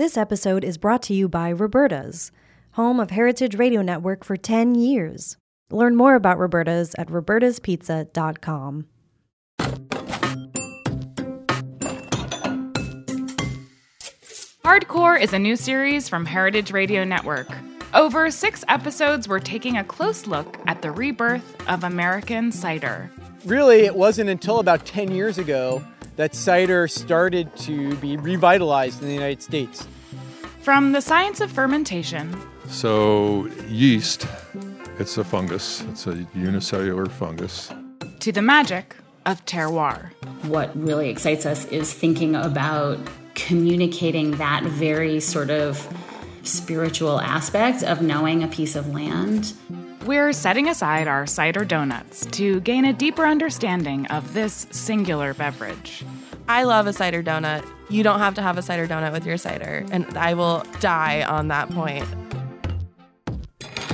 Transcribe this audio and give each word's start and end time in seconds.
This 0.00 0.16
episode 0.16 0.64
is 0.64 0.78
brought 0.78 1.02
to 1.02 1.12
you 1.12 1.28
by 1.28 1.52
Roberta's, 1.52 2.32
home 2.70 2.98
of 3.00 3.10
Heritage 3.10 3.56
Radio 3.56 3.82
Network 3.82 4.24
for 4.24 4.34
10 4.34 4.74
years. 4.74 5.36
Learn 5.70 5.94
more 5.94 6.14
about 6.14 6.38
Roberta's 6.38 6.94
at 6.96 7.08
robertaspizza.com. 7.08 8.86
Hardcore 14.64 15.20
is 15.20 15.34
a 15.34 15.38
new 15.38 15.54
series 15.54 16.08
from 16.08 16.24
Heritage 16.24 16.72
Radio 16.72 17.04
Network. 17.04 17.50
Over 17.92 18.30
six 18.30 18.64
episodes, 18.68 19.28
we're 19.28 19.38
taking 19.38 19.76
a 19.76 19.84
close 19.84 20.26
look 20.26 20.56
at 20.66 20.80
the 20.80 20.92
rebirth 20.92 21.68
of 21.68 21.84
American 21.84 22.52
cider. 22.52 23.10
Really, 23.44 23.80
it 23.80 23.94
wasn't 23.94 24.30
until 24.30 24.60
about 24.60 24.86
10 24.86 25.14
years 25.14 25.36
ago 25.36 25.84
that 26.20 26.34
cider 26.34 26.86
started 26.86 27.48
to 27.56 27.96
be 27.96 28.18
revitalized 28.18 29.00
in 29.00 29.08
the 29.08 29.14
United 29.14 29.40
States. 29.40 29.88
From 30.60 30.92
the 30.92 31.00
science 31.00 31.40
of 31.40 31.50
fermentation 31.50 32.36
So, 32.68 33.48
yeast, 33.66 34.26
it's 34.98 35.16
a 35.16 35.24
fungus, 35.24 35.80
it's 35.88 36.06
a 36.06 36.26
unicellular 36.34 37.06
fungus. 37.06 37.72
to 38.18 38.32
the 38.32 38.42
magic 38.42 38.96
of 39.24 39.42
terroir. 39.46 40.10
What 40.42 40.76
really 40.76 41.08
excites 41.08 41.46
us 41.46 41.64
is 41.68 41.94
thinking 41.94 42.36
about 42.36 42.98
communicating 43.34 44.32
that 44.32 44.62
very 44.64 45.20
sort 45.20 45.48
of 45.48 45.88
spiritual 46.42 47.18
aspect 47.18 47.82
of 47.82 48.02
knowing 48.02 48.42
a 48.42 48.48
piece 48.48 48.76
of 48.76 48.92
land. 48.92 49.54
We're 50.06 50.32
setting 50.32 50.68
aside 50.68 51.08
our 51.08 51.26
cider 51.26 51.62
donuts 51.64 52.24
to 52.26 52.60
gain 52.60 52.86
a 52.86 52.92
deeper 52.92 53.26
understanding 53.26 54.06
of 54.06 54.32
this 54.32 54.66
singular 54.70 55.34
beverage. 55.34 56.04
I 56.48 56.62
love 56.64 56.86
a 56.86 56.92
cider 56.92 57.22
donut. 57.22 57.68
You 57.90 58.02
don't 58.02 58.18
have 58.18 58.34
to 58.36 58.42
have 58.42 58.56
a 58.56 58.62
cider 58.62 58.88
donut 58.88 59.12
with 59.12 59.26
your 59.26 59.36
cider, 59.36 59.84
and 59.92 60.06
I 60.16 60.32
will 60.32 60.64
die 60.80 61.22
on 61.22 61.48
that 61.48 61.68
point. 61.68 62.06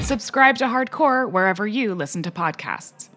Subscribe 0.02 0.56
to 0.58 0.66
Hardcore 0.66 1.28
wherever 1.28 1.66
you 1.66 1.92
listen 1.94 2.22
to 2.22 2.30
podcasts. 2.30 3.08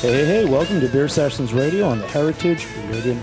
Hey, 0.00 0.24
hey, 0.24 0.44
welcome 0.46 0.80
to 0.80 0.88
Beer 0.88 1.08
Sessions 1.08 1.52
Radio 1.52 1.86
on 1.86 1.98
the 1.98 2.06
Heritage 2.06 2.66
Radio. 2.88 3.20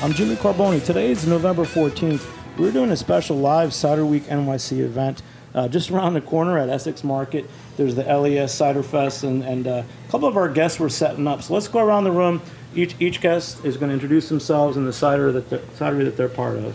I'm 0.00 0.14
Jimmy 0.14 0.34
Carbone. 0.36 0.82
Today 0.82 1.10
is 1.10 1.26
November 1.26 1.64
14th. 1.64 2.26
We're 2.56 2.72
doing 2.72 2.90
a 2.90 2.96
special 2.96 3.36
live 3.36 3.74
Cider 3.74 4.06
Week 4.06 4.22
NYC 4.22 4.78
event 4.78 5.20
uh, 5.54 5.68
just 5.68 5.90
around 5.90 6.14
the 6.14 6.22
corner 6.22 6.56
at 6.56 6.70
Essex 6.70 7.04
Market. 7.04 7.44
There's 7.76 7.94
the 7.94 8.04
LES 8.04 8.54
Cider 8.54 8.82
Fest, 8.82 9.24
and, 9.24 9.44
and 9.44 9.68
uh, 9.68 9.82
a 10.08 10.10
couple 10.10 10.26
of 10.26 10.38
our 10.38 10.48
guests 10.48 10.80
were 10.80 10.88
setting 10.88 11.26
up. 11.26 11.42
So 11.42 11.52
let's 11.52 11.68
go 11.68 11.80
around 11.80 12.04
the 12.04 12.12
room. 12.12 12.40
Each, 12.74 12.96
each 12.98 13.20
guest 13.20 13.62
is 13.62 13.76
going 13.76 13.90
to 13.90 13.94
introduce 13.94 14.30
themselves 14.30 14.78
and 14.78 14.88
the 14.88 14.94
cider 14.94 15.30
that, 15.32 15.50
the, 15.50 15.58
cidery 15.58 16.06
that 16.06 16.16
they're 16.16 16.30
part 16.30 16.56
of. 16.56 16.74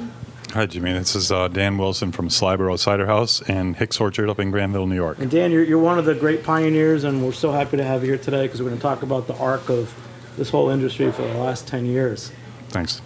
Hi, 0.54 0.66
Jimmy. 0.66 0.92
This 0.92 1.16
is 1.16 1.32
uh, 1.32 1.48
Dan 1.48 1.78
Wilson 1.78 2.12
from 2.12 2.28
Slyboro 2.28 2.78
Cider 2.78 3.06
House 3.06 3.42
and 3.44 3.78
Hicks 3.78 4.02
Orchard 4.02 4.28
up 4.28 4.38
in 4.38 4.52
Granville, 4.52 4.86
New 4.86 4.96
York. 4.96 5.18
And 5.20 5.32
Dan, 5.32 5.50
you're, 5.50 5.64
you're 5.64 5.80
one 5.80 5.98
of 5.98 6.04
the 6.04 6.14
great 6.14 6.44
pioneers, 6.44 7.06
and 7.06 7.24
we're 7.24 7.32
so 7.32 7.54
happy 7.54 7.78
to 7.78 7.86
have 7.86 8.02
you 8.04 8.10
here 8.10 8.18
today 8.18 8.48
because 8.48 8.62
we're 8.62 8.68
going 8.68 8.78
to 8.78 8.82
talk 8.82 9.02
about 9.02 9.28
the 9.28 9.36
arc 9.36 9.70
of 9.70 9.94
this 10.36 10.50
whole 10.50 10.68
industry 10.68 11.10
for 11.14 11.22
the 11.22 11.36
last 11.36 11.70
10 11.70 11.86
years. 11.86 12.34
Thanks. 12.68 13.02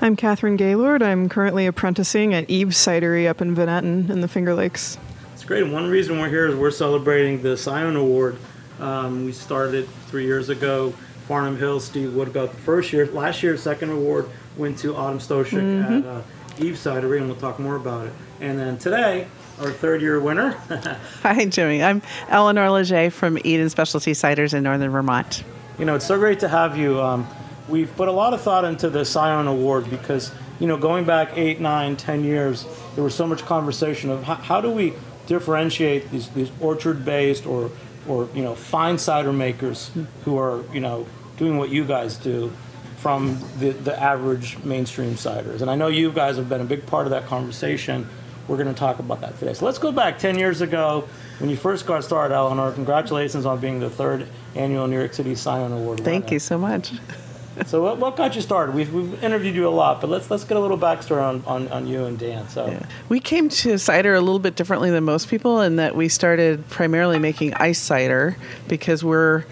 I'm 0.00 0.14
Catherine 0.14 0.54
Gaylord. 0.54 1.02
I'm 1.02 1.28
currently 1.28 1.66
apprenticing 1.66 2.34
at 2.34 2.48
Eve's 2.48 2.76
Cidery 2.76 3.28
up 3.28 3.40
in 3.40 3.52
Van 3.52 3.66
Etten 3.66 4.08
in 4.08 4.20
the 4.20 4.28
Finger 4.28 4.54
Lakes. 4.54 4.96
It's 5.34 5.42
great. 5.42 5.64
And 5.64 5.72
one 5.72 5.90
reason 5.90 6.20
we're 6.20 6.28
here 6.28 6.46
is 6.46 6.54
we're 6.54 6.70
celebrating 6.70 7.42
the 7.42 7.56
Scion 7.56 7.96
Award. 7.96 8.36
Um, 8.78 9.24
we 9.24 9.32
started 9.32 9.88
three 10.06 10.24
years 10.24 10.50
ago. 10.50 10.94
Farnum 11.26 11.56
Hill, 11.58 11.80
Steve 11.80 12.14
Wood 12.14 12.32
got 12.32 12.52
the 12.52 12.56
first 12.58 12.92
year. 12.92 13.06
Last 13.06 13.42
year's 13.42 13.60
second 13.60 13.90
award 13.90 14.28
went 14.56 14.78
to 14.78 14.94
Autumn 14.94 15.18
Stoscheck 15.18 16.00
at 16.00 16.06
uh, 16.06 16.22
Eve 16.58 16.74
Cidery, 16.74 17.18
and 17.18 17.26
we'll 17.26 17.36
talk 17.36 17.58
more 17.58 17.76
about 17.76 18.06
it. 18.06 18.12
And 18.40 18.58
then 18.58 18.78
today, 18.78 19.26
our 19.60 19.70
third 19.70 20.00
year 20.02 20.20
winner. 20.20 20.50
Hi, 21.22 21.44
Jimmy. 21.46 21.82
I'm 21.82 22.02
Eleanor 22.28 22.70
Leger 22.70 23.10
from 23.10 23.38
Eden 23.44 23.68
Specialty 23.68 24.12
Ciders 24.12 24.54
in 24.54 24.62
Northern 24.62 24.90
Vermont. 24.90 25.44
you 25.78 25.84
know, 25.84 25.94
it's 25.94 26.06
so 26.06 26.18
great 26.18 26.40
to 26.40 26.48
have 26.48 26.76
you. 26.78 27.00
Um, 27.00 27.26
we've 27.68 27.94
put 27.96 28.08
a 28.08 28.12
lot 28.12 28.34
of 28.34 28.40
thought 28.40 28.64
into 28.64 28.90
the 28.90 29.04
Scion 29.04 29.46
Award 29.46 29.88
because, 29.90 30.32
you 30.58 30.66
know, 30.66 30.76
going 30.76 31.04
back 31.04 31.36
eight, 31.36 31.60
nine, 31.60 31.96
ten 31.96 32.24
years, 32.24 32.66
there 32.94 33.04
was 33.04 33.14
so 33.14 33.26
much 33.26 33.42
conversation 33.44 34.10
of 34.10 34.22
how, 34.24 34.34
how 34.36 34.60
do 34.60 34.70
we 34.70 34.94
differentiate 35.26 36.10
these, 36.10 36.28
these 36.30 36.50
orchard-based 36.60 37.46
or, 37.46 37.70
or, 38.08 38.28
you 38.34 38.42
know, 38.42 38.54
fine 38.54 38.98
cider 38.98 39.32
makers 39.32 39.90
who 40.24 40.38
are, 40.38 40.64
you 40.72 40.80
know, 40.80 41.06
doing 41.36 41.56
what 41.56 41.70
you 41.70 41.84
guys 41.84 42.16
do 42.16 42.52
from 43.00 43.38
the, 43.58 43.70
the 43.70 43.98
average 44.00 44.62
mainstream 44.62 45.14
ciders. 45.14 45.62
And 45.62 45.70
I 45.70 45.74
know 45.74 45.88
you 45.88 46.12
guys 46.12 46.36
have 46.36 46.48
been 46.48 46.60
a 46.60 46.64
big 46.64 46.84
part 46.86 47.06
of 47.06 47.10
that 47.10 47.26
conversation. 47.26 48.06
We're 48.46 48.56
going 48.56 48.72
to 48.72 48.78
talk 48.78 48.98
about 48.98 49.22
that 49.22 49.38
today. 49.38 49.54
So 49.54 49.64
let's 49.64 49.78
go 49.78 49.90
back 49.90 50.18
10 50.18 50.38
years 50.38 50.60
ago 50.60 51.08
when 51.38 51.48
you 51.48 51.56
first 51.56 51.86
got 51.86 52.04
started, 52.04 52.34
Eleanor. 52.34 52.72
Congratulations 52.72 53.46
on 53.46 53.58
being 53.58 53.80
the 53.80 53.88
third 53.88 54.26
annual 54.54 54.86
New 54.86 54.98
York 54.98 55.14
City 55.14 55.34
Scion 55.34 55.72
Award. 55.72 56.00
Thank 56.00 56.24
winner. 56.24 56.34
you 56.34 56.38
so 56.40 56.58
much. 56.58 56.92
So 57.66 57.82
what, 57.82 57.98
what 57.98 58.16
got 58.16 58.34
you 58.36 58.40
started? 58.40 58.74
We've, 58.74 58.92
we've 58.92 59.22
interviewed 59.22 59.54
you 59.54 59.68
a 59.68 59.70
lot, 59.70 60.00
but 60.00 60.08
let's 60.08 60.30
let's 60.30 60.44
get 60.44 60.56
a 60.56 60.60
little 60.60 60.78
backstory 60.78 61.22
on, 61.22 61.42
on, 61.46 61.68
on 61.68 61.86
you 61.86 62.04
and 62.04 62.18
Dan. 62.18 62.48
So 62.48 62.74
We 63.08 63.20
came 63.20 63.48
to 63.50 63.78
cider 63.78 64.14
a 64.14 64.20
little 64.20 64.38
bit 64.38 64.56
differently 64.56 64.90
than 64.90 65.04
most 65.04 65.28
people 65.28 65.60
in 65.60 65.76
that 65.76 65.94
we 65.94 66.08
started 66.08 66.66
primarily 66.70 67.18
making 67.18 67.54
ice 67.54 67.78
cider 67.78 68.36
because 68.68 69.04
we're 69.04 69.44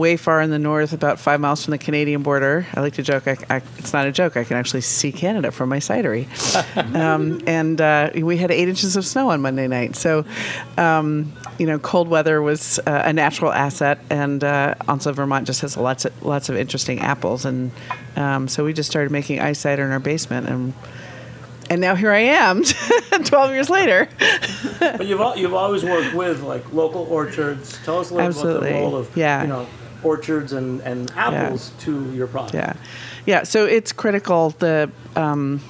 way 0.00 0.16
far 0.16 0.40
in 0.40 0.50
the 0.50 0.58
north, 0.58 0.92
about 0.94 1.20
five 1.20 1.38
miles 1.40 1.62
from 1.62 1.72
the 1.72 1.78
Canadian 1.78 2.22
border. 2.22 2.66
I 2.74 2.80
like 2.80 2.94
to 2.94 3.02
joke, 3.02 3.28
I, 3.28 3.36
I, 3.50 3.56
it's 3.76 3.92
not 3.92 4.06
a 4.06 4.12
joke, 4.12 4.36
I 4.36 4.44
can 4.44 4.56
actually 4.56 4.80
see 4.80 5.12
Canada 5.12 5.50
from 5.52 5.68
my 5.68 5.76
cidery. 5.78 6.26
um, 6.96 7.40
and 7.46 7.78
uh, 7.80 8.10
we 8.14 8.38
had 8.38 8.50
eight 8.50 8.68
inches 8.68 8.96
of 8.96 9.04
snow 9.04 9.28
on 9.28 9.42
Monday 9.42 9.68
night. 9.68 9.94
So, 9.96 10.24
um, 10.78 11.32
you 11.58 11.66
know, 11.66 11.78
cold 11.78 12.08
weather 12.08 12.40
was 12.40 12.78
uh, 12.80 13.02
a 13.04 13.12
natural 13.12 13.52
asset, 13.52 13.98
and 14.08 14.42
uh, 14.42 14.74
also 14.88 15.12
Vermont 15.12 15.46
just 15.46 15.60
has 15.60 15.76
lots 15.76 16.06
of, 16.06 16.24
lots 16.24 16.48
of 16.48 16.56
interesting 16.56 17.00
apples. 17.00 17.44
And 17.44 17.70
um, 18.16 18.48
so 18.48 18.64
we 18.64 18.72
just 18.72 18.90
started 18.90 19.12
making 19.12 19.40
ice 19.40 19.58
cider 19.58 19.84
in 19.84 19.92
our 19.92 20.00
basement. 20.00 20.48
and 20.48 20.72
and 21.68 21.80
now 21.80 21.94
here 21.94 22.10
I 22.10 22.18
am, 22.18 22.64
12 23.24 23.50
years 23.52 23.70
later. 23.70 24.08
but 24.80 25.06
you've 25.06 25.20
al- 25.20 25.36
you've 25.36 25.54
always 25.54 25.84
worked 25.84 26.14
with 26.16 26.42
like 26.42 26.72
local 26.72 27.02
orchards. 27.02 27.78
Tell 27.84 28.00
us 28.00 28.10
a 28.10 28.14
little 28.14 28.26
Absolutely. 28.26 28.70
about 28.70 28.78
the 28.78 28.84
role 28.84 28.96
of 28.96 29.16
Yeah. 29.16 29.42
you 29.42 29.48
know 29.48 29.66
orchards 30.02 30.52
and, 30.52 30.80
and 30.80 31.10
apples 31.16 31.72
to 31.80 32.12
your 32.12 32.26
product. 32.26 32.54
Yeah, 32.54 32.74
yeah. 33.26 33.42
So 33.42 33.66
it's 33.66 33.92
critical. 33.92 34.50
The 34.50 34.90
um, 35.16 35.60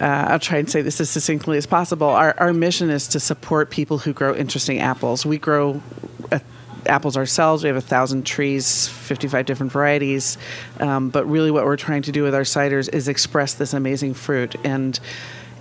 uh, 0.00 0.04
I'll 0.04 0.38
try 0.38 0.58
and 0.58 0.70
say 0.70 0.82
this 0.82 1.00
as 1.00 1.10
succinctly 1.10 1.56
as 1.56 1.66
possible. 1.66 2.08
Our 2.08 2.34
our 2.38 2.52
mission 2.52 2.90
is 2.90 3.08
to 3.08 3.20
support 3.20 3.70
people 3.70 3.98
who 3.98 4.12
grow 4.12 4.34
interesting 4.34 4.78
apples. 4.78 5.26
We 5.26 5.38
grow. 5.38 5.82
Uh, 6.30 6.38
apples 6.86 7.16
ourselves. 7.16 7.62
We 7.62 7.66
have 7.66 7.76
a 7.76 7.82
thousand 7.82 8.24
trees, 8.24 8.88
55 8.88 9.44
different 9.44 9.72
varieties. 9.72 10.38
Um, 10.80 11.10
but 11.10 11.26
really, 11.26 11.50
what 11.50 11.64
we're 11.64 11.76
trying 11.76 12.02
to 12.02 12.12
do 12.12 12.22
with 12.22 12.34
our 12.34 12.42
ciders 12.42 12.92
is 12.94 13.08
express 13.08 13.52
this 13.54 13.74
amazing 13.74 14.14
fruit 14.14 14.54
and 14.64 14.98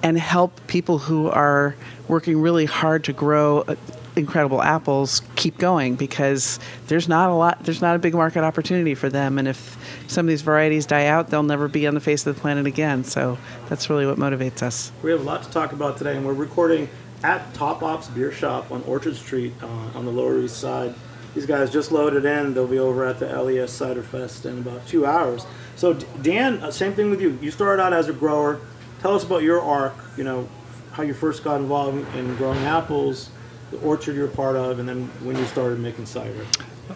and 0.03 0.17
help 0.17 0.65
people 0.67 0.99
who 0.99 1.27
are 1.27 1.75
working 2.07 2.39
really 2.39 2.65
hard 2.65 3.03
to 3.05 3.13
grow 3.13 3.61
uh, 3.61 3.75
incredible 4.17 4.61
apples 4.61 5.21
keep 5.35 5.57
going 5.57 5.95
because 5.95 6.59
there's 6.87 7.07
not 7.07 7.29
a 7.29 7.33
lot 7.33 7.63
there's 7.63 7.81
not 7.81 7.95
a 7.95 7.99
big 7.99 8.13
market 8.13 8.43
opportunity 8.43 8.95
for 8.95 9.09
them 9.09 9.37
and 9.37 9.47
if 9.47 9.77
some 10.07 10.25
of 10.25 10.29
these 10.29 10.41
varieties 10.41 10.85
die 10.85 11.05
out 11.05 11.29
they'll 11.29 11.43
never 11.43 11.67
be 11.67 11.85
on 11.87 11.93
the 11.93 11.99
face 11.99 12.25
of 12.25 12.35
the 12.35 12.41
planet 12.41 12.65
again 12.65 13.03
so 13.03 13.37
that's 13.69 13.89
really 13.89 14.05
what 14.05 14.17
motivates 14.17 14.61
us 14.63 14.91
We 15.03 15.11
have 15.11 15.21
a 15.21 15.23
lot 15.23 15.43
to 15.43 15.49
talk 15.51 15.71
about 15.71 15.97
today, 15.97 16.15
and 16.15 16.25
we're 16.25 16.33
recording 16.33 16.89
at 17.23 17.53
Top 17.53 17.79
Hops 17.79 18.07
Beer 18.07 18.31
Shop 18.31 18.71
on 18.71 18.83
Orchard 18.83 19.15
Street 19.15 19.53
uh, 19.61 19.67
on 19.97 20.05
the 20.05 20.11
Lower 20.11 20.39
East 20.39 20.57
Side. 20.57 20.93
These 21.33 21.45
guys 21.45 21.71
just 21.71 21.91
loaded 21.91 22.25
in. 22.25 22.53
They'll 22.53 22.67
be 22.67 22.79
over 22.79 23.05
at 23.05 23.19
the 23.19 23.27
LES 23.27 23.71
Cider 23.71 24.01
Fest 24.03 24.45
in 24.45 24.59
about 24.59 24.87
two 24.87 25.05
hours. 25.05 25.45
So, 25.75 25.93
Dan, 25.93 26.63
uh, 26.63 26.71
same 26.71 26.93
thing 26.93 27.09
with 27.09 27.21
you. 27.21 27.37
You 27.41 27.51
started 27.51 27.81
out 27.81 27.93
as 27.93 28.07
a 28.07 28.13
grower. 28.13 28.59
Tell 29.01 29.15
us 29.15 29.23
about 29.23 29.43
your 29.43 29.61
arc. 29.61 29.93
You 30.15 30.23
know, 30.23 30.49
how 30.91 31.03
you 31.03 31.13
first 31.13 31.43
got 31.43 31.59
involved 31.61 31.97
in 32.15 32.35
growing 32.37 32.59
apples, 32.59 33.29
the 33.71 33.77
orchard 33.79 34.15
you're 34.15 34.27
a 34.27 34.29
part 34.29 34.55
of, 34.55 34.79
and 34.79 34.87
then 34.87 35.07
when 35.23 35.37
you 35.37 35.45
started 35.45 35.79
making 35.79 36.05
cider. 36.05 36.45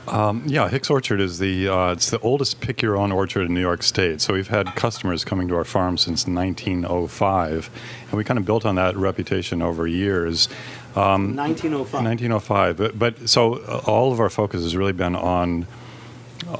Um, 0.08 0.44
yeah, 0.48 0.70
Hicks 0.70 0.90
Orchard 0.90 1.20
is 1.20 1.40
the 1.40 1.68
uh, 1.68 1.92
it's 1.92 2.10
the 2.10 2.20
oldest 2.20 2.62
pick 2.62 2.82
your 2.82 2.98
own 2.98 3.12
orchard 3.12 3.44
in 3.44 3.54
New 3.54 3.62
York 3.62 3.84
State. 3.84 4.22
So 4.22 4.34
we've 4.34 4.48
had 4.48 4.76
customers 4.76 5.26
coming 5.26 5.48
to 5.50 5.56
our 5.56 5.64
farm 5.64 5.98
since 5.98 6.26
1905, 6.26 7.70
and 8.10 8.14
we 8.14 8.24
kind 8.24 8.38
of 8.38 8.46
built 8.46 8.66
on 8.66 8.76
that 8.76 8.96
reputation 8.96 9.62
over 9.62 9.86
years. 9.86 10.48
Um, 10.96 11.36
1905. 11.36 12.04
1905. 12.04 12.78
But, 12.78 13.00
but 13.00 13.30
so 13.30 13.56
uh, 13.56 13.82
all 13.86 14.12
of 14.12 14.20
our 14.20 14.30
focus 14.30 14.64
has 14.64 14.76
really 14.76 14.94
been 14.94 15.16
on 15.16 15.68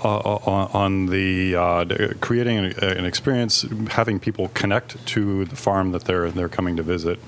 on, 0.04 0.70
on, 0.74 1.06
the 1.08 1.56
uh, 1.56 2.14
creating 2.22 2.58
an, 2.60 2.66
an, 2.84 3.06
experience, 3.06 3.66
having 3.90 4.20
people 4.20 4.50
connect 4.50 5.04
to 5.08 5.46
the 5.46 5.56
farm 5.56 5.92
that 5.92 6.06
they're 6.06 6.32
they're 6.32 6.48
coming 6.48 6.78
to 6.78 6.84
visit, 6.84 7.20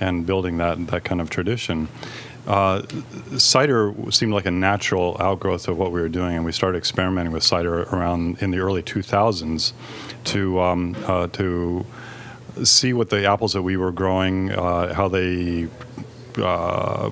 and 0.00 0.26
building 0.26 0.58
that 0.58 0.86
that 0.88 1.04
kind 1.04 1.20
of 1.20 1.30
tradition. 1.30 1.88
Uh, 2.46 2.82
cider 3.38 3.94
seemed 4.10 4.32
like 4.32 4.46
a 4.46 4.50
natural 4.50 5.16
outgrowth 5.20 5.68
of 5.68 5.78
what 5.78 5.92
we 5.92 6.00
were 6.00 6.08
doing, 6.08 6.34
and 6.34 6.44
we 6.44 6.50
started 6.50 6.76
experimenting 6.76 7.32
with 7.32 7.44
cider 7.44 7.82
around 7.84 8.42
in 8.42 8.50
the 8.50 8.58
early 8.58 8.82
2000s 8.82 9.72
to 10.24 10.60
um, 10.60 10.96
uh, 11.06 11.28
to 11.28 11.86
see 12.64 12.92
what 12.92 13.10
the 13.10 13.24
apples 13.26 13.52
that 13.52 13.62
we 13.62 13.76
were 13.76 13.92
growing, 13.92 14.50
uh, 14.50 14.92
how 14.92 15.08
they 15.08 15.68
uh, 16.38 17.08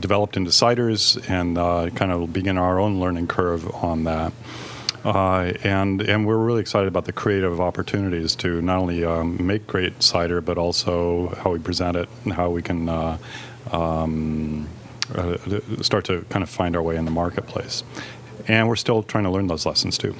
developed 0.00 0.36
into 0.36 0.50
ciders, 0.50 1.18
and 1.30 1.56
uh, 1.56 1.88
kind 1.94 2.12
of 2.12 2.32
begin 2.32 2.58
our 2.58 2.78
own 2.78 3.00
learning 3.00 3.26
curve 3.26 3.68
on 3.82 4.04
that. 4.04 4.32
Uh, 5.04 5.52
and 5.62 6.00
and 6.00 6.26
we're 6.26 6.38
really 6.38 6.60
excited 6.60 6.88
about 6.88 7.04
the 7.04 7.12
creative 7.12 7.60
opportunities 7.60 8.34
to 8.34 8.62
not 8.62 8.78
only 8.78 9.04
um, 9.04 9.46
make 9.46 9.66
great 9.66 10.02
cider, 10.02 10.40
but 10.40 10.56
also 10.56 11.28
how 11.42 11.50
we 11.52 11.58
present 11.58 11.96
it 11.96 12.08
and 12.24 12.32
how 12.32 12.48
we 12.48 12.62
can 12.62 12.88
uh, 12.88 13.18
um, 13.70 14.66
uh, 15.14 15.36
start 15.82 16.06
to 16.06 16.22
kind 16.30 16.42
of 16.42 16.48
find 16.48 16.74
our 16.74 16.82
way 16.82 16.96
in 16.96 17.04
the 17.04 17.10
marketplace. 17.10 17.84
And 18.48 18.66
we're 18.66 18.76
still 18.76 19.02
trying 19.02 19.24
to 19.24 19.30
learn 19.30 19.46
those 19.46 19.66
lessons 19.66 19.98
too. 19.98 20.14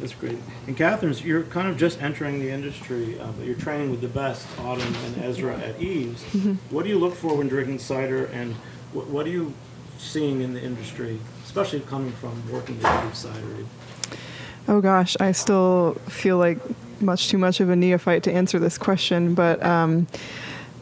That's 0.00 0.14
great. 0.14 0.38
And 0.66 0.76
Catherine, 0.76 1.14
you're 1.18 1.42
kind 1.44 1.68
of 1.68 1.76
just 1.76 2.00
entering 2.00 2.40
the 2.40 2.50
industry, 2.50 3.20
uh, 3.20 3.32
but 3.32 3.46
you're 3.46 3.54
training 3.54 3.90
with 3.90 4.00
the 4.00 4.08
best, 4.08 4.46
Autumn 4.60 4.94
and 5.04 5.22
Ezra 5.22 5.58
at 5.58 5.80
Eves. 5.80 6.22
Mm-hmm. 6.24 6.54
What 6.74 6.84
do 6.84 6.88
you 6.88 6.98
look 6.98 7.14
for 7.14 7.36
when 7.36 7.48
drinking 7.48 7.80
cider, 7.80 8.24
and 8.26 8.54
what, 8.92 9.08
what 9.08 9.26
are 9.26 9.30
you 9.30 9.52
seeing 9.98 10.40
in 10.40 10.54
the 10.54 10.62
industry, 10.62 11.20
especially 11.44 11.80
coming 11.80 12.12
from 12.12 12.50
working 12.50 12.78
with 12.78 12.86
Eves 12.86 13.18
Cider? 13.18 13.66
Oh 14.68 14.80
gosh, 14.80 15.16
I 15.20 15.32
still 15.32 15.94
feel 16.08 16.38
like 16.38 16.58
much 17.00 17.28
too 17.28 17.38
much 17.38 17.60
of 17.60 17.70
a 17.70 17.76
neophyte 17.76 18.22
to 18.24 18.32
answer 18.32 18.58
this 18.58 18.78
question, 18.78 19.34
but 19.34 19.62
um, 19.64 20.06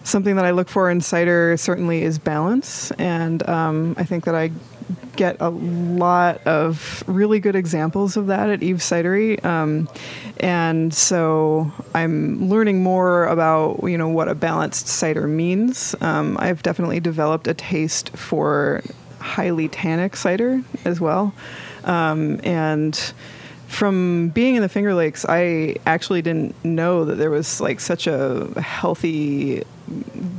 something 0.03 0.37
that 0.37 0.45
I 0.45 0.51
look 0.51 0.69
for 0.69 0.91
in 0.91 1.01
cider 1.01 1.57
certainly 1.57 2.03
is 2.03 2.19
balance, 2.19 2.91
and 2.93 3.49
um, 3.49 3.95
I 3.97 4.05
think 4.05 4.25
that 4.25 4.35
I 4.35 4.51
get 5.19 5.37
a 5.41 5.51
lot 5.51 6.47
of 6.47 7.03
really 7.09 7.41
good 7.41 7.57
examples 7.57 8.17
of 8.17 8.29
that 8.29 8.49
at 8.49 8.63
Eve 8.63 8.77
Cidery. 8.77 9.45
Um, 9.45 9.89
and 10.39 10.95
so 10.95 11.73
I'm 11.93 12.49
learning 12.49 12.85
more 12.85 13.27
about, 13.27 13.81
you 13.83 13.99
know, 13.99 14.09
what 14.09 14.29
a 14.29 14.35
balanced 14.37 14.87
cider 14.87 15.27
means. 15.27 15.97
Um, 16.01 16.37
I've 16.39 16.63
definitely 16.63 17.01
developed 17.01 17.49
a 17.49 17.55
taste 17.55 18.11
for 18.11 18.83
highly 19.19 19.69
tannic 19.69 20.15
cider 20.15 20.63
as 20.85 21.01
well. 21.01 21.35
Um, 21.83 22.41
and 22.45 23.13
from 23.69 24.31
being 24.31 24.57
in 24.57 24.63
the 24.63 24.69
Finger 24.69 24.95
Lakes, 24.95 25.27
I 25.29 25.77
actually 25.87 26.23
didn't 26.23 26.55
know 26.65 27.05
that 27.05 27.17
there 27.17 27.31
was 27.31 27.61
like 27.61 27.81
such 27.81 28.07
a 28.07 28.61
healthy, 28.61 29.63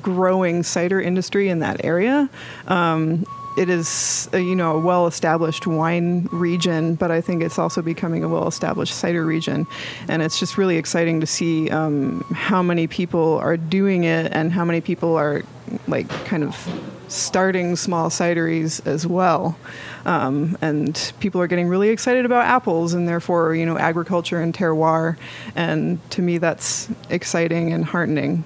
growing 0.02 0.64
cider 0.64 1.00
industry 1.00 1.48
in 1.48 1.60
that 1.60 1.86
area. 1.86 2.30
Um, 2.68 3.26
it 3.58 3.70
is 3.70 4.30
a, 4.34 4.40
you 4.40 4.56
know 4.56 4.78
a 4.78 4.80
well-established 4.80 5.68
wine 5.68 6.28
region, 6.32 6.96
but 6.96 7.12
I 7.12 7.22
think 7.22 7.44
it's 7.44 7.60
also 7.60 7.82
becoming 7.82 8.24
a 8.24 8.28
well-established 8.28 8.96
cider 8.96 9.26
region, 9.26 9.68
and 10.08 10.22
it's 10.22 10.40
just 10.40 10.58
really 10.58 10.78
exciting 10.78 11.20
to 11.22 11.28
see 11.28 11.70
um, 11.70 12.22
how 12.34 12.64
many 12.64 12.88
people 12.88 13.38
are 13.38 13.58
doing 13.58 14.06
it 14.06 14.32
and 14.32 14.52
how 14.52 14.66
many 14.66 14.82
people 14.82 15.16
are 15.16 15.44
like 15.88 16.10
kind 16.26 16.44
of 16.44 16.56
starting 17.10 17.76
small 17.76 18.10
cideries 18.10 18.86
as 18.88 19.06
well. 19.06 19.58
Um, 20.06 20.58
and 20.62 21.14
people 21.20 21.42
are 21.42 21.48
getting 21.48 21.68
really 21.68 21.90
excited 21.90 22.26
about 22.26 22.46
apples 22.46 22.94
and 22.94 23.08
therefore, 23.08 23.56
you 23.56 23.66
know, 23.66 23.78
agriculture 23.78 24.42
and 24.42 24.54
terroir. 24.54 25.18
And 25.56 26.00
to 26.12 26.22
me, 26.22 26.38
that's 26.38 26.90
exciting 27.10 27.74
and 27.74 27.86
heartening. 27.86 28.44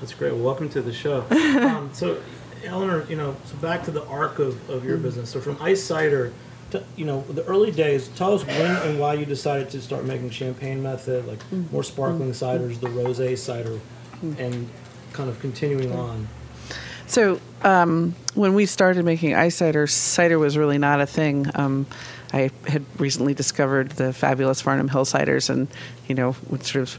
That's 0.00 0.14
great. 0.14 0.32
Well, 0.32 0.42
welcome 0.42 0.68
to 0.70 0.82
the 0.82 0.92
show. 0.92 1.24
um, 1.30 1.90
so, 1.92 2.20
Eleanor, 2.64 3.04
you 3.08 3.16
know, 3.16 3.36
so 3.44 3.56
back 3.56 3.84
to 3.84 3.90
the 3.90 4.04
arc 4.06 4.38
of, 4.38 4.68
of 4.70 4.84
your 4.84 4.94
mm-hmm. 4.94 5.04
business. 5.04 5.30
So 5.30 5.40
from 5.40 5.56
ice 5.60 5.82
cider, 5.82 6.32
to, 6.70 6.84
you 6.96 7.06
know, 7.06 7.22
the 7.22 7.44
early 7.44 7.70
days, 7.70 8.08
tell 8.08 8.34
us 8.34 8.44
when 8.44 8.76
and 8.76 9.00
why 9.00 9.14
you 9.14 9.24
decided 9.24 9.70
to 9.70 9.80
start 9.80 10.04
making 10.04 10.30
champagne 10.30 10.82
method, 10.82 11.26
like 11.26 11.38
mm-hmm. 11.44 11.72
more 11.72 11.82
sparkling 11.82 12.30
mm-hmm. 12.30 12.64
ciders, 12.64 12.78
the 12.80 12.88
rosé 12.88 13.38
cider, 13.38 13.80
and 14.22 14.68
kind 15.12 15.30
of 15.30 15.40
continuing 15.40 15.92
on. 15.92 16.28
So 17.08 17.40
um, 17.62 18.14
when 18.34 18.54
we 18.54 18.66
started 18.66 19.04
making 19.04 19.34
ice 19.34 19.56
cider, 19.56 19.86
cider 19.86 20.38
was 20.38 20.58
really 20.58 20.76
not 20.78 21.00
a 21.00 21.06
thing. 21.06 21.50
Um, 21.54 21.86
I 22.32 22.50
had 22.66 22.84
recently 22.98 23.32
discovered 23.32 23.92
the 23.92 24.12
fabulous 24.12 24.60
Farnum 24.60 24.88
Hill 24.88 25.06
ciders, 25.06 25.48
and 25.48 25.68
you 26.06 26.14
know, 26.14 26.36
would 26.50 26.64
sort 26.64 26.82
of 26.82 26.98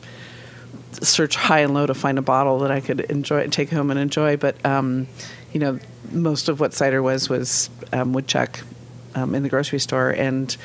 search 1.04 1.36
high 1.36 1.60
and 1.60 1.76
low 1.76 1.86
to 1.86 1.94
find 1.94 2.18
a 2.18 2.24
bottle 2.24 2.60
that 2.60 2.72
I 2.72 2.82
could 2.82 3.02
enjoy, 3.02 3.48
take 3.48 3.70
home 3.70 3.92
and 3.92 4.00
enjoy. 4.00 4.38
But 4.38 4.64
um, 4.66 5.08
you 5.54 5.60
know, 5.60 5.80
most 6.12 6.50
of 6.50 6.60
what 6.60 6.74
cider 6.74 7.04
was 7.04 7.30
was 7.30 7.70
um, 7.94 8.12
woodchuck 8.14 8.62
um, 9.14 9.36
in 9.36 9.44
the 9.44 9.50
grocery 9.50 9.80
store, 9.80 10.10
and 10.10 10.58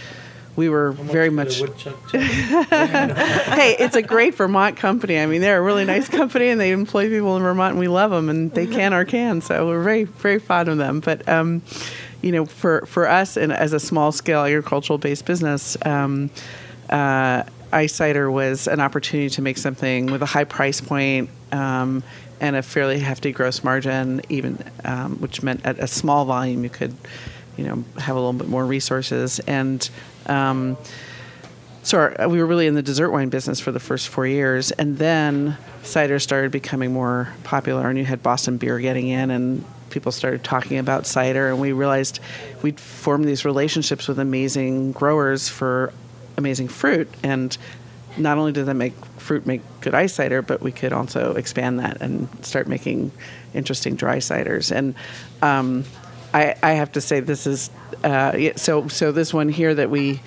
we 0.56 0.69
were 0.69 0.93
very 0.93 1.31
much. 1.31 1.59
hey, 2.12 3.77
it's 3.79 3.97
a 3.97 4.03
great 4.03 4.35
Vermont 4.35 4.77
company. 4.77 5.19
I 5.19 5.27
mean, 5.27 5.41
they're 5.41 5.59
a 5.59 5.62
really 5.62 5.85
nice 5.85 6.09
company, 6.09 6.49
and 6.49 6.61
they 6.61 6.73
employ 6.73 7.09
people 7.09 7.37
in 7.37 7.43
Vermont, 7.43 7.73
and 7.73 7.81
we 7.81 7.89
love 7.89 8.11
them, 8.11 8.29
and 8.29 8.51
they 8.53 8.67
can 8.67 8.93
our 8.93 9.05
can, 9.05 9.41
so 9.41 9.67
we're 9.67 9.83
very 9.83 10.05
very 10.05 10.39
fond 10.39 10.69
of 10.69 10.79
them. 10.79 11.01
But 11.01 11.29
um, 11.29 11.62
you 12.23 12.33
know, 12.33 12.47
for 12.47 12.87
for 12.87 13.09
us, 13.09 13.37
and 13.37 13.53
as 13.53 13.73
a 13.73 13.81
small 13.81 14.12
scale 14.12 14.43
agricultural 14.43 14.99
based 14.99 15.25
business. 15.25 15.77
Um, 15.85 16.31
uh, 16.91 17.43
ice 17.73 17.95
cider 17.95 18.31
was 18.31 18.69
an 18.69 18.81
opportunity 18.81 19.29
to 19.31 19.43
make 19.43 19.59
something 19.59 20.06
with 20.06 20.23
a 20.23 20.27
high 20.27 20.45
price 20.45 20.81
point 20.81 21.29
um, 21.53 22.03
and 22.41 22.56
a 22.56 22.62
fairly 22.62 22.99
hefty 23.01 23.33
gross 23.33 23.65
margin, 23.65 24.23
even 24.29 24.59
um, 24.85 25.17
which 25.17 25.43
meant 25.43 25.65
at 25.65 25.79
a 25.79 25.87
small 25.87 26.25
volume 26.25 26.62
you 26.62 26.71
could, 26.71 26.95
you 27.56 27.65
know, 27.65 27.85
have 27.99 28.17
a 28.17 28.19
little 28.19 28.33
bit 28.33 28.49
more 28.49 28.65
resources. 28.65 29.41
And 29.41 29.89
um, 30.26 30.76
so 31.82 31.99
our, 31.99 32.29
we 32.29 32.38
were 32.38 32.47
really 32.47 32.67
in 32.67 32.75
the 32.75 32.82
dessert 32.82 33.11
wine 33.11 33.29
business 33.29 33.61
for 33.61 33.71
the 33.71 33.81
first 33.81 34.09
four 34.09 34.26
years, 34.26 34.71
and 34.73 34.99
then 34.99 35.59
cider 35.82 36.19
started 36.19 36.50
becoming 36.50 36.93
more 36.93 37.29
popular, 37.44 37.88
and 37.88 37.99
you 37.99 38.05
had 38.05 38.23
Boston 38.23 38.56
beer 38.56 38.79
getting 38.79 39.09
in, 39.09 39.31
and 39.31 39.65
people 39.91 40.11
started 40.11 40.43
talking 40.43 40.79
about 40.79 41.06
cider, 41.06 41.49
and 41.50 41.61
we 41.61 41.73
realized 41.73 42.21
we'd 42.62 42.81
formed 42.81 43.26
these 43.26 43.44
relationships 43.44 44.09
with 44.09 44.19
amazing 44.19 44.93
growers 44.93 45.49
for 45.49 45.93
amazing 46.37 46.69
fruit, 46.69 47.09
and 47.23 47.56
not 48.17 48.38
only 48.38 48.53
did 48.53 48.67
that 48.67 48.75
make 48.75 48.94
fruit 49.19 49.47
make 49.47 49.61
good 49.81 49.94
ice 49.94 50.15
cider, 50.15 50.41
but 50.41 50.61
we 50.61 50.73
could 50.73 50.93
also 50.93 51.35
expand 51.35 51.81
that 51.81 52.01
and 52.01 52.29
start 52.44 52.67
making 52.67 53.10
interesting 53.53 53.96
dry 53.96 54.19
ciders. 54.19 54.75
And 54.75 54.94
um, 55.43 55.84
I, 56.34 56.56
I, 56.62 56.72
have 56.72 56.93
to 56.93 57.00
say, 57.00 57.20
this 57.20 57.46
is 57.46 57.70
uh, 58.03 58.55
so. 58.56 58.88
So 58.88 59.12
this 59.12 59.32
one 59.32 59.48
here 59.48 59.72
that 59.72 59.88
we, 59.88 60.20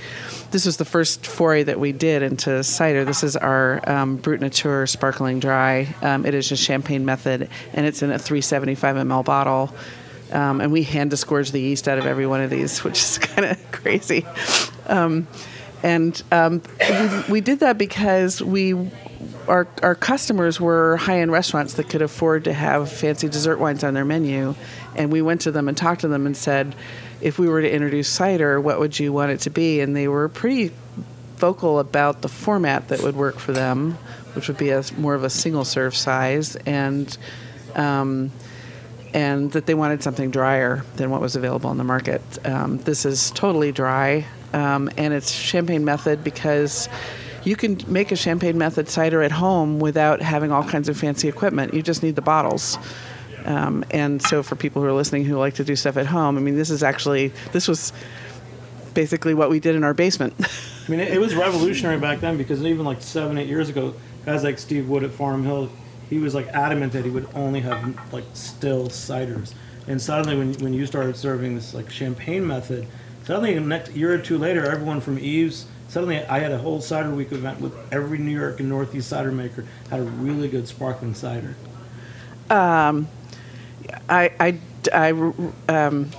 this 0.52 0.66
was 0.66 0.78
the 0.78 0.86
first 0.86 1.28
foray 1.28 1.64
that 1.64 1.82
we 1.82 1.92
did 1.92 2.24
into 2.24 2.64
cider. 2.64 3.04
This 3.04 3.24
is 3.24 3.36
our 3.36 3.88
um, 3.88 4.16
Brut 4.16 4.40
Nature 4.40 4.88
Sparkling 4.88 5.42
Dry. 5.42 5.94
Um, 6.02 6.26
it 6.26 6.34
is 6.34 6.50
a 6.54 6.56
champagne 6.56 7.04
method, 7.04 7.50
and 7.74 7.86
it's 7.86 8.02
in 8.02 8.12
a 8.12 8.18
375 8.18 8.96
ml 8.96 9.26
bottle. 9.26 9.76
Um, 10.32 10.62
and 10.62 10.72
we 10.72 10.84
hand 10.84 11.12
disgorge 11.12 11.52
the 11.52 11.60
yeast 11.60 11.88
out 11.88 11.98
of 11.98 12.06
every 12.06 12.26
one 12.26 12.42
of 12.42 12.50
these, 12.50 12.84
which 12.86 13.00
is 13.00 13.18
kind 13.18 13.46
of 13.46 13.72
crazy. 13.72 14.26
Um, 14.88 15.28
and 15.84 16.22
um, 16.32 16.62
we, 16.80 17.34
we, 17.34 17.42
did 17.42 17.60
that 17.60 17.78
because 17.78 18.42
we 18.42 18.74
our 19.48 19.68
our 19.84 19.96
customers 19.96 20.60
were 20.60 20.98
high 20.98 21.20
end 21.20 21.32
restaurants 21.32 21.76
that 21.76 21.90
could 21.90 22.02
afford 22.02 22.46
to 22.46 22.54
have 22.54 22.92
fancy 22.92 23.30
dessert 23.30 23.60
wines 23.60 23.84
on 23.84 23.94
their 23.94 24.06
menu, 24.06 24.56
and 24.98 25.12
we 25.12 25.22
went 25.22 25.42
to 25.42 25.52
them 25.52 25.68
and 25.68 25.78
talked 25.78 26.02
to 26.02 26.08
them 26.08 26.26
and 26.26 26.36
said, 26.36 26.76
if 27.22 27.40
we 27.40 27.48
were 27.48 27.62
to 27.62 27.72
introduce 27.72 28.10
cider, 28.10 28.60
what 28.60 28.80
would 28.80 29.00
you 29.00 29.14
want 29.14 29.32
it 29.32 29.42
to 29.42 29.50
be? 29.50 29.80
And 29.82 29.96
they 29.96 30.08
were 30.08 30.30
pretty 30.30 30.72
vocal 31.38 31.80
about 31.80 32.22
the 32.22 32.30
format 32.30 32.88
that 32.90 33.02
would 33.02 33.16
work 33.16 33.38
for 33.38 33.52
them, 33.52 33.94
which 34.34 34.48
would 34.48 34.58
be 34.58 34.72
a 34.72 34.84
more 34.98 35.14
of 35.14 35.24
a 35.24 35.30
single 35.30 35.66
serve 35.66 35.96
size 35.96 36.56
and. 36.58 37.18
Um, 37.76 38.32
and 39.14 39.52
that 39.54 39.66
they 39.66 39.74
wanted 39.74 40.04
something 40.04 40.32
drier 40.32 40.84
than 40.98 41.10
what 41.10 41.22
was 41.22 41.36
available 41.36 41.70
on 41.70 41.78
the 41.78 41.84
market. 41.84 42.22
Um, 42.46 42.78
this 42.80 43.06
is 43.06 43.32
totally 43.32 43.72
dry 43.72 44.26
um, 44.54 44.90
and 44.98 45.14
it's 45.14 45.32
champagne 45.32 45.86
method 45.86 46.24
because 46.24 46.90
you 47.44 47.56
can 47.56 47.80
make 47.88 48.12
a 48.12 48.16
champagne 48.16 48.58
method 48.58 48.90
cider 48.90 49.22
at 49.22 49.32
home 49.32 49.80
without 49.80 50.22
having 50.22 50.52
all 50.52 50.64
kinds 50.64 50.90
of 50.90 50.98
fancy 50.98 51.28
equipment. 51.28 51.74
You 51.74 51.82
just 51.82 52.04
need 52.04 52.16
the 52.16 52.22
bottles. 52.22 52.78
Um, 53.48 53.86
and 53.92 54.22
so 54.22 54.44
for 54.44 54.56
people 54.56 54.82
who 54.82 54.88
are 54.88 54.94
listening 54.94 55.26
who 55.26 55.38
like 55.38 55.56
to 55.56 55.64
do 55.64 55.76
stuff 55.76 55.98
at 55.98 56.06
home, 56.06 56.38
I 56.38 56.42
mean, 56.42 56.56
this 56.56 56.70
is 56.70 56.84
actually 56.84 57.30
this 57.54 57.68
was 57.68 57.94
basically 58.94 59.34
what 59.34 59.50
we 59.50 59.60
did 59.60 59.76
in 59.76 59.84
our 59.84 59.94
basement. 59.94 60.34
I 60.88 60.92
mean, 60.92 61.00
it, 61.00 61.14
it 61.14 61.20
was 61.20 61.36
revolutionary 61.36 62.00
back 62.00 62.20
then 62.20 62.38
because 62.38 62.64
even 62.64 62.86
like 62.86 63.02
seven, 63.02 63.38
eight 63.38 63.48
years 63.48 63.70
ago, 63.70 63.94
guys 64.26 64.44
like 64.44 64.60
Steve 64.60 64.88
Wood 64.90 65.04
at 65.04 65.12
Farnum 65.12 65.44
Hill, 65.44 65.70
he 66.10 66.18
was 66.20 66.36
like 66.36 66.48
adamant 66.48 66.94
that 66.94 67.06
he 67.06 67.12
would 67.12 67.28
only 67.34 67.62
have 67.62 68.14
like 68.14 68.26
still 68.34 68.88
ciders. 68.88 69.54
And 69.88 70.02
suddenly, 70.02 70.38
when 70.38 70.54
when 70.56 70.74
you 70.74 70.86
started 70.86 71.16
serving 71.16 71.56
this 71.56 71.74
like 71.74 71.90
champagne 71.90 72.46
method, 72.46 72.88
Suddenly, 73.28 73.56
the 73.56 73.60
next 73.60 73.92
year 73.92 74.14
or 74.14 74.20
two 74.20 74.38
later, 74.38 74.66
everyone 74.66 75.02
from 75.02 75.20
Eves. 75.20 75.66
Suddenly, 75.90 76.24
I 76.28 76.40
had 76.40 76.54
a 76.54 76.58
whole 76.58 76.80
cider 76.80 77.14
week 77.14 77.34
event 77.34 77.60
with 77.60 77.74
every 77.92 78.20
New 78.20 78.32
York 78.32 78.62
and 78.62 78.70
Northeast 78.70 79.10
cider 79.10 79.34
maker 79.34 79.66
had 79.90 80.00
a 80.00 80.04
really 80.04 80.48
good 80.48 80.66
sparkling 80.66 81.14
cider. 81.14 81.58
Um, 82.50 83.10
I, 84.10 84.32
I, 84.40 84.60
I, 84.94 85.10
um, 85.70 86.12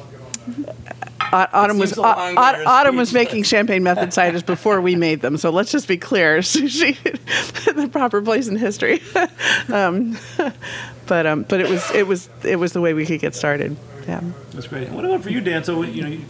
Autumn 1.32 1.78
was 1.78 1.92
a 1.96 2.00
long 2.00 2.38
Au- 2.38 2.64
Autumn 2.66 2.96
was 2.96 3.12
making 3.12 3.42
champagne 3.42 3.82
method 3.90 4.10
ciders 4.10 4.44
before 4.44 4.80
we 4.80 4.96
made 4.96 5.20
them. 5.20 5.36
So 5.36 5.50
let's 5.50 5.70
just 5.70 5.88
be 5.88 5.96
clear, 5.96 6.42
she, 6.42 6.92
the 6.92 7.88
proper 7.90 8.22
place 8.22 8.48
in 8.48 8.56
history. 8.56 9.02
um, 9.68 10.16
but 11.06 11.26
um, 11.26 11.42
but 11.44 11.60
it 11.60 11.68
was 11.68 11.90
it 11.92 12.06
was 12.06 12.28
it 12.44 12.56
was 12.56 12.72
the 12.72 12.80
way 12.80 12.94
we 12.94 13.06
could 13.06 13.20
get 13.20 13.34
started. 13.34 13.76
Yeah. 14.06 14.22
That's 14.52 14.66
great. 14.66 14.88
What 14.90 15.04
about 15.04 15.22
for 15.22 15.30
you, 15.30 15.40
Dan? 15.40 15.64
So 15.64 15.82
you 15.82 16.02
know, 16.02 16.08
you, 16.08 16.24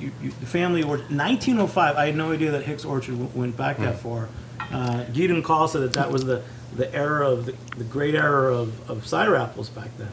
you, 0.00 0.12
you, 0.22 0.30
the 0.30 0.46
family 0.46 0.82
or 0.82 0.98
1905. 0.98 1.96
I 1.96 2.06
had 2.06 2.16
no 2.16 2.32
idea 2.32 2.50
that 2.52 2.64
Hicks 2.64 2.84
Orchard 2.84 3.18
w- 3.18 3.30
went 3.34 3.56
back 3.56 3.78
that 3.78 4.00
far. 4.00 4.28
Uh, 4.72 5.04
Gideon 5.04 5.42
Call 5.42 5.68
said 5.68 5.82
that 5.82 5.92
that 5.92 6.10
was 6.10 6.24
the 6.24 6.42
the 6.74 6.92
era 6.94 7.28
of 7.30 7.46
the, 7.46 7.54
the 7.76 7.84
great 7.84 8.14
era 8.14 8.54
of, 8.54 8.90
of 8.90 9.06
cider 9.06 9.36
apples 9.36 9.70
back 9.70 9.96
then. 9.96 10.10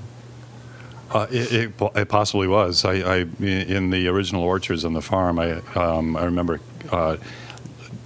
Uh, 1.12 1.28
it, 1.30 1.54
it, 1.54 1.82
it 1.96 2.10
possibly 2.10 2.48
was. 2.48 2.84
I, 2.84 2.94
I, 2.94 3.18
in 3.40 3.92
the 3.92 4.08
original 4.08 4.44
orchards 4.44 4.84
on 4.84 4.94
the 4.94 5.02
farm, 5.02 5.40
I, 5.40 5.62
um, 5.76 6.18
I 6.18 6.26
remember 6.26 6.60
uh, 6.92 7.18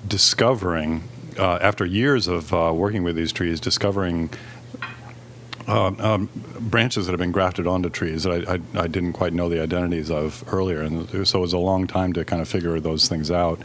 discovering, 0.07 1.03
uh, 1.37 1.59
after 1.61 1.85
years 1.85 2.27
of 2.27 2.53
uh, 2.53 2.71
working 2.75 3.03
with 3.03 3.15
these 3.15 3.31
trees, 3.31 3.59
discovering 3.59 4.29
uh, 5.67 5.93
um, 5.99 6.29
branches 6.59 7.05
that 7.05 7.11
have 7.11 7.19
been 7.19 7.31
grafted 7.31 7.67
onto 7.67 7.89
trees 7.89 8.23
that 8.23 8.49
I, 8.49 8.55
I, 8.55 8.83
I 8.83 8.87
didn't 8.87 9.13
quite 9.13 9.33
know 9.33 9.49
the 9.49 9.61
identities 9.61 10.09
of 10.11 10.43
earlier, 10.51 10.81
and 10.81 11.27
so 11.27 11.39
it 11.39 11.41
was 11.41 11.53
a 11.53 11.59
long 11.59 11.87
time 11.87 12.11
to 12.13 12.25
kind 12.25 12.41
of 12.41 12.47
figure 12.47 12.79
those 12.79 13.07
things 13.07 13.31
out. 13.31 13.61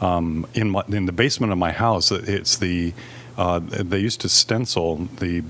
Um, 0.00 0.46
in 0.54 0.70
my, 0.70 0.82
in 0.88 1.06
the 1.06 1.12
basement 1.12 1.52
of 1.52 1.58
my 1.58 1.72
house, 1.72 2.10
it's 2.10 2.58
the 2.58 2.92
uh, 3.38 3.60
they 3.60 3.98
used 3.98 4.20
to 4.22 4.28
stencil 4.28 4.96
the, 5.18 5.40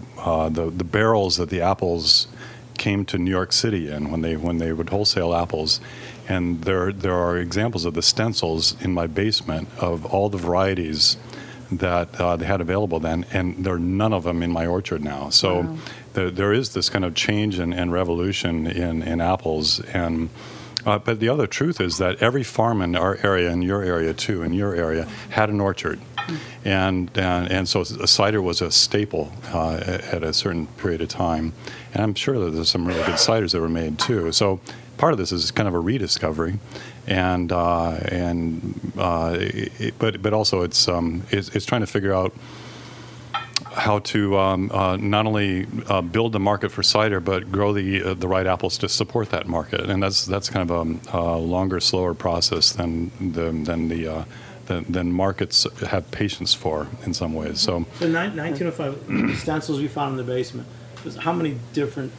the 0.51 0.73
the 0.77 0.85
barrels 0.85 1.37
that 1.39 1.51
the 1.51 1.63
apples 1.63 2.29
came 2.77 3.05
to 3.07 3.19
New 3.19 3.31
York 3.31 3.53
City 3.53 3.91
in 3.91 4.11
when 4.11 4.21
they 4.21 4.37
when 4.37 4.59
they 4.59 4.73
would 4.73 4.91
wholesale 4.91 5.35
apples, 5.35 5.81
and 6.29 6.63
there 6.63 6.93
there 6.93 7.15
are 7.15 7.37
examples 7.37 7.85
of 7.85 7.95
the 7.95 8.03
stencils 8.03 8.81
in 8.83 8.93
my 8.93 9.07
basement 9.07 9.69
of 9.79 10.05
all 10.07 10.29
the 10.29 10.39
varieties 10.39 11.17
that 11.71 12.21
uh, 12.21 12.37
they 12.37 12.47
had 12.47 12.61
available 12.61 13.01
then, 13.01 13.27
and 13.33 13.65
there 13.65 13.75
are 13.75 13.79
none 13.79 14.13
of 14.13 14.25
them 14.25 14.43
in 14.43 14.53
my 14.53 14.67
orchard 14.67 15.03
now. 15.03 15.31
So 15.31 15.77
there, 16.13 16.31
there 16.31 16.53
is 16.53 16.73
this 16.73 16.89
kind 16.89 17.05
of 17.05 17.15
change 17.15 17.59
and, 17.59 17.75
and 17.75 17.93
revolution 17.93 18.67
in, 18.67 19.03
in 19.03 19.21
apples. 19.21 19.81
And 19.81 20.31
uh, 20.85 20.99
but 20.99 21.19
the 21.19 21.29
other 21.29 21.47
truth 21.49 21.81
is 21.81 21.99
that 21.99 22.23
every 22.23 22.45
farm 22.45 22.81
in 22.81 22.95
our 22.95 23.19
area, 23.23 23.51
in 23.51 23.63
your 23.63 23.83
area 23.83 24.15
too, 24.15 24.43
in 24.43 24.53
your 24.53 24.75
area, 24.75 25.05
had 25.31 25.51
an 25.51 25.61
orchard. 25.61 25.99
And, 26.65 27.11
and, 27.17 27.51
and 27.51 27.69
so 27.69 27.85
cider 27.85 28.43
was 28.43 28.61
a 28.61 28.71
staple 28.71 29.33
uh, 29.53 30.01
at 30.13 30.23
a 30.23 30.33
certain 30.33 30.67
period 30.79 31.01
of 31.01 31.09
time. 31.09 31.53
And 31.95 32.03
I'm 32.03 32.15
sure 32.15 32.39
that 32.39 32.51
there's 32.51 32.69
some 32.69 32.87
really 32.87 33.03
good 33.05 33.15
ciders 33.15 33.53
that 33.53 33.61
were 33.61 33.69
made 33.69 33.99
too. 33.99 34.33
So 34.33 34.61
part 34.97 35.13
of 35.13 35.19
this 35.19 35.33
is 35.33 35.51
kind 35.51 35.69
of 35.69 35.75
a 35.75 35.81
rediscovery, 35.81 36.59
and 37.07 37.53
uh, 37.53 37.91
and 38.09 38.93
uh, 38.99 39.37
it, 39.39 39.95
but 39.99 40.23
but 40.23 40.33
also 40.33 40.63
it's, 40.63 40.89
um, 40.89 41.23
it's 41.31 41.49
it's 41.55 41.67
trying 41.67 41.83
to 41.83 41.87
figure 41.87 42.13
out 42.13 42.33
how 43.73 43.99
to 43.99 44.39
um, 44.39 44.71
uh, 44.73 44.97
not 44.97 45.27
only 45.27 45.67
uh, 45.89 46.01
build 46.01 46.33
the 46.33 46.41
market 46.41 46.71
for 46.71 46.83
cider, 46.83 47.21
but 47.21 47.53
grow 47.53 47.73
the 47.73 48.03
uh, 48.03 48.15
the 48.15 48.29
right 48.29 48.47
apples 48.47 48.79
to 48.79 48.89
support 48.89 49.31
that 49.31 49.47
market, 49.47 49.89
and 49.89 50.03
that's 50.03 50.25
that's 50.25 50.49
kind 50.49 50.71
of 50.71 51.05
a, 51.13 51.19
a 51.19 51.39
longer, 51.39 51.81
slower 51.81 52.15
process 52.15 52.73
than 52.73 53.11
the, 53.21 53.53
than 53.53 53.89
the 53.89 54.09
uh, 54.09 54.25
than, 54.67 54.85
than 54.89 55.13
markets 55.13 55.67
have 55.81 56.11
patience 56.11 56.55
for 56.55 56.87
in 57.05 57.15
some 57.15 57.33
ways. 57.35 57.61
So 57.61 57.87
So 57.99 58.09
nine- 58.09 58.37
1905 58.37 59.29
the 59.29 59.37
stencils 59.37 59.81
we 59.81 59.89
found 59.89 60.19
in 60.19 60.27
the 60.27 60.33
basement. 60.33 60.69
There's 61.03 61.17
how 61.17 61.33
many 61.33 61.57
different? 61.73 62.13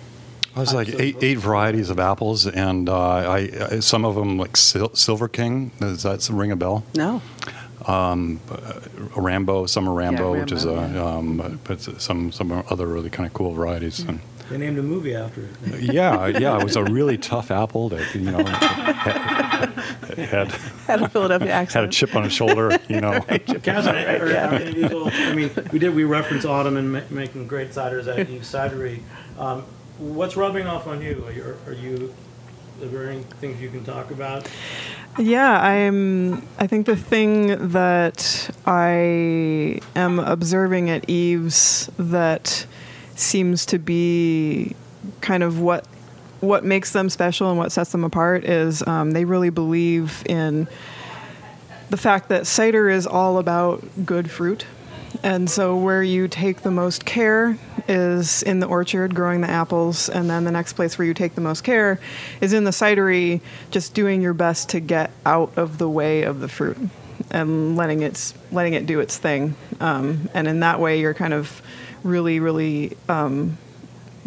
I 0.55 0.59
was 0.61 0.73
like 0.73 0.89
eight, 0.89 1.17
eight 1.21 1.37
varieties 1.37 1.91
of 1.91 1.99
apples, 1.99 2.47
and 2.47 2.89
uh, 2.89 2.97
I, 2.97 3.37
I 3.71 3.79
some 3.79 4.03
of 4.05 4.15
them 4.15 4.39
like 4.39 4.57
Sil- 4.57 4.95
Silver 4.95 5.27
King. 5.27 5.71
Does 5.79 6.01
that 6.03 6.27
ring 6.31 6.51
a 6.51 6.55
bell? 6.55 6.83
No. 6.95 7.21
Um, 7.85 8.39
a 9.15 9.21
Rambo, 9.21 9.65
summer 9.67 9.93
Rambo, 9.93 10.37
which 10.39 10.51
is 10.51 10.65
a 10.65 10.73
Rambo, 10.73 11.07
um, 11.07 11.59
but 11.63 11.79
some 12.01 12.31
some 12.31 12.63
other 12.69 12.87
really 12.87 13.09
kind 13.09 13.17
kind 13.17 13.27
of 13.27 13.33
cool 13.33 13.51
varieties. 13.53 13.99
And 13.99 14.19
They 14.49 14.57
named 14.57 14.79
a 14.79 14.83
movie 14.83 15.15
after 15.15 15.41
it. 15.41 15.81
yeah, 15.81 16.27
yeah, 16.27 16.57
it 16.57 16.63
was 16.63 16.75
a 16.75 16.83
really 16.83 17.17
tough 17.17 17.51
apple 17.51 17.89
that 17.89 18.15
you 18.15 18.21
know 18.21 18.43
had, 18.45 19.69
had, 20.17 20.51
Had 20.51 21.01
a 21.01 21.09
Philadelphia 21.09 21.51
accent, 21.51 21.81
had 21.81 21.83
a 21.83 21.91
chip 21.91 22.15
on 22.15 22.23
his 22.23 22.33
shoulder. 22.33 22.79
You 22.87 23.01
know, 23.01 23.11
Kaz, 23.19 23.87
any 23.87 24.83
of 24.83 24.91
these 24.91 25.13
I 25.13 25.33
mean, 25.33 25.51
we 25.71 25.79
did, 25.79 25.93
we 25.93 26.03
reference 26.05 26.45
Autumn 26.45 26.77
and 26.77 26.93
ma- 26.93 27.01
making 27.09 27.47
great 27.47 27.71
ciders 27.71 28.07
at 28.07 28.29
Eve 28.29 28.41
Cidery. 28.41 29.01
Um, 29.37 29.65
What's 29.99 30.37
rubbing 30.37 30.67
off 30.67 30.85
on 30.85 31.01
you? 31.01 31.23
Are 31.25 31.31
you, 31.31 31.57
are 31.65 31.73
you, 31.73 32.13
are 32.83 32.85
there 32.85 33.09
any 33.09 33.23
things 33.23 33.59
you 33.59 33.69
can 33.69 33.83
talk 33.83 34.11
about? 34.11 34.47
Yeah, 35.17 35.59
I'm. 35.59 36.47
I 36.59 36.67
think 36.67 36.85
the 36.85 36.95
thing 36.95 37.69
that 37.69 38.51
I 38.67 39.81
am 39.95 40.19
observing 40.19 40.91
at 40.91 41.09
Eve's 41.09 41.89
that 41.97 42.67
seems 43.19 43.65
to 43.67 43.79
be 43.79 44.75
kind 45.21 45.43
of 45.43 45.59
what 45.59 45.85
what 46.39 46.63
makes 46.63 46.91
them 46.91 47.09
special 47.09 47.49
and 47.49 47.57
what 47.57 47.71
sets 47.71 47.91
them 47.91 48.03
apart 48.03 48.43
is 48.43 48.85
um, 48.85 49.11
they 49.11 49.25
really 49.25 49.49
believe 49.49 50.23
in 50.27 50.67
the 51.89 51.97
fact 51.97 52.29
that 52.29 52.45
cider 52.45 52.89
is 52.89 53.07
all 53.07 53.37
about 53.37 53.83
good 54.05 54.29
fruit. 54.29 54.65
And 55.23 55.49
so, 55.49 55.75
where 55.75 56.03
you 56.03 56.27
take 56.27 56.61
the 56.61 56.69
most 56.69 57.05
care 57.05 57.57
is 57.87 58.43
in 58.43 58.59
the 58.59 58.67
orchard 58.67 59.15
growing 59.15 59.41
the 59.41 59.49
apples, 59.49 60.09
and 60.09 60.29
then 60.29 60.43
the 60.43 60.51
next 60.51 60.73
place 60.73 60.97
where 60.97 61.07
you 61.07 61.13
take 61.13 61.33
the 61.33 61.41
most 61.41 61.63
care 61.63 61.99
is 62.41 62.53
in 62.53 62.65
the 62.65 62.71
cidery, 62.71 63.41
just 63.71 63.93
doing 63.93 64.21
your 64.21 64.33
best 64.33 64.69
to 64.69 64.79
get 64.79 65.09
out 65.25 65.57
of 65.57 65.77
the 65.77 65.89
way 65.89 66.23
of 66.23 66.39
the 66.39 66.47
fruit 66.47 66.77
and 67.31 67.75
letting 67.75 68.01
it 68.01 68.33
letting 68.51 68.73
it 68.73 68.85
do 68.85 68.99
its 68.99 69.17
thing. 69.17 69.55
Um, 69.79 70.29
and 70.33 70.47
in 70.47 70.59
that 70.59 70.79
way, 70.79 70.99
you're 70.99 71.15
kind 71.15 71.33
of 71.33 71.61
really, 72.07 72.39
really 72.39 72.97
um, 73.09 73.57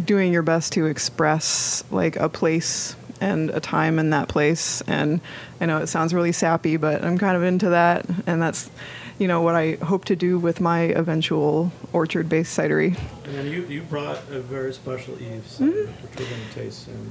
doing 0.05 0.33
your 0.33 0.43
best 0.43 0.73
to 0.75 0.87
express 0.87 1.85
like 1.91 2.17
a 2.17 2.29
place 2.29 2.97
and 3.21 3.51
a 3.51 3.61
time 3.61 3.99
in 3.99 4.11
that 4.11 4.29
place. 4.29 4.81
And 4.83 5.21
I 5.61 5.67
know 5.67 5.79
it 5.79 5.89
sounds 5.89 6.15
really 6.15 6.33
sappy, 6.33 6.77
but 6.77 7.05
I'm 7.05 7.19
kind 7.19 7.37
of 7.37 7.43
into 7.43 7.71
that, 7.71 8.07
and 8.27 8.41
that's 8.41 8.71
you 9.19 9.29
know 9.29 9.43
what 9.43 9.55
I 9.55 9.73
hope 9.75 10.07
to 10.07 10.17
do 10.17 10.39
with 10.39 10.61
my 10.61 10.81
eventual 10.81 11.71
orchard-based 11.93 12.59
cidery. 12.59 12.99
And 13.25 13.35
then 13.35 13.47
you, 13.47 13.63
you 13.67 13.83
brought 13.83 14.19
a 14.31 14.41
very 14.41 14.73
special 14.73 15.21
Eve 15.21 15.47
cider, 15.47 15.87
which 15.87 16.19
we're 16.19 16.31
going 16.31 16.49
to 16.49 16.55
taste 16.55 16.87
soon. 16.87 17.11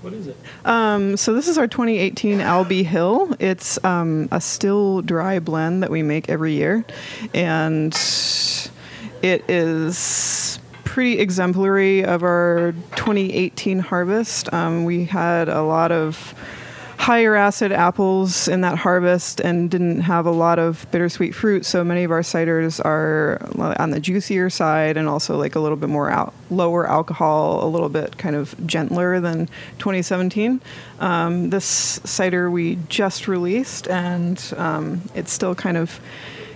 What 0.00 0.14
is 0.14 0.28
it? 0.28 0.36
Um, 0.64 1.18
so 1.18 1.34
this 1.34 1.46
is 1.46 1.58
our 1.58 1.68
2018 1.68 2.40
Albee 2.40 2.84
Hill. 2.84 3.36
It's 3.38 3.82
um, 3.84 4.30
a 4.32 4.40
still 4.40 5.02
dry 5.02 5.38
blend 5.38 5.82
that 5.82 5.90
we 5.90 6.02
make 6.02 6.30
every 6.30 6.54
year, 6.54 6.86
and 7.34 7.94
it 9.22 9.48
is 9.48 10.58
pretty 10.84 11.18
exemplary 11.18 12.04
of 12.04 12.22
our 12.22 12.72
2018 12.96 13.78
harvest. 13.78 14.52
Um, 14.52 14.84
we 14.84 15.04
had 15.04 15.48
a 15.48 15.62
lot 15.62 15.92
of 15.92 16.34
higher 17.00 17.34
acid 17.34 17.72
apples 17.72 18.46
in 18.46 18.60
that 18.60 18.76
harvest 18.76 19.40
and 19.40 19.70
didn't 19.70 20.00
have 20.00 20.26
a 20.26 20.30
lot 20.30 20.58
of 20.58 20.86
bittersweet 20.90 21.34
fruit. 21.34 21.64
So 21.64 21.82
many 21.82 22.04
of 22.04 22.10
our 22.10 22.20
ciders 22.20 22.78
are 22.84 23.38
on 23.80 23.90
the 23.90 24.00
juicier 24.00 24.50
side 24.50 24.98
and 24.98 25.08
also 25.08 25.38
like 25.38 25.54
a 25.54 25.60
little 25.60 25.78
bit 25.78 25.88
more 25.88 26.10
out, 26.10 26.34
lower 26.50 26.86
alcohol, 26.86 27.64
a 27.64 27.68
little 27.68 27.88
bit 27.88 28.18
kind 28.18 28.36
of 28.36 28.54
gentler 28.66 29.18
than 29.18 29.46
2017. 29.78 30.60
Um, 30.98 31.48
this 31.48 31.64
cider 32.04 32.50
we 32.50 32.78
just 32.90 33.28
released 33.28 33.88
and 33.88 34.52
um, 34.58 35.00
it's 35.14 35.32
still 35.32 35.54
kind 35.54 35.78
of 35.78 36.00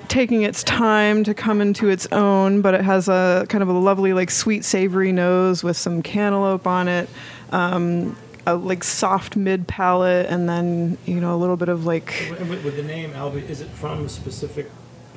taking 0.08 0.42
its 0.42 0.62
time 0.62 1.24
to 1.24 1.34
come 1.34 1.60
into 1.60 1.88
its 1.88 2.06
own, 2.12 2.60
but 2.60 2.74
it 2.74 2.82
has 2.82 3.08
a 3.08 3.46
kind 3.48 3.62
of 3.62 3.68
a 3.68 3.72
lovely, 3.72 4.12
like 4.12 4.30
sweet, 4.30 4.64
savory 4.64 5.12
nose 5.12 5.62
with 5.64 5.76
some 5.76 6.02
cantaloupe 6.02 6.66
on 6.66 6.88
it. 6.88 7.08
Um, 7.50 8.16
a 8.46 8.54
like 8.56 8.84
soft 8.84 9.36
mid 9.36 9.66
palate, 9.66 10.26
and 10.26 10.48
then 10.48 10.98
you 11.06 11.20
know 11.20 11.34
a 11.34 11.38
little 11.38 11.56
bit 11.56 11.68
of 11.68 11.86
like 11.86 12.28
With, 12.30 12.64
with- 12.64 12.76
the 12.76 12.82
name 12.82 13.12
Albee, 13.14 13.40
is 13.48 13.60
it 13.60 13.68
from 13.70 14.04
a 14.04 14.08
specific 14.08 14.70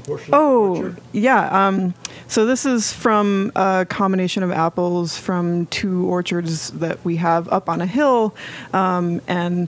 portion 0.05 0.33
of 0.33 0.39
the 0.39 0.45
Oh, 0.89 0.95
yeah. 1.11 1.67
Um, 1.67 1.93
so 2.27 2.45
this 2.45 2.65
is 2.65 2.93
from 2.93 3.51
a 3.55 3.85
combination 3.89 4.43
of 4.43 4.51
apples 4.51 5.17
from 5.17 5.65
two 5.65 6.05
orchards 6.05 6.69
that 6.71 7.03
we 7.03 7.17
have 7.17 7.49
up 7.49 7.67
on 7.67 7.81
a 7.81 7.85
hill, 7.85 8.33
um, 8.73 9.21
and 9.27 9.67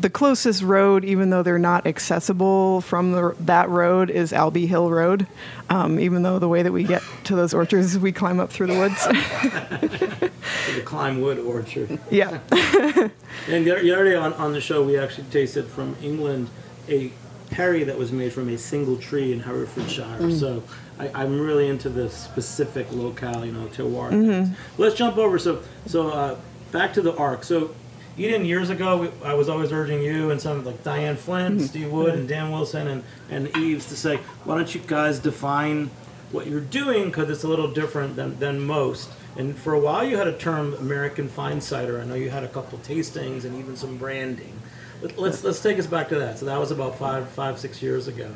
the 0.00 0.10
closest 0.10 0.62
road, 0.62 1.04
even 1.04 1.30
though 1.30 1.42
they're 1.42 1.58
not 1.58 1.86
accessible 1.86 2.80
from 2.80 3.12
the, 3.12 3.34
that 3.40 3.68
road, 3.68 4.10
is 4.10 4.32
Albee 4.32 4.66
Hill 4.66 4.90
Road. 4.90 5.26
Um, 5.70 5.98
even 6.00 6.22
though 6.22 6.38
the 6.38 6.48
way 6.48 6.62
that 6.62 6.72
we 6.72 6.84
get 6.84 7.02
to 7.24 7.36
those 7.36 7.52
orchards, 7.52 7.94
is 7.94 7.98
we 7.98 8.12
climb 8.12 8.40
up 8.40 8.50
through 8.50 8.68
the 8.68 8.78
woods. 8.78 9.06
the 10.74 10.82
climb 10.84 11.20
wood 11.20 11.38
orchard. 11.38 11.98
yeah. 12.10 12.40
And 13.46 13.64
the 13.64 13.76
the 13.76 13.92
other 13.92 14.04
day 14.04 14.16
on, 14.16 14.32
on 14.34 14.52
the 14.52 14.60
show, 14.60 14.82
we 14.82 14.98
actually 14.98 15.28
tasted 15.30 15.66
from 15.66 15.96
England 16.02 16.50
a 16.88 17.12
perry 17.50 17.84
that 17.84 17.96
was 17.96 18.12
made 18.12 18.32
from 18.32 18.48
a 18.48 18.58
single 18.58 18.96
tree 18.96 19.32
in 19.32 19.40
Herefordshire. 19.40 20.30
So 20.32 20.62
I, 20.98 21.10
I'm 21.14 21.40
really 21.40 21.68
into 21.68 21.88
the 21.88 22.10
specific 22.10 22.90
locale, 22.92 23.46
you 23.46 23.52
know, 23.52 23.66
terroir. 23.68 24.10
things. 24.10 24.56
Let's 24.76 24.96
jump 24.96 25.16
over. 25.16 25.38
So 25.38 25.62
so 25.86 26.10
uh, 26.10 26.36
back 26.72 26.92
to 26.94 27.00
the 27.00 27.16
arc. 27.16 27.44
So 27.44 27.74
Eden, 28.18 28.44
years 28.44 28.68
ago, 28.68 28.96
we, 28.96 29.10
I 29.24 29.34
was 29.34 29.48
always 29.48 29.72
urging 29.72 30.02
you 30.02 30.30
and 30.30 30.40
some 30.40 30.64
like 30.64 30.82
Diane 30.82 31.16
Flynt, 31.16 31.62
Steve 31.62 31.90
Wood, 31.92 32.14
and 32.14 32.28
Dan 32.28 32.50
Wilson, 32.50 32.88
and, 32.88 33.04
and 33.30 33.56
Eves 33.56 33.86
to 33.86 33.96
say, 33.96 34.16
why 34.44 34.56
don't 34.56 34.74
you 34.74 34.80
guys 34.86 35.18
define 35.20 35.90
what 36.32 36.46
you're 36.46 36.60
doing 36.60 37.06
because 37.06 37.30
it's 37.30 37.44
a 37.44 37.48
little 37.48 37.70
different 37.70 38.16
than, 38.16 38.38
than 38.38 38.60
most. 38.60 39.08
And 39.36 39.56
for 39.56 39.72
a 39.72 39.78
while, 39.78 40.04
you 40.04 40.16
had 40.16 40.26
a 40.26 40.36
term 40.36 40.74
American 40.74 41.28
Fine 41.28 41.60
Cider. 41.60 42.00
I 42.00 42.04
know 42.04 42.14
you 42.14 42.30
had 42.30 42.42
a 42.42 42.48
couple 42.48 42.78
tastings 42.78 43.44
and 43.44 43.56
even 43.58 43.76
some 43.76 43.96
branding. 43.96 44.60
But 45.00 45.16
let's 45.16 45.44
let's 45.44 45.60
take 45.60 45.78
us 45.78 45.86
back 45.86 46.08
to 46.08 46.18
that. 46.18 46.38
So 46.38 46.46
that 46.46 46.58
was 46.58 46.72
about 46.72 46.98
five 46.98 47.28
five 47.28 47.58
six 47.60 47.80
years 47.80 48.08
ago. 48.08 48.34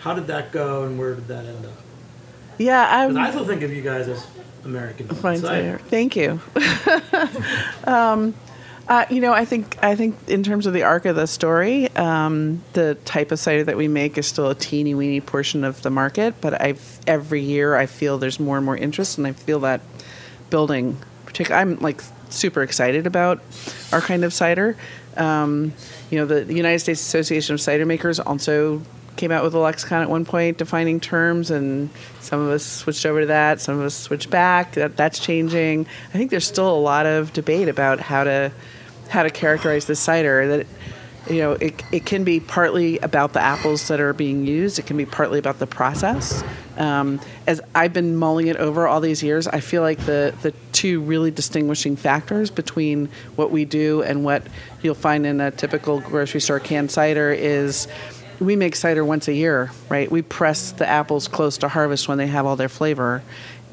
How 0.00 0.14
did 0.14 0.26
that 0.28 0.50
go, 0.50 0.84
and 0.84 0.98
where 0.98 1.14
did 1.14 1.28
that 1.28 1.44
end 1.44 1.66
up? 1.66 1.72
Yeah. 2.56 3.08
I 3.14 3.30
still 3.30 3.44
think 3.44 3.62
of 3.62 3.70
you 3.72 3.82
guys 3.82 4.08
as 4.08 4.26
American 4.64 5.08
Fine 5.08 5.16
Fine 5.16 5.38
Cider. 5.38 5.78
cider. 5.78 5.88
Thank 5.90 6.16
you. 6.16 6.40
um, 7.84 8.34
uh, 8.86 9.06
you 9.08 9.20
know, 9.20 9.32
I 9.32 9.44
think 9.44 9.82
I 9.82 9.96
think 9.96 10.16
in 10.26 10.42
terms 10.42 10.66
of 10.66 10.74
the 10.74 10.82
arc 10.82 11.06
of 11.06 11.16
the 11.16 11.26
story, 11.26 11.90
um, 11.96 12.62
the 12.74 12.96
type 13.04 13.32
of 13.32 13.38
cider 13.38 13.64
that 13.64 13.76
we 13.76 13.88
make 13.88 14.18
is 14.18 14.26
still 14.26 14.50
a 14.50 14.54
teeny 14.54 14.94
weeny 14.94 15.20
portion 15.20 15.64
of 15.64 15.80
the 15.82 15.90
market. 15.90 16.34
But 16.40 16.60
I've 16.60 17.00
every 17.06 17.40
year 17.40 17.76
I 17.76 17.86
feel 17.86 18.18
there's 18.18 18.38
more 18.38 18.56
and 18.56 18.66
more 18.66 18.76
interest, 18.76 19.16
and 19.16 19.26
I 19.26 19.32
feel 19.32 19.60
that 19.60 19.80
building. 20.50 20.98
Particular, 21.24 21.60
I'm 21.60 21.78
like 21.80 22.02
super 22.28 22.62
excited 22.62 23.06
about 23.06 23.40
our 23.90 24.00
kind 24.00 24.22
of 24.24 24.32
cider. 24.32 24.76
Um, 25.16 25.72
you 26.10 26.18
know, 26.18 26.26
the, 26.26 26.44
the 26.44 26.54
United 26.54 26.80
States 26.80 27.00
Association 27.00 27.54
of 27.54 27.60
Cider 27.60 27.86
Makers 27.86 28.20
also 28.20 28.82
came 29.16 29.30
out 29.30 29.44
with 29.44 29.54
a 29.54 29.58
lexicon 29.58 30.02
at 30.02 30.10
one 30.10 30.24
point 30.24 30.58
defining 30.58 31.00
terms, 31.00 31.50
and 31.50 31.90
some 32.20 32.40
of 32.40 32.50
us 32.50 32.64
switched 32.64 33.06
over 33.06 33.20
to 33.20 33.26
that. 33.26 33.60
Some 33.60 33.78
of 33.78 33.84
us 33.84 33.94
switched 33.94 34.30
back. 34.30 34.72
That 34.74 34.96
that's 34.96 35.18
changing. 35.18 35.86
I 36.12 36.18
think 36.18 36.30
there's 36.30 36.46
still 36.46 36.74
a 36.74 36.78
lot 36.78 37.06
of 37.06 37.32
debate 37.32 37.68
about 37.68 38.00
how 38.00 38.24
to 38.24 38.52
how 39.08 39.22
to 39.22 39.30
characterize 39.30 39.86
this 39.86 40.00
cider. 40.00 40.46
That 40.48 40.66
you 41.28 41.38
know, 41.38 41.52
it, 41.52 41.82
it 41.90 42.04
can 42.04 42.24
be 42.24 42.40
partly 42.40 42.98
about 42.98 43.32
the 43.32 43.40
apples 43.40 43.88
that 43.88 44.00
are 44.00 44.12
being 44.12 44.46
used. 44.46 44.78
It 44.78 44.86
can 44.86 44.96
be 44.96 45.06
partly 45.06 45.38
about 45.38 45.58
the 45.58 45.66
process. 45.66 46.44
Um, 46.76 47.20
as 47.46 47.60
I've 47.74 47.92
been 47.92 48.16
mulling 48.16 48.48
it 48.48 48.56
over 48.56 48.86
all 48.86 49.00
these 49.00 49.22
years, 49.22 49.46
I 49.46 49.60
feel 49.60 49.82
like 49.82 49.98
the, 50.00 50.34
the 50.42 50.52
two 50.72 51.00
really 51.00 51.30
distinguishing 51.30 51.96
factors 51.96 52.50
between 52.50 53.08
what 53.36 53.50
we 53.50 53.64
do 53.64 54.02
and 54.02 54.24
what 54.24 54.46
you'll 54.82 54.94
find 54.94 55.24
in 55.24 55.40
a 55.40 55.50
typical 55.50 56.00
grocery 56.00 56.40
store 56.40 56.60
canned 56.60 56.90
cider 56.90 57.32
is 57.32 57.88
we 58.40 58.56
make 58.56 58.76
cider 58.76 59.04
once 59.04 59.28
a 59.28 59.32
year, 59.32 59.70
right? 59.88 60.10
We 60.10 60.22
press 60.22 60.72
the 60.72 60.88
apples 60.88 61.28
close 61.28 61.58
to 61.58 61.68
harvest 61.68 62.08
when 62.08 62.18
they 62.18 62.26
have 62.26 62.46
all 62.46 62.56
their 62.56 62.68
flavor, 62.68 63.22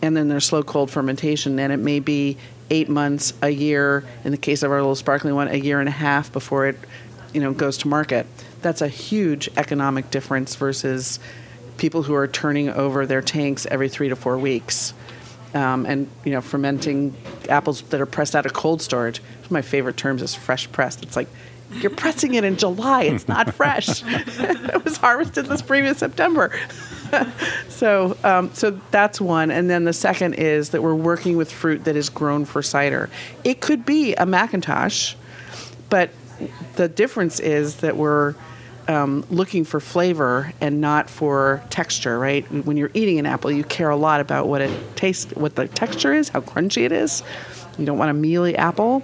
and 0.01 0.15
then 0.15 0.27
there's 0.27 0.46
slow 0.46 0.63
cold 0.63 0.91
fermentation, 0.91 1.60
and 1.60 1.72
it 1.72 1.77
may 1.77 2.00
be 2.00 2.38
eight 2.70 2.89
months, 2.89 3.34
a 3.41 3.50
year, 3.50 4.03
in 4.24 4.32
the 4.32 4.38
case 4.38 4.63
of 4.63 4.72
our 4.72 4.77
little 4.77 4.96
sparkling 4.96 5.36
one, 5.36 5.48
a 5.48 5.56
year 5.56 5.80
and 5.80 5.89
a 5.89 5.94
half 5.94 6.32
before 6.32 6.68
it 6.68 6.77
you 7.34 7.41
know 7.41 7.53
goes 7.53 7.77
to 7.80 7.88
market. 7.88 8.25
That's 8.62 8.82
a 8.82 8.88
huge 8.88 9.50
economic 9.58 10.12
difference 10.12 10.56
versus 10.56 11.20
people 11.77 12.03
who 12.03 12.13
are 12.13 12.27
turning 12.27 12.70
over 12.70 13.06
their 13.06 13.22
tanks 13.22 13.65
every 13.65 13.89
three 13.89 14.10
to 14.10 14.15
four 14.15 14.38
weeks. 14.38 14.94
Um, 15.53 15.86
and 15.86 16.10
you 16.24 16.32
know 16.32 16.41
fermenting 16.41 17.13
apples 17.50 17.82
that 17.82 18.00
are 18.00 18.06
pressed 18.06 18.36
out 18.36 18.46
of 18.46 18.53
cold 18.53 18.82
storage 18.82 19.20
one 19.20 19.46
of 19.46 19.51
my 19.51 19.62
favorite 19.62 19.98
terms 19.98 20.22
is 20.22 20.34
fresh 20.34 20.72
pressed. 20.72 21.03
It's 21.03 21.18
like 21.18 21.27
you're 21.75 21.90
pressing 21.90 22.34
it 22.34 22.44
in 22.44 22.58
july 22.58 23.04
it's 23.04 23.28
not 23.28 23.54
fresh 23.54 24.04
it 24.06 24.84
was 24.84 24.98
harvested 24.98 25.46
this 25.46 25.62
previous 25.62 25.98
september 25.98 26.51
so 27.70 28.18
um, 28.24 28.54
so 28.54 28.80
that's 28.92 29.20
one 29.20 29.51
and 29.51 29.70
then 29.70 29.84
the 29.84 29.94
second 29.94 30.34
is 30.36 30.70
that 30.70 30.82
we're 30.82 30.96
working 30.96 31.38
with 31.38 31.51
fruit 31.51 31.84
that 31.84 31.96
is 31.96 32.10
grown 32.10 32.46
for 32.46 32.62
cider 32.62 33.10
it 33.43 33.62
could 33.62 33.86
be 33.86 34.13
a 34.15 34.26
McIntosh 34.26 35.15
but 35.89 36.10
the 36.76 36.88
difference 36.88 37.39
is 37.39 37.78
that 37.78 37.98
we're 37.98 38.36
um, 38.88 39.26
looking 39.30 39.63
for 39.63 39.80
flavor 39.80 40.54
and 40.60 40.82
not 40.82 41.10
for 41.10 41.63
texture, 41.69 42.17
right? 42.17 42.45
When 42.65 42.78
you're 42.78 42.91
eating 42.93 43.19
an 43.19 43.26
apple, 43.26 43.52
you 43.52 43.63
care 43.63 43.89
a 43.89 43.95
lot 43.95 44.22
about 44.22 44.48
what 44.48 44.62
it 44.62 44.95
tastes, 44.95 45.32
what 45.36 45.56
the 45.56 45.67
texture 45.67 46.13
is, 46.13 46.30
how 46.30 46.41
crunchy 46.41 46.84
it 46.84 46.91
is. 46.91 47.24
You 47.78 47.86
don't 47.86 47.98
want 47.98 48.12
a 48.12 48.13
mealy 48.13 48.56
apple. 48.56 49.04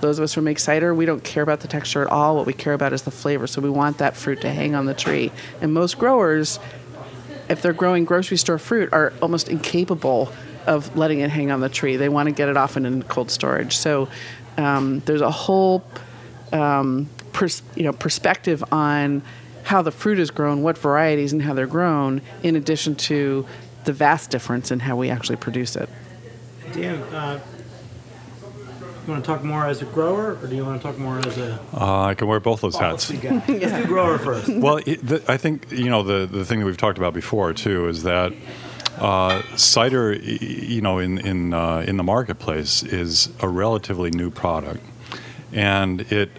Those 0.00 0.18
of 0.18 0.24
us 0.24 0.34
who 0.34 0.40
make 0.40 0.58
cider, 0.58 0.94
we 0.94 1.06
don't 1.06 1.22
care 1.22 1.42
about 1.42 1.60
the 1.60 1.68
texture 1.68 2.02
at 2.02 2.08
all. 2.08 2.36
What 2.36 2.46
we 2.46 2.52
care 2.52 2.72
about 2.72 2.92
is 2.92 3.02
the 3.02 3.10
flavor. 3.10 3.46
So 3.46 3.60
we 3.60 3.70
want 3.70 3.98
that 3.98 4.16
fruit 4.16 4.40
to 4.42 4.50
hang 4.50 4.74
on 4.74 4.86
the 4.86 4.94
tree. 4.94 5.30
And 5.60 5.74
most 5.74 5.98
growers, 5.98 6.58
if 7.48 7.62
they're 7.62 7.72
growing 7.72 8.04
grocery 8.04 8.36
store 8.36 8.58
fruit, 8.58 8.92
are 8.92 9.12
almost 9.20 9.48
incapable 9.48 10.32
of 10.66 10.96
letting 10.96 11.20
it 11.20 11.30
hang 11.30 11.50
on 11.50 11.60
the 11.60 11.68
tree. 11.68 11.96
They 11.96 12.08
want 12.08 12.28
to 12.28 12.34
get 12.34 12.48
it 12.48 12.56
off 12.56 12.76
in 12.76 13.02
cold 13.04 13.30
storage. 13.30 13.76
So 13.76 14.08
um, 14.56 15.00
there's 15.06 15.20
a 15.20 15.30
whole 15.30 15.84
um, 16.52 17.08
pers- 17.32 17.62
you 17.74 17.82
know 17.82 17.92
perspective 17.92 18.62
on 18.72 19.22
how 19.64 19.82
the 19.82 19.90
fruit 19.90 20.18
is 20.18 20.30
grown, 20.30 20.62
what 20.62 20.78
varieties 20.78 21.32
and 21.32 21.42
how 21.42 21.54
they're 21.54 21.66
grown, 21.66 22.22
in 22.42 22.56
addition 22.56 22.94
to 22.96 23.46
the 23.84 23.92
vast 23.92 24.30
difference 24.30 24.70
in 24.70 24.80
how 24.80 24.96
we 24.96 25.10
actually 25.10 25.36
produce 25.36 25.76
it. 25.76 25.88
Dan, 26.72 27.02
uh, 27.14 27.40
you 29.06 29.12
want 29.12 29.24
to 29.24 29.30
talk 29.30 29.42
more 29.42 29.66
as 29.66 29.82
a 29.82 29.86
grower, 29.86 30.38
or 30.42 30.46
do 30.46 30.54
you 30.54 30.64
want 30.64 30.80
to 30.80 30.86
talk 30.86 30.98
more 30.98 31.18
as 31.18 31.38
a 31.38 31.58
Uh, 31.72 32.02
I 32.02 32.14
can 32.14 32.26
wear 32.26 32.40
both 32.40 32.60
those 32.60 32.76
hats. 32.76 33.10
guy? 33.10 33.42
Let's 33.48 33.72
do 33.72 33.86
grower 33.86 34.18
first. 34.18 34.48
well, 34.54 34.78
it, 34.86 35.06
the, 35.06 35.22
I 35.28 35.36
think 35.36 35.70
you 35.72 35.90
know 35.90 36.02
the 36.02 36.26
the 36.26 36.44
thing 36.44 36.60
that 36.60 36.66
we've 36.66 36.76
talked 36.76 36.98
about 36.98 37.14
before 37.14 37.52
too 37.52 37.88
is 37.88 38.02
that 38.02 38.32
uh, 38.98 39.42
cider, 39.56 40.12
you 40.12 40.80
know, 40.80 40.98
in 40.98 41.18
in 41.18 41.54
uh, 41.54 41.84
in 41.86 41.96
the 41.96 42.02
marketplace 42.02 42.82
is 42.82 43.30
a 43.40 43.48
relatively 43.48 44.10
new 44.10 44.30
product, 44.30 44.84
and 45.52 46.02
it 46.12 46.30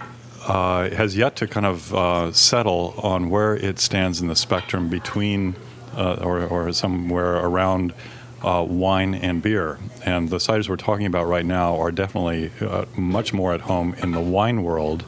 uh, 0.47 0.89
has 0.89 1.17
yet 1.17 1.36
to 1.38 1.47
kind 1.47 1.65
of 1.65 1.93
uh, 1.93 2.32
settle 2.32 2.93
on 2.97 3.30
where 3.30 3.56
it 3.56 3.80
stands 3.80 4.21
in 4.21 4.28
the 4.28 4.36
spectrum 4.36 4.89
between 4.89 5.56
uh, 5.95 6.15
or 6.21 6.41
or 6.45 6.71
somewhere 6.74 7.36
around. 7.38 7.93
Uh, 8.43 8.65
wine 8.67 9.13
and 9.13 9.41
beer, 9.41 9.77
and 10.04 10.30
the 10.30 10.38
ciders 10.38 10.67
we're 10.67 10.75
talking 10.75 11.06
about 11.06 11.27
right 11.27 11.45
now 11.45 11.80
are 11.80 11.91
definitely 11.91 12.51
uh, 12.60 12.86
much 12.95 13.34
more 13.34 13.54
at 13.54 13.62
home 13.62 13.93
in 14.01 14.13
the 14.13 14.19
wine 14.19 14.63
world 14.63 15.06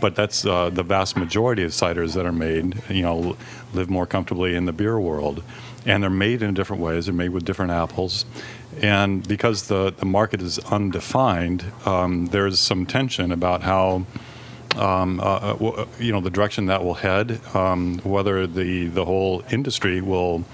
but 0.00 0.14
that's 0.14 0.44
uh, 0.44 0.70
the 0.70 0.82
vast 0.82 1.16
majority 1.16 1.62
of 1.62 1.70
ciders 1.70 2.14
that 2.14 2.26
are 2.26 2.32
made. 2.32 2.82
You 2.88 3.02
know, 3.02 3.36
live 3.72 3.88
more 3.90 4.06
comfortably 4.06 4.54
in 4.54 4.64
the 4.64 4.72
beer 4.72 4.98
world, 4.98 5.42
and 5.84 6.02
they're 6.02 6.10
made 6.10 6.42
in 6.42 6.54
different 6.54 6.82
ways. 6.82 7.06
They're 7.06 7.14
made 7.14 7.30
with 7.30 7.44
different 7.44 7.72
apples, 7.72 8.24
and 8.82 9.26
because 9.26 9.68
the 9.68 9.92
the 9.92 10.06
market 10.06 10.42
is 10.42 10.58
undefined, 10.58 11.64
um, 11.84 12.26
there's 12.26 12.58
some 12.58 12.86
tension 12.86 13.32
about 13.32 13.62
how. 13.62 14.06
Um, 14.76 15.20
uh, 15.20 15.22
uh, 15.22 15.86
you 15.98 16.12
know 16.12 16.20
the 16.20 16.28
direction 16.28 16.66
that 16.66 16.84
will 16.84 16.92
head, 16.92 17.40
um, 17.54 17.98
whether 18.00 18.46
the 18.46 18.88
the 18.88 19.06
whole 19.06 19.42
industry 19.50 20.02
will, 20.02 20.44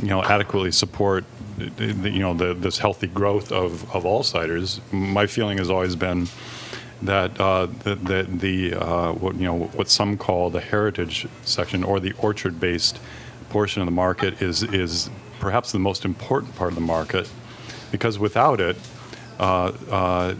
you 0.00 0.06
know, 0.06 0.22
adequately 0.22 0.70
support, 0.70 1.24
you 1.58 2.18
know, 2.18 2.34
the, 2.34 2.54
this 2.54 2.78
healthy 2.78 3.06
growth 3.06 3.52
of, 3.52 3.94
of 3.94 4.04
all 4.04 4.22
ciders. 4.22 4.80
My 4.92 5.26
feeling 5.26 5.58
has 5.58 5.70
always 5.70 5.96
been 5.96 6.28
that 7.02 7.38
uh, 7.40 7.66
the 7.66 7.96
the, 7.96 8.22
the 8.22 8.74
uh, 8.74 9.12
what 9.12 9.34
you 9.36 9.44
know 9.44 9.58
what 9.58 9.88
some 9.88 10.16
call 10.16 10.50
the 10.50 10.60
heritage 10.60 11.26
section 11.42 11.82
or 11.84 12.00
the 12.00 12.12
orchard-based 12.18 12.98
portion 13.50 13.82
of 13.82 13.86
the 13.86 13.92
market 13.92 14.40
is 14.40 14.62
is 14.62 15.10
perhaps 15.40 15.72
the 15.72 15.78
most 15.78 16.04
important 16.04 16.54
part 16.54 16.70
of 16.70 16.74
the 16.76 16.80
market 16.80 17.30
because 17.90 18.18
without 18.18 18.60
it. 18.60 18.76
Uh, 19.40 19.72
uh, 19.90 20.34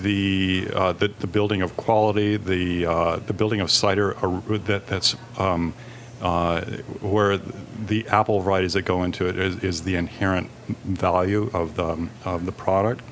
the, 0.00 0.66
uh, 0.74 0.92
the 0.92 1.08
the 1.08 1.26
building 1.26 1.60
of 1.60 1.76
quality, 1.76 2.38
the 2.38 2.86
uh, 2.86 3.16
the 3.16 3.32
building 3.34 3.60
of 3.60 3.70
cider 3.70 4.14
that 4.48 4.86
that's 4.86 5.16
um, 5.36 5.74
uh, 6.22 6.62
where 7.00 7.36
the 7.36 8.06
apple 8.08 8.40
varieties 8.40 8.72
that 8.74 8.82
go 8.82 9.02
into 9.02 9.26
it 9.26 9.36
is, 9.36 9.62
is 9.62 9.82
the 9.82 9.96
inherent 9.96 10.48
value 10.84 11.50
of 11.52 11.76
the 11.76 12.08
of 12.24 12.46
the 12.46 12.52
product. 12.52 13.04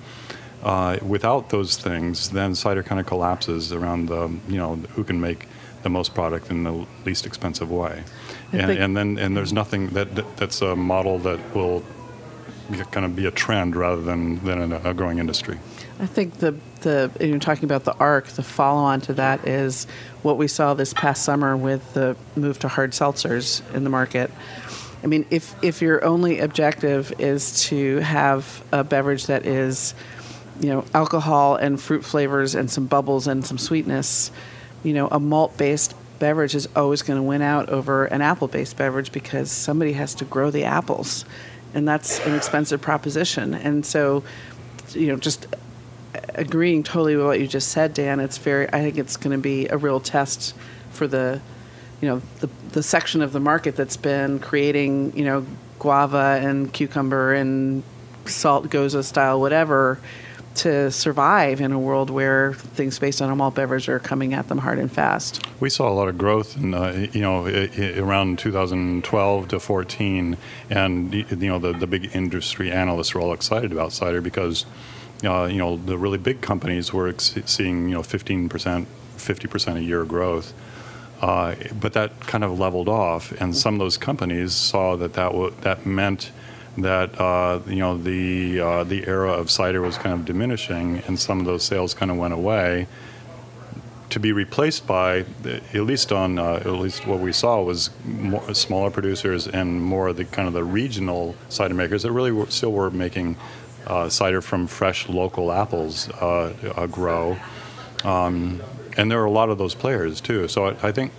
Uh, 0.63 0.99
without 1.03 1.49
those 1.51 1.77
things, 1.77 2.31
then 2.31 2.55
cider 2.55 2.83
kind 2.83 3.01
of 3.01 3.07
collapses 3.07 3.73
around 3.73 4.07
the 4.07 4.29
you 4.49 4.59
know 4.59 4.77
who 4.95 5.03
can 5.03 5.21
make 5.21 5.47
the 5.83 5.91
most 5.91 6.15
product 6.15 6.51
in 6.51 6.63
the 6.63 6.87
least 7.05 7.27
expensive 7.27 7.71
way, 7.71 8.05
and, 8.53 8.71
and 8.71 8.97
then 8.97 9.19
and 9.19 9.37
there's 9.37 9.53
nothing 9.53 9.89
that, 9.89 10.15
that 10.15 10.37
that's 10.37 10.63
a 10.63 10.77
model 10.77 11.19
that 11.19 11.41
will 11.55 11.83
kind 12.91 13.07
of 13.07 13.17
be 13.17 13.27
a 13.27 13.31
trend 13.31 13.77
rather 13.77 14.01
than, 14.01 14.45
than 14.45 14.73
a, 14.73 14.91
a 14.91 14.95
growing 14.95 15.19
industry. 15.19 15.59
I 15.99 16.07
think 16.07 16.39
the 16.39 16.57
the 16.81 17.11
you're 17.21 17.39
talking 17.39 17.65
about 17.65 17.85
the 17.85 17.95
arc. 17.97 18.27
The 18.29 18.43
follow 18.43 18.81
on 18.81 19.03
to 19.03 19.13
that 19.15 19.47
is 19.47 19.87
what 20.23 20.39
we 20.39 20.49
saw 20.49 20.73
this 20.73 20.95
past 20.95 21.25
summer 21.25 21.57
with 21.57 21.93
the 21.93 22.17
move 22.37 22.59
to 22.61 22.69
hard 22.69 22.93
seltzers 22.93 23.63
in 23.75 23.85
the 23.85 23.91
market. 23.91 24.31
I 25.03 25.07
mean, 25.07 25.27
if 25.31 25.55
if 25.63 25.83
your 25.83 26.05
only 26.05 26.41
objective 26.41 27.13
is 27.19 27.65
to 27.67 27.99
have 27.99 28.65
a 28.73 28.83
beverage 28.83 29.27
that 29.27 29.47
is, 29.47 29.95
you 30.61 30.69
know, 30.71 30.85
alcohol 30.95 31.57
and 31.57 31.81
fruit 31.81 32.05
flavors 32.05 32.55
and 32.55 32.71
some 32.71 32.87
bubbles 32.87 33.27
and 33.27 33.45
some 33.45 33.59
sweetness, 33.59 34.31
you 34.83 34.95
know, 34.95 35.09
a 35.09 35.21
malt 35.21 35.57
based 35.59 35.95
beverage 36.19 36.55
is 36.55 36.69
always 36.77 37.03
going 37.03 37.19
to 37.19 37.23
win 37.23 37.43
out 37.43 37.69
over 37.71 38.05
an 38.07 38.23
apple 38.23 38.49
based 38.49 38.77
beverage 38.77 39.11
because 39.11 39.51
somebody 39.51 39.93
has 39.95 40.15
to 40.15 40.25
grow 40.25 40.51
the 40.51 40.65
apples, 40.65 41.25
and 41.75 41.87
that's 41.87 42.19
an 42.27 42.35
expensive 42.35 42.81
proposition. 42.81 43.55
And 43.55 43.85
so, 43.85 44.23
you 44.91 45.09
know, 45.09 45.17
just 45.17 45.47
agreeing 46.35 46.83
totally 46.83 47.17
with 47.17 47.27
what 47.27 47.41
you 47.41 47.47
just 47.47 47.69
said, 47.69 47.95
Dan. 47.95 48.21
It's 48.21 48.39
very. 48.39 48.69
I 48.69 48.81
think 48.81 48.99
it's 48.99 49.17
going 49.17 49.37
to 49.37 49.43
be 49.43 49.69
a 49.69 49.77
real 49.77 50.01
test 50.01 50.55
for 50.91 51.07
the, 51.07 51.41
you 52.01 52.09
know, 52.09 52.23
the 52.41 52.49
the 52.73 52.83
section 52.83 53.23
of 53.23 53.33
the 53.33 53.41
market 53.41 53.77
that's 53.77 53.97
been 53.97 54.39
creating, 54.39 55.17
you 55.17 55.25
know, 55.25 55.47
guava 55.79 56.39
and 56.43 56.73
cucumber 56.73 57.33
and 57.35 57.83
salt 58.27 58.69
gose 58.69 59.03
style 59.03 59.41
whatever 59.41 59.99
to 60.57 60.91
survive 60.91 61.61
in 61.61 61.73
a 61.73 61.79
world 61.79 62.11
where 62.11 62.55
things 62.55 62.99
based 62.99 63.23
on 63.23 63.31
a 63.31 63.37
malt 63.37 63.55
beverage 63.55 63.89
are 63.89 63.99
coming 63.99 64.35
at 64.35 64.49
them 64.49 64.59
hard 64.59 64.79
and 64.79 64.91
fast. 64.91 65.47
We 65.61 65.71
saw 65.71 65.89
a 65.89 65.95
lot 65.95 66.09
of 66.09 66.19
growth, 66.19 66.57
in, 66.57 66.75
uh, 66.75 67.07
you 67.13 67.21
know, 67.21 67.47
around 67.99 68.39
2012 68.39 69.49
to 69.49 69.61
14, 69.61 70.37
and 70.69 71.15
you 71.15 71.49
know 71.49 71.59
the, 71.59 71.73
the 71.73 71.87
big 71.87 72.15
industry 72.15 72.71
analysts 72.71 73.15
were 73.15 73.21
all 73.21 73.33
excited 73.33 73.73
about 73.73 73.93
cider 73.93 74.21
because, 74.21 74.67
uh, 75.25 75.45
you 75.45 75.59
know, 75.59 75.77
the 75.77 75.97
really 75.97 76.19
big 76.19 76.41
companies 76.41 76.93
were 76.93 77.09
ex- 77.09 77.39
seeing 77.47 77.89
you 77.89 77.95
know 77.95 78.03
15 78.03 78.49
percent, 78.49 78.89
50 79.17 79.49
percent 79.49 79.79
a 79.79 79.83
year 79.83 80.05
growth. 80.05 80.53
Uh, 81.21 81.55
but 81.79 81.93
that 81.93 82.19
kind 82.21 82.43
of 82.43 82.59
leveled 82.59 82.89
off, 82.89 83.31
and 83.41 83.55
some 83.55 83.75
of 83.75 83.81
those 83.81 83.99
companies 83.99 84.55
saw 84.55 84.97
that 84.97 85.13
that, 85.13 85.33
w- 85.33 85.55
that 85.61 85.85
meant 85.85 86.33
that 86.79 87.21
uh, 87.21 87.61
you 87.67 87.77
know 87.77 87.99
the 87.99 88.61
uh, 88.61 88.85
the 88.85 89.07
era 89.07 89.33
of 89.33 89.51
cider 89.51 89.81
was 89.81 89.97
kind 89.99 90.15
of 90.15 90.25
diminishing, 90.25 91.03
and 91.07 91.19
some 91.19 91.41
of 91.41 91.47
those 91.47 91.65
sales 91.65 91.95
kind 91.95 92.11
of 92.11 92.17
went 92.17 92.35
away 92.35 92.87
to 94.11 94.19
be 94.19 94.33
replaced 94.33 94.87
by, 94.89 95.25
at 95.45 95.75
least 95.75 96.13
on 96.13 96.39
uh, 96.39 96.55
at 96.55 96.67
least 96.67 97.07
what 97.07 97.21
we 97.21 97.33
saw 97.33 97.63
was 97.63 97.91
more, 98.05 98.53
smaller 98.55 98.91
producers 98.91 99.47
and 99.47 99.83
more 99.83 100.09
of 100.09 100.17
the 100.17 100.25
kind 100.25 100.49
of 100.49 100.55
the 100.55 100.65
regional 100.65 101.37
cider 101.49 101.75
makers 101.75 102.03
that 102.03 102.13
really 102.13 102.33
were, 102.33 102.47
still 102.47 102.73
were 102.73 102.91
making 102.91 103.37
uh, 103.87 104.09
cider 104.09 104.41
from 104.41 104.67
fresh 104.67 105.09
local 105.09 105.53
apples 105.53 106.11
uh, 106.11 106.53
uh, 106.77 106.87
grow, 106.87 107.37
um, 108.05 108.61
and 108.97 109.11
there 109.11 109.19
were 109.19 109.25
a 109.25 109.31
lot 109.31 109.49
of 109.49 109.59
those 109.59 109.75
players 109.75 110.21
too. 110.21 110.49
So 110.49 110.67
I, 110.67 110.89
I 110.89 110.93
think 110.93 111.13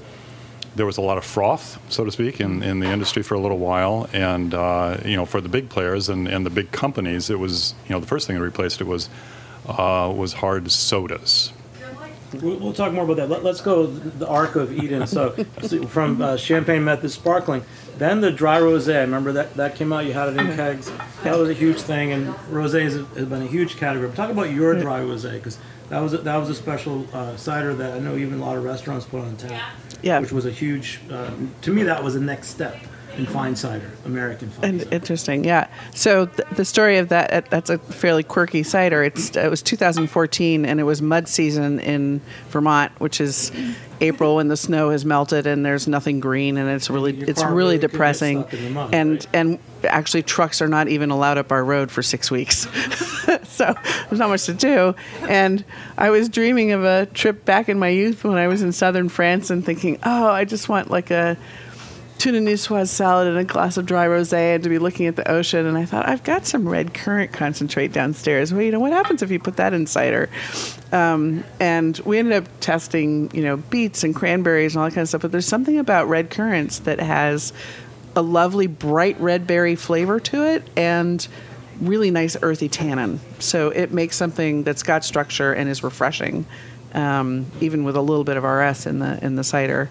there 0.75 0.86
was 0.86 0.97
a 0.97 1.01
lot 1.01 1.17
of 1.17 1.25
froth, 1.25 1.79
so 1.91 2.05
to 2.05 2.12
speak, 2.12 2.39
in, 2.39 2.63
in 2.63 2.79
the 2.79 2.88
industry 2.88 3.23
for 3.23 3.36
a 3.36 3.39
little 3.39 3.57
while. 3.57 4.10
And, 4.13 4.53
uh, 4.53 4.97
you 5.03 5.15
know, 5.15 5.25
for 5.25 5.41
the 5.41 5.49
big 5.49 5.69
players 5.69 6.10
and, 6.10 6.27
and 6.27 6.45
the 6.45 6.49
big 6.49 6.71
companies, 6.71 7.29
it 7.29 7.39
was, 7.39 7.75
you 7.88 7.93
know, 7.93 7.99
the 7.99 8.07
first 8.07 8.27
thing 8.27 8.38
that 8.38 8.41
replaced 8.41 8.79
it 8.79 8.88
was, 8.88 9.10
uh, 9.67 10.12
was 10.15 10.34
hard 10.34 10.71
sodas. 10.71 11.51
We'll, 12.41 12.57
we'll 12.57 12.73
talk 12.73 12.93
more 12.93 13.03
about 13.03 13.17
that. 13.17 13.29
Let, 13.29 13.45
us 13.45 13.60
go 13.60 13.88
the 13.88 14.27
arc 14.27 14.55
of 14.55 14.71
Eden. 14.71 15.05
So, 15.05 15.36
so 15.62 15.86
from 15.88 16.21
uh, 16.21 16.38
Champagne 16.38 16.84
Method 16.84 17.12
Sparkling, 17.12 17.63
then 17.97 18.21
the 18.21 18.31
dry 18.31 18.60
rosé. 18.60 19.01
Remember 19.01 19.34
that 19.34 19.53
that 19.55 19.75
came 19.75 19.91
out. 19.91 20.05
You 20.05 20.13
had 20.13 20.29
it 20.29 20.38
in 20.38 20.55
kegs. 20.55 20.91
That 21.23 21.38
was 21.38 21.49
a 21.49 21.53
huge 21.53 21.81
thing, 21.81 22.13
and 22.13 22.27
rosé 22.49 22.84
has, 22.84 22.95
has 22.95 23.25
been 23.25 23.41
a 23.41 23.47
huge 23.47 23.75
category. 23.75 24.07
But 24.07 24.15
talk 24.15 24.31
about 24.31 24.51
your 24.51 24.79
dry 24.79 25.01
rosé 25.01 25.34
because 25.34 25.57
that 25.91 25.99
was 25.99 26.13
a, 26.13 26.19
that 26.19 26.38
was 26.38 26.49
a 26.49 26.56
special 26.56 27.06
uh, 27.13 27.36
cider 27.36 27.73
that 27.75 27.93
I 27.95 27.99
know 27.99 28.15
even 28.15 28.39
a 28.39 28.45
lot 28.45 28.56
of 28.56 28.63
restaurants 28.63 29.06
put 29.06 29.19
on 29.21 29.36
tap. 29.36 29.75
Yeah. 30.01 30.19
which 30.21 30.32
was 30.32 30.45
a 30.45 30.51
huge. 30.51 31.01
Uh, 31.12 31.30
to 31.63 31.73
me, 31.73 31.84
that 31.84 32.01
was 32.01 32.13
the 32.13 32.21
next 32.21 32.47
step 32.47 32.77
in 33.17 33.26
fine 33.26 33.56
cider, 33.56 33.91
American 34.06 34.50
fine 34.50 34.65
And 34.69 34.82
cider. 34.82 34.95
interesting, 34.95 35.43
yeah. 35.43 35.67
So 35.93 36.26
th- 36.28 36.47
the 36.56 36.65
story 36.65 36.97
of 36.97 37.10
that 37.10 37.50
that's 37.50 37.69
a 37.69 37.78
fairly 37.78 38.24
quirky 38.24 38.63
cider. 38.63 39.04
It's 39.04 39.36
it 39.36 39.50
was 39.50 39.62
2014 39.62 40.65
and 40.65 40.80
it 40.80 40.84
was 40.84 41.02
mud 41.02 41.28
season 41.28 41.80
in 41.80 42.21
Vermont, 42.50 42.91
which 43.00 43.19
is 43.19 43.52
April 44.00 44.38
when 44.38 44.47
the 44.47 44.58
snow 44.58 44.89
has 44.89 45.06
melted 45.06 45.45
and 45.45 45.65
there's 45.65 45.88
nothing 45.88 46.19
green 46.19 46.58
and 46.58 46.69
it's 46.69 46.89
really 46.89 47.13
Your 47.13 47.30
it's 47.30 47.43
really 47.43 47.56
really 47.56 47.78
depressing. 47.78 48.41
stuck 48.43 48.54
in 48.54 48.63
the 48.63 48.69
mud, 48.71 48.95
and 48.95 49.12
right? 49.12 49.28
and 49.34 49.60
actually 49.84 50.24
trucks 50.24 50.62
are 50.62 50.67
not 50.67 50.88
even 50.88 51.12
allowed 51.12 51.38
up 51.38 51.52
our 51.52 51.63
road 51.65 51.91
for 51.91 52.02
6 52.04 52.32
weeks. 52.32 52.67
so 53.47 53.74
there's 54.10 54.19
not 54.19 54.30
much 54.30 54.45
to 54.45 54.54
do. 54.54 54.95
And 55.28 55.63
I 55.97 56.10
was 56.12 56.30
dreaming 56.30 56.71
of 56.71 56.84
a 56.84 57.08
trip 57.08 57.45
back 57.45 57.67
in 57.69 57.78
my 57.80 57.89
youth 57.89 58.24
when 58.24 58.38
I 58.38 58.47
was 58.47 58.62
in 58.62 58.71
southern 58.71 59.10
France 59.10 59.50
and 59.50 59.65
thinking, 59.65 60.00
"Oh, 60.04 60.28
I 60.30 60.45
just 60.45 60.69
want 60.69 60.89
like 60.89 61.12
a 61.12 61.38
tuna 62.21 62.38
niçoise 62.38 62.88
salad 62.88 63.27
and 63.27 63.39
a 63.39 63.43
glass 63.43 63.77
of 63.77 63.86
dry 63.88 64.05
rosé 64.05 64.53
and 64.53 64.63
to 64.63 64.69
be 64.69 64.77
looking 64.77 65.07
at 65.07 65.15
the 65.15 65.27
ocean. 65.27 65.65
And 65.65 65.75
I 65.75 65.86
thought, 65.86 66.07
I've 66.07 66.23
got 66.23 66.45
some 66.45 66.69
red 66.69 66.93
currant 66.93 67.34
concentrate 67.34 67.91
downstairs. 67.91 68.53
Well, 68.53 68.62
you 68.62 68.71
know, 68.71 68.79
what 68.79 68.93
happens 68.93 69.23
if 69.23 69.31
you 69.31 69.39
put 69.39 69.55
that 69.55 69.73
in 69.73 69.88
cider? 69.88 70.29
Um, 70.91 71.43
and 71.60 71.97
we 72.05 72.19
ended 72.19 72.36
up 72.36 72.47
testing, 72.60 73.31
you 73.34 73.41
know, 73.41 73.57
beets 73.57 74.03
and 74.03 74.15
cranberries 74.15 74.75
and 74.75 74.84
all 74.84 74.89
that 74.89 74.93
kind 74.93 75.01
of 75.01 75.10
stuff. 75.10 75.21
But 75.23 75.31
there's 75.31 75.47
something 75.47 75.79
about 75.79 76.10
red 76.10 76.29
currants 76.29 76.77
that 76.79 76.99
has 76.99 77.53
a 78.15 78.21
lovely 78.21 78.67
bright 78.67 79.19
red 79.19 79.47
berry 79.47 79.75
flavor 79.75 80.19
to 80.19 80.45
it 80.45 80.63
and 80.77 81.27
really 81.79 82.12
nice 82.12 82.38
earthy 82.43 82.69
tannin. 82.69 83.19
So 83.39 83.69
it 83.69 83.91
makes 83.91 84.15
something 84.15 84.62
that's 84.62 84.84
got 84.84 85.03
structure 85.03 85.53
and 85.53 85.67
is 85.67 85.81
refreshing, 85.81 86.45
um, 86.93 87.47
even 87.62 87.84
with 87.84 87.95
a 87.95 88.01
little 88.01 88.25
bit 88.25 88.38
of 88.38 88.43
RS 88.43 88.86
in 88.86 88.99
the 88.99 89.17
in 89.25 89.38
the 89.38 89.43
cider. 89.43 89.89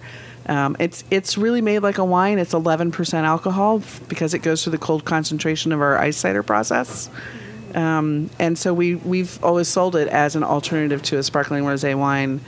Um, 0.51 0.77
it's 0.81 1.05
it's 1.13 1.39
really 1.39 1.63
made 1.63 1.79
like 1.79 1.99
a 1.99 2.05
wine. 2.05 2.41
It's 2.41 2.53
11% 2.53 3.15
alcohol 3.23 3.83
because 4.09 4.35
it 4.35 4.41
goes 4.41 4.65
through 4.65 4.73
the 4.73 4.79
cold 4.79 5.05
concentration 5.05 5.71
of 5.71 5.81
our 5.81 5.97
ice 5.97 6.17
cider 6.17 6.43
process. 6.43 7.09
Um, 7.77 8.31
and 8.41 8.59
so 8.59 8.75
we 8.75 8.97
we've 8.97 9.43
always 9.45 9.69
sold 9.69 9.95
it 9.95 10.09
as 10.09 10.35
an 10.35 10.43
alternative 10.43 11.03
to 11.05 11.19
a 11.19 11.23
sparkling 11.23 11.63
rosé 11.63 11.97
wine, 11.97 12.41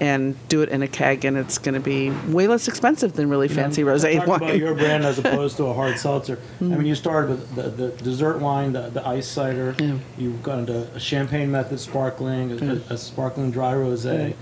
and 0.00 0.36
do 0.48 0.62
it 0.62 0.68
in 0.70 0.82
a 0.82 0.88
keg, 0.88 1.24
and 1.24 1.36
it's 1.36 1.58
going 1.58 1.76
to 1.76 1.80
be 1.80 2.10
way 2.32 2.48
less 2.48 2.66
expensive 2.66 3.12
than 3.12 3.30
really 3.30 3.46
fancy 3.46 3.82
rosé 3.82 4.16
Talk 4.16 4.26
wine. 4.26 4.42
about 4.42 4.58
your 4.58 4.74
brand 4.74 5.04
as 5.04 5.18
opposed 5.20 5.56
to 5.58 5.66
a 5.66 5.74
hard 5.74 5.96
seltzer. 5.96 6.40
I 6.60 6.64
mean, 6.64 6.86
you 6.86 6.96
started 6.96 7.30
with 7.30 7.54
the, 7.54 7.62
the 7.70 7.88
dessert 8.02 8.40
wine, 8.40 8.72
the, 8.72 8.90
the 8.90 9.06
ice 9.06 9.28
cider. 9.28 9.76
Yeah. 9.78 9.98
You've 10.18 10.42
got 10.42 10.58
into 10.58 10.92
a 10.92 10.98
champagne 10.98 11.52
method 11.52 11.78
sparkling, 11.78 12.60
a, 12.60 12.94
a 12.94 12.98
sparkling 12.98 13.52
dry 13.52 13.74
rosé. 13.74 14.34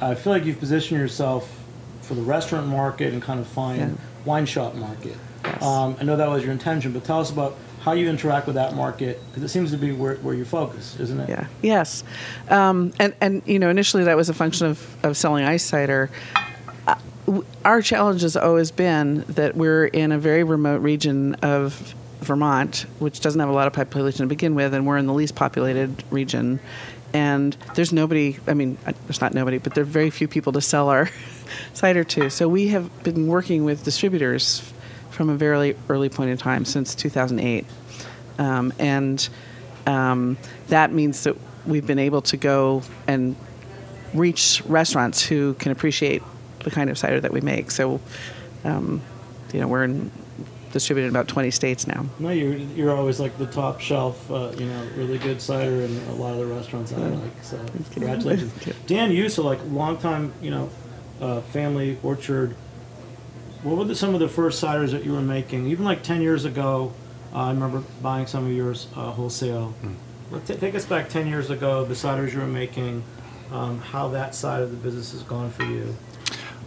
I 0.00 0.16
feel 0.16 0.32
like 0.32 0.44
you've 0.44 0.58
positioned 0.58 1.00
yourself 1.00 1.57
for 2.08 2.14
the 2.14 2.22
restaurant 2.22 2.66
market 2.66 3.12
and 3.12 3.22
kind 3.22 3.38
of 3.38 3.46
fine 3.46 3.78
Yeah. 3.78 3.88
wine 4.24 4.46
shop 4.46 4.74
market. 4.74 5.14
Yes. 5.44 5.62
Um, 5.62 5.94
I 6.00 6.04
know 6.04 6.16
that 6.16 6.28
was 6.28 6.42
your 6.42 6.52
intention, 6.52 6.92
but 6.92 7.04
tell 7.04 7.20
us 7.20 7.30
about 7.30 7.54
how 7.82 7.92
you 7.92 8.08
interact 8.08 8.46
with 8.46 8.56
that 8.56 8.74
market 8.74 9.20
because 9.28 9.42
it 9.44 9.48
seems 9.48 9.70
to 9.70 9.76
be 9.76 9.92
where, 9.92 10.16
where 10.16 10.34
you 10.34 10.44
focus, 10.44 10.96
isn't 10.98 11.20
it? 11.20 11.28
Yeah. 11.28 11.46
Yes. 11.62 12.02
Um, 12.48 12.92
and 12.98 13.14
and 13.20 13.42
you 13.46 13.58
know 13.58 13.68
initially 13.68 14.04
that 14.04 14.16
was 14.16 14.28
a 14.28 14.34
function 14.34 14.66
of 14.66 14.96
of 15.04 15.16
selling 15.16 15.44
ice 15.44 15.62
cider. 15.62 16.10
Uh, 16.86 16.96
w- 17.26 17.44
Our 17.64 17.82
challenge 17.82 18.22
has 18.22 18.36
always 18.36 18.70
been 18.70 19.24
that 19.28 19.54
we're 19.54 19.86
in 19.86 20.12
a 20.12 20.18
very 20.18 20.42
remote 20.44 20.80
region 20.80 21.34
of 21.36 21.94
Vermont, 22.20 22.86
which 22.98 23.20
doesn't 23.20 23.38
have 23.38 23.48
a 23.50 23.52
lot 23.52 23.66
of 23.68 23.74
population 23.74 24.20
to 24.20 24.26
begin 24.26 24.54
with, 24.54 24.72
and 24.74 24.86
we're 24.86 24.96
in 24.98 25.06
the 25.06 25.14
least 25.14 25.34
populated 25.34 26.02
region. 26.10 26.58
And 27.14 27.56
there's 27.74 27.90
nobody, 27.90 28.38
I 28.46 28.52
mean, 28.52 28.76
uh, 28.86 28.92
there's 29.06 29.22
not 29.22 29.32
nobody, 29.32 29.56
but 29.56 29.74
there 29.74 29.80
are 29.82 29.86
very 29.86 30.10
few 30.10 30.28
people 30.28 30.52
to 30.52 30.60
sell 30.60 30.90
our 30.90 31.08
cider 31.72 32.04
to. 32.04 32.30
So 32.30 32.48
we 32.48 32.68
have 32.68 33.02
been 33.02 33.26
working 33.26 33.64
with 33.64 33.84
distributors 33.84 34.72
from 35.10 35.30
a 35.30 35.34
very 35.34 35.76
early 35.88 36.08
point 36.08 36.30
in 36.30 36.38
time 36.38 36.64
since 36.64 36.94
2008. 36.94 37.66
Um, 38.38 38.72
and 38.78 39.28
um, 39.86 40.36
that 40.68 40.92
means 40.92 41.24
that 41.24 41.36
we've 41.66 41.86
been 41.86 41.98
able 41.98 42.22
to 42.22 42.36
go 42.36 42.82
and 43.06 43.36
reach 44.14 44.62
restaurants 44.66 45.22
who 45.22 45.54
can 45.54 45.72
appreciate 45.72 46.22
the 46.64 46.70
kind 46.70 46.90
of 46.90 46.98
cider 46.98 47.20
that 47.20 47.32
we 47.32 47.40
make. 47.40 47.70
So, 47.70 48.00
um, 48.64 49.02
you 49.52 49.60
know, 49.60 49.68
we're 49.68 49.84
in, 49.84 50.10
distributed 50.72 51.08
in 51.08 51.10
about 51.10 51.28
20 51.28 51.50
states 51.50 51.86
now. 51.86 52.06
No, 52.18 52.30
you're, 52.30 52.54
you're 52.54 52.94
always 52.94 53.20
like 53.20 53.36
the 53.38 53.46
top 53.46 53.80
shelf, 53.80 54.30
uh, 54.30 54.52
you 54.56 54.66
know, 54.66 54.88
really 54.96 55.18
good 55.18 55.40
cider 55.40 55.82
in 55.82 55.96
a 56.08 56.14
lot 56.14 56.32
of 56.32 56.38
the 56.38 56.46
restaurants 56.46 56.92
I 56.92 56.98
like. 56.98 57.42
So 57.42 57.64
congratulations, 57.92 58.52
Dan. 58.86 59.10
You 59.10 59.28
so 59.28 59.42
like 59.42 59.58
long 59.70 59.98
time, 59.98 60.32
you 60.42 60.50
know, 60.50 60.70
uh, 61.20 61.40
family 61.42 61.98
orchard. 62.02 62.54
What 63.62 63.76
were 63.76 63.84
the, 63.84 63.94
some 63.94 64.14
of 64.14 64.20
the 64.20 64.28
first 64.28 64.62
ciders 64.62 64.92
that 64.92 65.04
you 65.04 65.12
were 65.12 65.20
making? 65.20 65.66
Even 65.66 65.84
like 65.84 66.02
ten 66.02 66.22
years 66.22 66.44
ago, 66.44 66.92
uh, 67.32 67.44
I 67.44 67.50
remember 67.50 67.82
buying 68.02 68.26
some 68.26 68.46
of 68.46 68.52
yours 68.52 68.86
uh, 68.94 69.10
wholesale. 69.10 69.74
Let 70.30 70.46
ta- 70.46 70.54
take 70.54 70.74
us 70.74 70.84
back 70.86 71.08
ten 71.08 71.26
years 71.26 71.50
ago. 71.50 71.84
The 71.84 71.94
ciders 71.94 72.32
you 72.32 72.40
were 72.40 72.46
making, 72.46 73.02
um, 73.50 73.80
how 73.80 74.08
that 74.08 74.34
side 74.34 74.62
of 74.62 74.70
the 74.70 74.76
business 74.76 75.12
has 75.12 75.22
gone 75.22 75.50
for 75.50 75.64
you. 75.64 75.96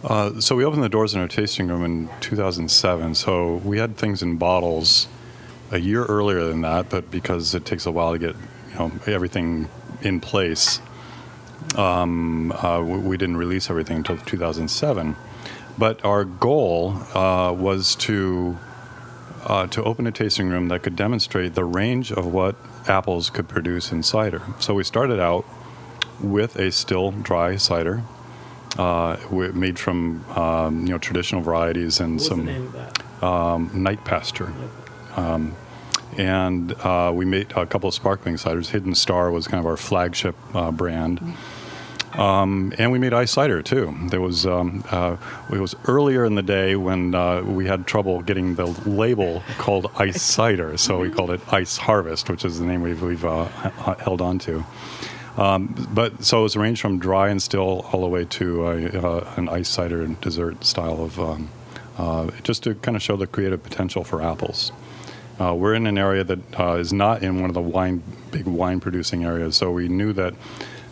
Uh, 0.04 0.40
so 0.40 0.56
we 0.56 0.64
opened 0.64 0.82
the 0.82 0.88
doors 0.88 1.14
in 1.14 1.20
our 1.20 1.28
tasting 1.28 1.68
room 1.68 1.84
in 1.84 2.10
2007. 2.20 3.14
So 3.14 3.56
we 3.58 3.78
had 3.78 3.96
things 3.96 4.20
in 4.20 4.36
bottles 4.36 5.06
a 5.70 5.78
year 5.78 6.04
earlier 6.04 6.44
than 6.44 6.62
that, 6.62 6.90
but 6.90 7.10
because 7.10 7.54
it 7.54 7.64
takes 7.64 7.86
a 7.86 7.90
while 7.90 8.12
to 8.12 8.18
get 8.18 8.34
you 8.72 8.78
know 8.78 8.92
everything 9.06 9.68
in 10.02 10.20
place, 10.20 10.80
um, 11.76 12.52
uh, 12.52 12.80
we, 12.82 12.98
we 12.98 13.16
didn't 13.16 13.36
release 13.36 13.70
everything 13.70 13.98
until 13.98 14.18
2007. 14.18 15.16
But 15.78 16.04
our 16.04 16.24
goal 16.24 16.94
uh, 17.14 17.52
was 17.52 17.94
to 17.96 18.58
uh, 19.44 19.66
to 19.68 19.82
open 19.82 20.06
a 20.06 20.12
tasting 20.12 20.48
room 20.48 20.68
that 20.68 20.82
could 20.82 20.94
demonstrate 20.94 21.54
the 21.54 21.64
range 21.64 22.12
of 22.12 22.26
what 22.26 22.54
apples 22.86 23.28
could 23.30 23.48
produce 23.48 23.90
in 23.90 24.02
cider. 24.02 24.42
So 24.60 24.74
we 24.74 24.84
started 24.84 25.18
out 25.18 25.44
with 26.20 26.56
a 26.56 26.70
still 26.70 27.10
dry 27.10 27.56
cider 27.56 28.02
uh, 28.78 29.16
made 29.30 29.78
from 29.78 30.24
um, 30.38 30.82
you 30.86 30.92
know 30.92 30.98
traditional 30.98 31.42
varieties 31.42 32.00
and 32.00 32.14
What's 32.14 32.28
some 32.28 32.44
the 32.46 32.52
name 32.52 32.66
of 32.66 32.72
that? 32.74 33.22
um, 33.24 33.70
night 33.74 34.04
pasture. 34.04 34.52
Um, 35.16 35.56
and 36.18 36.72
uh, 36.74 37.10
we 37.14 37.24
made 37.24 37.52
a 37.56 37.66
couple 37.66 37.88
of 37.88 37.94
sparkling 37.94 38.36
ciders. 38.36 38.68
Hidden 38.68 38.94
Star 38.94 39.30
was 39.30 39.48
kind 39.48 39.60
of 39.60 39.66
our 39.66 39.78
flagship 39.78 40.36
uh, 40.54 40.70
brand. 40.70 41.34
Um, 42.14 42.74
and 42.78 42.92
we 42.92 42.98
made 42.98 43.14
ice 43.14 43.30
cider 43.30 43.62
too. 43.62 43.96
There 44.08 44.20
was 44.20 44.46
um, 44.46 44.84
uh, 44.90 45.16
it 45.50 45.58
was 45.58 45.74
earlier 45.86 46.24
in 46.24 46.34
the 46.34 46.42
day 46.42 46.76
when 46.76 47.14
uh, 47.14 47.42
we 47.42 47.66
had 47.66 47.86
trouble 47.86 48.20
getting 48.22 48.54
the 48.54 48.66
label 48.86 49.42
called 49.58 49.90
ice 49.96 50.20
cider, 50.36 50.76
so 50.76 50.98
we 50.98 51.10
called 51.10 51.30
it 51.30 51.40
Ice 51.52 51.78
Harvest, 51.78 52.28
which 52.28 52.44
is 52.44 52.58
the 52.58 52.66
name 52.66 52.82
we've, 52.82 53.00
we've 53.02 53.24
uh, 53.24 53.48
h- 53.64 53.98
held 53.98 54.20
on 54.20 54.38
to. 54.40 54.64
Um, 55.38 55.88
but 55.94 56.22
so 56.22 56.40
it 56.40 56.42
was 56.42 56.56
ranged 56.56 56.82
from 56.82 56.98
dry 56.98 57.30
and 57.30 57.40
still 57.40 57.86
all 57.92 58.02
the 58.02 58.08
way 58.08 58.26
to 58.26 58.66
a, 58.66 58.86
uh, 58.88 59.34
an 59.36 59.48
ice 59.48 59.68
cider 59.70 60.06
dessert 60.06 60.64
style 60.64 61.02
of 61.02 61.18
um, 61.18 61.48
uh, 61.96 62.30
just 62.42 62.62
to 62.64 62.74
kind 62.76 62.96
of 62.96 63.02
show 63.02 63.16
the 63.16 63.26
creative 63.26 63.62
potential 63.62 64.04
for 64.04 64.22
apples. 64.22 64.72
Uh, 65.40 65.54
we're 65.54 65.74
in 65.74 65.86
an 65.86 65.96
area 65.96 66.22
that 66.22 66.60
uh, 66.60 66.74
is 66.74 66.92
not 66.92 67.22
in 67.22 67.40
one 67.40 67.48
of 67.48 67.54
the 67.54 67.62
wine 67.62 68.02
big 68.30 68.46
wine 68.46 68.80
producing 68.80 69.24
areas, 69.24 69.56
so 69.56 69.70
we 69.70 69.88
knew 69.88 70.12
that 70.12 70.34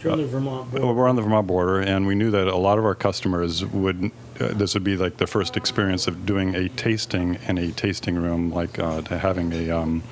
You're 0.02 0.12
on 0.12 0.18
the 0.18 0.26
Vermont 0.26 0.70
border. 0.70 0.86
we're 0.94 1.08
on 1.08 1.16
the 1.16 1.22
Vermont 1.22 1.46
border, 1.46 1.80
and 1.80 2.06
we 2.06 2.14
knew 2.14 2.30
that 2.30 2.48
a 2.48 2.56
lot 2.56 2.78
of 2.78 2.84
our 2.86 2.94
customers 2.94 3.64
would. 3.66 4.10
Uh, 4.40 4.48
this 4.54 4.72
would 4.72 4.84
be 4.84 4.96
like 4.96 5.18
the 5.18 5.26
first 5.26 5.58
experience 5.58 6.06
of 6.06 6.24
doing 6.24 6.54
a 6.54 6.70
tasting 6.70 7.38
in 7.46 7.58
a 7.58 7.70
tasting 7.72 8.16
room, 8.16 8.50
like 8.50 8.78
uh, 8.78 9.02
to 9.02 9.18
having 9.18 9.52
a, 9.52 9.70
um, 9.70 10.02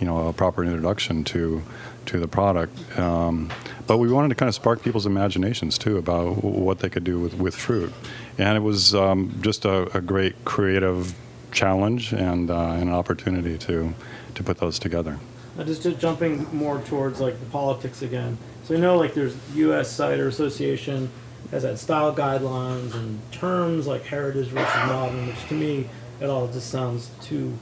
you 0.00 0.06
know, 0.06 0.28
a 0.28 0.32
proper 0.32 0.64
introduction 0.64 1.24
to, 1.24 1.62
to 2.06 2.18
the 2.18 2.26
product. 2.26 2.98
Um, 2.98 3.52
but 3.86 3.98
we 3.98 4.10
wanted 4.10 4.30
to 4.30 4.34
kind 4.34 4.48
of 4.48 4.54
spark 4.54 4.82
people's 4.82 5.04
imaginations 5.04 5.76
too 5.76 5.98
about 5.98 6.42
what 6.42 6.78
they 6.78 6.88
could 6.88 7.04
do 7.04 7.20
with, 7.20 7.34
with 7.34 7.54
fruit, 7.54 7.92
and 8.38 8.56
it 8.56 8.62
was 8.62 8.94
um, 8.94 9.38
just 9.42 9.66
a, 9.66 9.94
a 9.94 10.00
great 10.00 10.42
creative 10.46 11.14
challenge 11.52 12.14
and, 12.14 12.50
uh, 12.50 12.70
an 12.70 12.88
opportunity 12.88 13.58
to, 13.58 13.94
to 14.34 14.42
put 14.42 14.58
those 14.58 14.78
together. 14.78 15.18
Now, 15.56 15.64
just 15.64 15.82
to 15.82 15.92
jumping 15.92 16.48
more 16.56 16.80
towards 16.80 17.20
like 17.20 17.38
the 17.38 17.46
politics 17.46 18.00
again. 18.00 18.38
So 18.64 18.74
I 18.74 18.78
know 18.78 18.96
like 18.96 19.14
there's 19.14 19.36
U.S. 19.56 19.90
Cider 19.90 20.26
Association 20.26 21.10
has 21.50 21.62
had 21.62 21.78
style 21.78 22.14
guidelines 22.14 22.94
and 22.94 23.20
terms 23.30 23.86
like 23.86 24.04
heritage 24.04 24.48
versus 24.48 24.74
modern, 24.86 25.26
which 25.26 25.48
to 25.48 25.54
me 25.54 25.88
it 26.20 26.30
all 26.30 26.48
just 26.48 26.70
sounds 26.70 27.10
too 27.20 27.56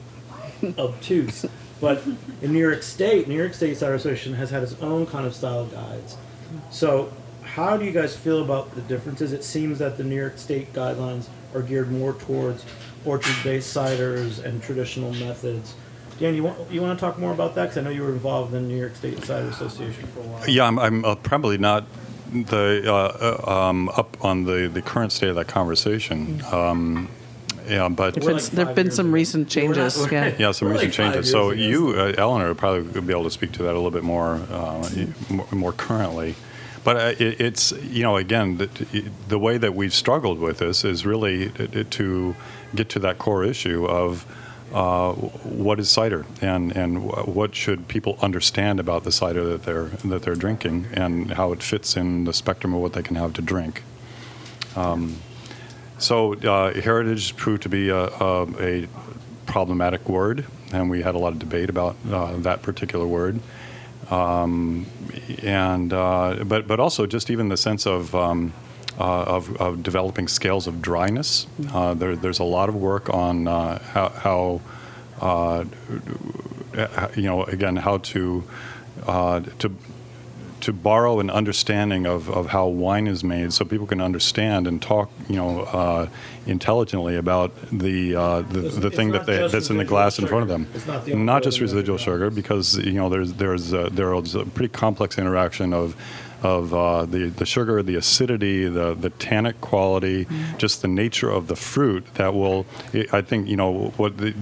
obtuse. 0.77 1.45
But 1.81 2.01
in 2.41 2.53
New 2.53 2.59
York 2.59 2.83
State, 2.83 3.27
New 3.27 3.35
York 3.35 3.53
State 3.53 3.77
Cider 3.77 3.95
Association 3.95 4.33
has 4.35 4.49
had 4.49 4.63
its 4.63 4.79
own 4.81 5.05
kind 5.05 5.25
of 5.25 5.35
style 5.35 5.65
guides. 5.65 6.15
So 6.71 7.11
how 7.43 7.75
do 7.75 7.83
you 7.83 7.91
guys 7.91 8.15
feel 8.15 8.41
about 8.41 8.73
the 8.73 8.81
differences? 8.81 9.33
It 9.33 9.43
seems 9.43 9.79
that 9.79 9.97
the 9.97 10.03
New 10.05 10.15
York 10.15 10.37
State 10.37 10.71
guidelines 10.71 11.27
are 11.53 11.61
geared 11.61 11.91
more 11.91 12.13
towards 12.13 12.63
orchard-based 13.03 13.75
ciders 13.75 14.41
and 14.43 14.63
traditional 14.63 15.13
methods. 15.15 15.75
Dan, 16.19 16.35
you 16.35 16.43
want 16.43 16.71
you 16.71 16.81
want 16.81 16.97
to 16.97 17.05
talk 17.05 17.17
more 17.19 17.33
about 17.33 17.55
that? 17.55 17.63
Because 17.63 17.77
I 17.77 17.81
know 17.81 17.89
you 17.89 18.03
were 18.03 18.11
involved 18.13 18.53
in 18.53 18.63
the 18.63 18.67
New 18.69 18.77
York 18.79 18.95
State 18.95 19.15
Insider 19.15 19.47
Association 19.49 20.07
for 20.07 20.19
a 20.19 20.23
while. 20.23 20.49
Yeah, 20.49 20.65
I'm, 20.65 20.77
I'm 20.79 21.03
uh, 21.05 21.15
probably 21.15 21.57
not 21.57 21.85
the 22.31 22.83
uh, 22.85 23.43
uh, 23.47 23.51
um, 23.69 23.89
up 23.89 24.23
on 24.23 24.43
the, 24.45 24.67
the 24.71 24.81
current 24.81 25.11
state 25.11 25.29
of 25.29 25.35
that 25.35 25.47
conversation. 25.47 26.41
Um, 26.51 27.09
yeah, 27.67 27.87
but 27.89 28.13
There've 28.15 28.25
been, 28.25 28.35
like 28.35 28.45
there've 28.47 28.75
been 28.75 28.91
some 28.91 29.07
ago. 29.07 29.13
recent 29.13 29.55
We're 29.55 29.67
not- 29.69 29.75
changes. 29.93 30.11
yeah. 30.11 30.35
yeah, 30.37 30.51
some 30.51 30.67
We're 30.67 30.73
recent 30.73 30.89
like 30.99 31.13
changes. 31.13 31.31
So 31.31 31.51
ago. 31.51 31.61
you, 31.61 31.89
uh, 31.91 32.13
Eleanor, 32.17 32.49
would 32.49 32.57
probably 32.57 33.01
be 33.01 33.11
able 33.13 33.23
to 33.23 33.31
speak 33.31 33.53
to 33.53 33.63
that 33.63 33.71
a 33.71 33.79
little 33.79 33.91
bit 33.91 34.03
more 34.03 34.35
uh, 34.51 34.89
more, 35.29 35.47
more 35.51 35.71
currently. 35.73 36.35
But 36.83 36.97
uh, 36.97 36.99
it, 37.23 37.39
it's 37.39 37.71
you 37.83 38.03
know 38.03 38.17
again 38.17 38.57
the, 38.57 38.67
the 39.29 39.39
way 39.39 39.57
that 39.57 39.73
we've 39.75 39.93
struggled 39.93 40.39
with 40.39 40.57
this 40.59 40.83
is 40.83 41.05
really 41.05 41.49
to- 41.51 41.83
to 41.85 42.35
get 42.75 42.89
to 42.89 42.99
that 42.99 43.17
core 43.17 43.43
issue 43.43 43.85
of. 43.85 44.25
Uh, 44.73 45.13
what 45.13 45.79
is 45.79 45.87
cider, 45.87 46.25
and 46.41 46.75
and 46.75 47.03
what 47.03 47.53
should 47.53 47.87
people 47.87 48.17
understand 48.23 48.79
about 48.79 49.03
the 49.03 49.11
cider 49.11 49.43
that 49.45 49.63
they're 49.63 49.89
that 50.03 50.23
they're 50.23 50.35
drinking, 50.35 50.87
and 50.93 51.33
how 51.33 51.51
it 51.51 51.61
fits 51.61 51.95
in 51.95 52.23
the 52.23 52.33
spectrum 52.33 52.73
of 52.73 52.81
what 52.81 52.93
they 52.93 53.03
can 53.03 53.15
have 53.15 53.33
to 53.33 53.41
drink. 53.41 53.83
Um, 54.75 55.17
so 55.99 56.33
uh, 56.33 56.73
heritage 56.73 57.35
proved 57.35 57.61
to 57.63 57.69
be 57.69 57.89
a, 57.89 58.05
a, 58.07 58.47
a 58.59 58.87
problematic 59.45 60.09
word, 60.09 60.45
and 60.71 60.89
we 60.89 61.03
had 61.03 61.13
a 61.13 61.19
lot 61.19 61.33
of 61.33 61.39
debate 61.39 61.69
about 61.69 61.95
uh, 62.09 62.35
that 62.37 62.63
particular 62.63 63.05
word. 63.05 63.39
Um, 64.09 64.85
and 65.43 65.93
uh, 65.93 66.43
but 66.45 66.67
but 66.67 66.79
also 66.79 67.05
just 67.05 67.29
even 67.29 67.49
the 67.49 67.57
sense 67.57 67.85
of 67.85 68.13
um, 68.15 68.53
of, 69.01 69.55
of 69.57 69.83
developing 69.83 70.27
scales 70.27 70.67
of 70.67 70.81
dryness. 70.81 71.47
Uh, 71.71 71.93
there, 71.93 72.15
there's 72.15 72.39
a 72.39 72.43
lot 72.43 72.69
of 72.69 72.75
work 72.75 73.13
on 73.13 73.47
uh, 73.47 73.79
how, 73.79 74.09
how 74.09 74.61
uh, 75.21 75.65
you 77.15 77.23
know 77.23 77.43
again 77.43 77.75
how 77.75 77.97
to 77.99 78.43
uh, 79.07 79.39
to 79.59 79.75
to 80.63 80.71
borrow 80.71 81.19
an 81.19 81.29
understanding 81.29 82.05
of, 82.05 82.29
of 82.29 82.47
how 82.47 82.67
wine 82.67 83.05
is 83.05 83.21
made 83.21 83.51
so 83.51 83.65
people 83.65 83.85
can 83.85 83.99
understand 83.99 84.65
and 84.65 84.81
talk 84.81 85.11
you 85.27 85.35
know 85.35 85.61
uh, 85.61 86.07
intelligently 86.45 87.17
about 87.17 87.51
the 87.69 88.15
uh, 88.15 88.41
the, 88.43 88.61
the 88.61 88.89
thing 88.89 89.11
that 89.11 89.25
they, 89.25 89.45
that's 89.49 89.69
in 89.69 89.77
the 89.77 89.83
glass 89.83 90.19
in 90.19 90.25
front 90.25 90.43
of 90.43 90.47
them. 90.47 90.65
It's 90.73 90.87
not 90.87 91.03
the 91.03 91.15
not 91.15 91.43
just 91.43 91.59
residual 91.59 91.97
sugar 91.97 92.29
because 92.29 92.77
you 92.77 92.93
know 92.93 93.09
there's 93.09 93.33
there's 93.33 93.73
uh, 93.73 93.89
there's 93.91 94.35
a 94.35 94.45
pretty 94.45 94.71
complex 94.71 95.17
interaction 95.17 95.73
of 95.73 95.97
of 96.43 96.73
uh, 96.73 97.05
the 97.05 97.29
the 97.29 97.45
sugar, 97.45 97.81
the 97.81 97.95
acidity, 97.95 98.67
the 98.67 98.93
the 98.93 99.09
tannic 99.09 99.59
quality, 99.61 100.27
just 100.57 100.81
the 100.81 100.87
nature 100.87 101.29
of 101.29 101.47
the 101.47 101.55
fruit 101.55 102.05
that 102.15 102.33
will. 102.33 102.65
I 103.11 103.21
think 103.21 103.47
you 103.47 103.55
know 103.55 103.93
what 103.97 104.17
the. 104.17 104.33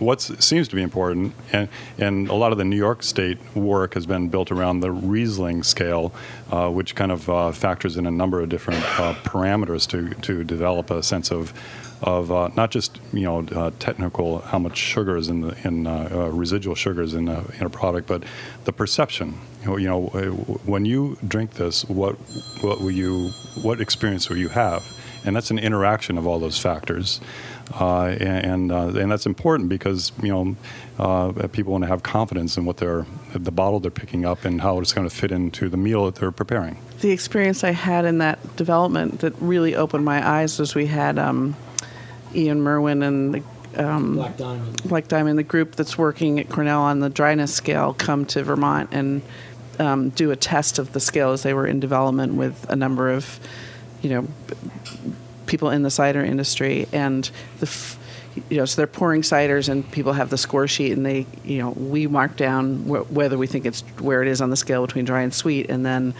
What 0.00 0.22
seems 0.22 0.66
to 0.68 0.76
be 0.76 0.80
important, 0.80 1.34
and, 1.52 1.68
and 1.98 2.30
a 2.30 2.34
lot 2.34 2.52
of 2.52 2.58
the 2.58 2.64
New 2.64 2.78
York 2.78 3.02
State 3.02 3.36
work 3.54 3.92
has 3.92 4.06
been 4.06 4.30
built 4.30 4.50
around 4.50 4.80
the 4.80 4.90
Riesling 4.90 5.62
scale, 5.62 6.14
uh, 6.50 6.70
which 6.70 6.94
kind 6.94 7.12
of 7.12 7.28
uh, 7.28 7.52
factors 7.52 7.98
in 7.98 8.06
a 8.06 8.10
number 8.10 8.40
of 8.40 8.48
different 8.48 8.82
uh, 8.98 9.12
parameters 9.24 9.86
to, 9.88 10.14
to 10.22 10.42
develop 10.42 10.90
a 10.90 11.02
sense 11.02 11.30
of 11.30 11.52
of 12.02 12.32
uh, 12.32 12.48
not 12.56 12.70
just 12.70 12.98
you 13.12 13.22
know 13.22 13.40
uh, 13.54 13.70
technical 13.78 14.38
how 14.40 14.58
much 14.58 14.76
sugar 14.76 15.16
is 15.16 15.28
in 15.28 15.42
the 15.42 15.56
in 15.66 15.86
uh, 15.86 16.08
uh, 16.10 16.28
residual 16.28 16.74
sugars 16.74 17.14
in 17.14 17.28
a, 17.28 17.44
in 17.58 17.66
a 17.66 17.70
product, 17.70 18.06
but 18.08 18.24
the 18.64 18.72
perception. 18.72 19.38
You 19.62 19.78
know, 19.80 20.08
uh, 20.08 20.30
when 20.64 20.86
you 20.86 21.18
drink 21.26 21.54
this, 21.54 21.84
what 21.84 22.14
what 22.62 22.80
will 22.80 22.90
you 22.90 23.28
what 23.60 23.80
experience 23.80 24.30
will 24.30 24.38
you 24.38 24.48
have? 24.48 24.82
And 25.22 25.36
that's 25.36 25.50
an 25.50 25.58
interaction 25.58 26.16
of 26.16 26.26
all 26.26 26.38
those 26.38 26.58
factors, 26.58 27.20
uh, 27.78 28.04
and 28.06 28.72
uh, 28.72 28.86
and 28.86 29.12
that's 29.12 29.26
important 29.26 29.68
because 29.68 30.12
you 30.22 30.28
know 30.28 30.56
uh, 30.98 31.46
people 31.48 31.72
want 31.72 31.84
to 31.84 31.88
have 31.88 32.02
confidence 32.02 32.56
in 32.56 32.64
what 32.64 32.78
they're 32.78 33.04
the 33.34 33.52
bottle 33.52 33.80
they're 33.80 33.90
picking 33.90 34.24
up 34.24 34.46
and 34.46 34.62
how 34.62 34.80
it's 34.80 34.94
going 34.94 35.06
to 35.06 35.14
fit 35.14 35.30
into 35.30 35.68
the 35.68 35.76
meal 35.76 36.06
that 36.06 36.14
they're 36.14 36.32
preparing. 36.32 36.78
the 37.02 37.10
experience 37.10 37.62
I 37.62 37.72
had 37.72 38.06
in 38.06 38.16
that 38.18 38.56
development 38.56 39.20
that 39.20 39.34
really 39.40 39.74
opened 39.76 40.06
my 40.06 40.26
eyes 40.26 40.58
was 40.58 40.74
we 40.74 40.86
had 40.86 41.18
um, 41.18 41.54
Ian 42.34 42.60
Merwin 42.60 43.02
and 43.02 43.34
the, 43.34 43.42
um, 43.76 44.14
Black 44.14 44.36
Diamond. 44.36 44.82
Black 44.84 45.08
Diamond, 45.08 45.38
the 45.38 45.42
group 45.44 45.76
that's 45.76 45.96
working 45.96 46.40
at 46.40 46.48
Cornell 46.48 46.82
on 46.82 47.00
the 47.00 47.10
dryness 47.10 47.54
scale, 47.54 47.94
come 47.94 48.24
to 48.26 48.42
Vermont 48.42 48.90
and 48.92 49.22
um, 49.78 50.10
do 50.10 50.30
a 50.30 50.36
test 50.36 50.78
of 50.78 50.92
the 50.92 51.00
scale 51.00 51.30
as 51.32 51.42
they 51.42 51.54
were 51.54 51.66
in 51.66 51.80
development 51.80 52.34
with 52.34 52.68
a 52.68 52.76
number 52.76 53.10
of, 53.10 53.40
you 54.02 54.10
know, 54.10 54.28
people 55.46 55.70
in 55.70 55.82
the 55.82 55.90
cider 55.90 56.24
industry. 56.24 56.86
And 56.92 57.30
the, 57.58 57.66
f- 57.66 57.98
you 58.48 58.58
know, 58.58 58.64
so 58.64 58.76
they're 58.76 58.86
pouring 58.86 59.22
ciders 59.22 59.68
and 59.68 59.90
people 59.90 60.12
have 60.12 60.30
the 60.30 60.38
score 60.38 60.68
sheet 60.68 60.92
and 60.92 61.04
they, 61.04 61.26
you 61.44 61.58
know, 61.58 61.70
we 61.70 62.06
mark 62.06 62.36
down 62.36 62.84
wh- 62.84 63.10
whether 63.12 63.36
we 63.36 63.46
think 63.46 63.66
it's 63.66 63.80
where 63.98 64.22
it 64.22 64.28
is 64.28 64.40
on 64.40 64.50
the 64.50 64.56
scale 64.56 64.86
between 64.86 65.04
dry 65.04 65.22
and 65.22 65.34
sweet, 65.34 65.70
and 65.70 65.84
then 65.84 66.14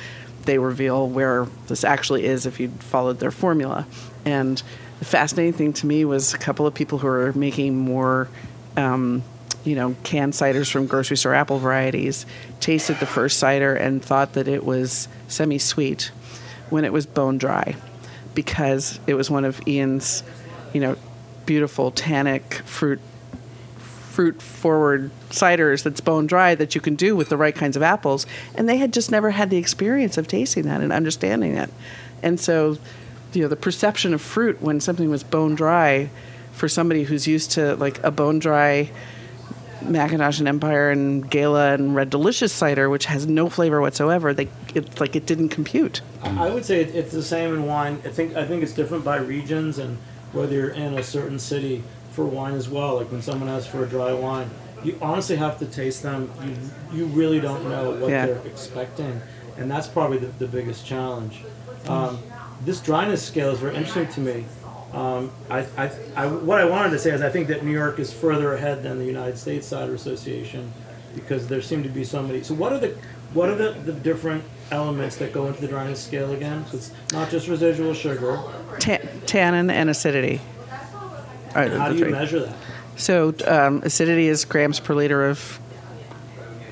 they 0.47 0.59
reveal 0.59 1.09
where 1.09 1.47
this 1.69 1.85
actually 1.85 2.25
is 2.25 2.47
if 2.47 2.59
you 2.59 2.69
followed 2.79 3.19
their 3.21 3.31
formula. 3.31 3.87
And 4.25 4.63
the 5.01 5.07
fascinating 5.07 5.55
thing 5.55 5.73
to 5.73 5.87
me 5.87 6.05
was 6.05 6.35
a 6.35 6.39
couple 6.39 6.67
of 6.67 6.75
people 6.75 6.99
who 6.99 7.09
are 7.09 7.33
making 7.33 7.77
more, 7.77 8.29
um, 8.77 9.25
you 9.65 9.75
know, 9.75 9.97
canned 10.05 10.35
ciders 10.35 10.71
from 10.71 10.87
grocery 10.87 11.17
store 11.17 11.35
apple 11.35 11.59
varieties 11.59 12.27
tasted 12.61 12.99
the 13.01 13.07
first 13.07 13.39
cider 13.39 13.75
and 13.75 14.05
thought 14.05 14.35
that 14.35 14.47
it 14.47 14.63
was 14.65 15.09
semi 15.27 15.59
sweet 15.59 16.13
when 16.69 16.85
it 16.85 16.93
was 16.93 17.07
bone 17.07 17.39
dry 17.39 17.75
because 18.35 19.01
it 19.07 19.15
was 19.15 19.31
one 19.31 19.45
of 19.45 19.67
Ian's, 19.67 20.23
you 20.73 20.81
know, 20.81 20.97
beautiful 21.47 21.91
tannic 21.91 22.55
fruit 22.65 23.01
fruit 23.79 24.43
forward 24.43 25.11
ciders 25.31 25.83
that's 25.83 26.01
bone 26.01 26.27
dry 26.27 26.55
that 26.55 26.75
you 26.75 26.81
can 26.81 26.95
do 26.95 27.17
with 27.17 27.29
the 27.31 27.37
right 27.37 27.55
kinds 27.55 27.77
of 27.77 27.83
apples. 27.83 28.27
And 28.55 28.69
they 28.69 28.77
had 28.77 28.93
just 28.93 29.11
never 29.11 29.31
had 29.31 29.49
the 29.49 29.57
experience 29.57 30.19
of 30.19 30.29
tasting 30.29 30.65
that 30.65 30.83
and 30.83 30.93
understanding 30.93 31.57
it. 31.57 31.71
And 32.23 32.39
so, 32.39 32.77
you 33.33 33.43
know, 33.43 33.49
the 33.49 33.57
perception 33.57 34.15
of 34.15 34.21
fruit 34.21 34.61
when 34.61 34.81
something 34.81 35.11
was 35.11 35.23
bone 35.23 35.55
dry 35.55 36.11
for 36.53 36.69
somebody 36.69 37.05
who's 37.05 37.27
used 37.27 37.53
to 37.53 37.77
like 37.77 38.03
a 38.03 38.11
bone 38.11 38.39
dry 38.39 38.91
McIntosh 39.83 40.41
and 40.41 40.49
Empire 40.49 40.91
and 40.91 41.29
Gala 41.31 41.73
and 41.73 41.95
Red 41.95 42.11
Delicious 42.11 42.53
cider, 42.53 42.91
which 42.91 43.07
has 43.07 43.27
no 43.27 43.49
flavor 43.49 43.81
whatsoever, 43.81 44.35
they 44.35 44.49
it 44.75 45.01
like 45.01 45.17
it 45.17 45.25
didn't 45.25 45.49
compute. 45.49 46.03
I 46.23 46.51
would 46.51 46.65
say 46.67 46.83
it's 46.83 47.13
the 47.13 47.23
same 47.23 47.55
in 47.55 47.67
wine. 47.67 47.95
I 48.05 48.09
think 48.09 48.37
I 48.37 48.47
think 48.47 48.63
it's 48.63 48.73
different 48.73 49.05
by 49.05 49.17
regions 49.17 49.79
and 49.79 49.97
whether 50.33 50.55
you're 50.55 50.71
in 50.71 50.95
a 50.99 51.03
certain 51.03 51.39
city 51.39 51.83
for 52.13 52.27
wine 52.27 52.55
as 52.55 52.69
well. 52.69 52.97
Like 52.97 53.11
when 53.11 53.23
someone 53.23 53.49
asks 53.49 53.69
for 53.69 53.83
a 53.83 53.89
dry 53.89 54.13
wine, 54.13 54.51
you 54.85 54.99
honestly 55.01 55.37
have 55.37 55.59
to 55.61 55.67
taste 55.67 56.03
them. 56.03 56.31
You 56.93 56.99
you 56.99 57.07
really 57.07 57.41
don't 57.41 57.67
know 57.67 57.93
what 57.93 58.11
Yeah. 58.11 58.27
they're 58.27 58.47
expecting, 58.47 59.23
and 59.57 59.71
that's 59.71 59.89
probably 59.89 60.19
the, 60.19 60.27
the 60.39 60.47
biggest 60.47 60.85
challenge. 60.85 61.43
Um, 61.89 62.19
this 62.63 62.81
dryness 62.81 63.23
scale 63.27 63.51
is 63.51 63.61
very 63.61 63.77
interesting 63.77 64.09
to 64.09 64.21
me. 64.21 64.45
Um, 64.93 65.31
I, 65.49 65.61
I, 65.77 65.91
I, 66.17 66.27
what 66.27 66.61
I 66.61 66.65
wanted 66.65 66.91
to 66.91 66.99
say 66.99 67.13
is 67.13 67.23
I 67.23 67.31
think 67.31 67.49
that 67.49 67.65
New 67.65 67.73
York 67.73 67.99
is 67.99 68.13
further 68.13 68.55
ahead 68.55 68.83
than 68.83 68.99
the 68.99 69.05
United 69.05 69.39
States 69.39 69.67
Cider 69.67 69.95
Association 69.95 70.73
because 71.15 71.47
there 71.47 71.63
seem 71.63 71.83
to 71.83 71.89
be 71.89 72.05
so 72.05 72.23
many. 72.23 72.43
So 72.43 72.55
what 72.55 72.73
are 72.73 72.79
the 72.79 72.97
what 73.33 73.49
are 73.49 73.55
the, 73.55 73.71
the 73.71 73.93
different 73.93 74.43
elements 74.73 75.17
that 75.17 75.33
go 75.33 75.47
into 75.47 75.61
the 75.61 75.69
dryness 75.69 76.03
scale 76.03 76.33
again? 76.33 76.67
So 76.67 76.77
it's 76.79 76.93
not 77.13 77.31
just 77.31 77.47
residual 77.47 77.95
sugar. 77.95 78.43
Ta- 78.81 78.99
tannin 79.27 79.71
and 79.71 79.89
acidity. 79.89 80.41
Are 81.55 81.69
How 81.69 81.89
do 81.89 81.95
you 81.95 82.01
three. 82.01 82.13
measure 82.13 82.41
that? 82.41 82.57
So 82.97 83.33
um, 83.47 83.83
acidity 83.85 84.27
is 84.27 84.45
grams 84.45 84.81
per 84.81 84.95
liter 84.95 85.25
of 85.29 85.61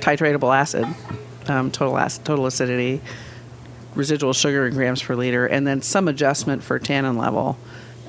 titratable 0.00 0.54
acid, 0.54 0.86
um, 1.46 1.70
total 1.70 1.96
acid, 1.96 2.24
total 2.24 2.46
acidity, 2.46 3.00
residual 3.98 4.32
sugar 4.32 4.66
in 4.66 4.72
grams 4.74 5.02
per 5.02 5.14
liter, 5.14 5.44
and 5.46 5.66
then 5.66 5.82
some 5.82 6.08
adjustment 6.08 6.62
for 6.62 6.78
tannin 6.78 7.18
level. 7.18 7.58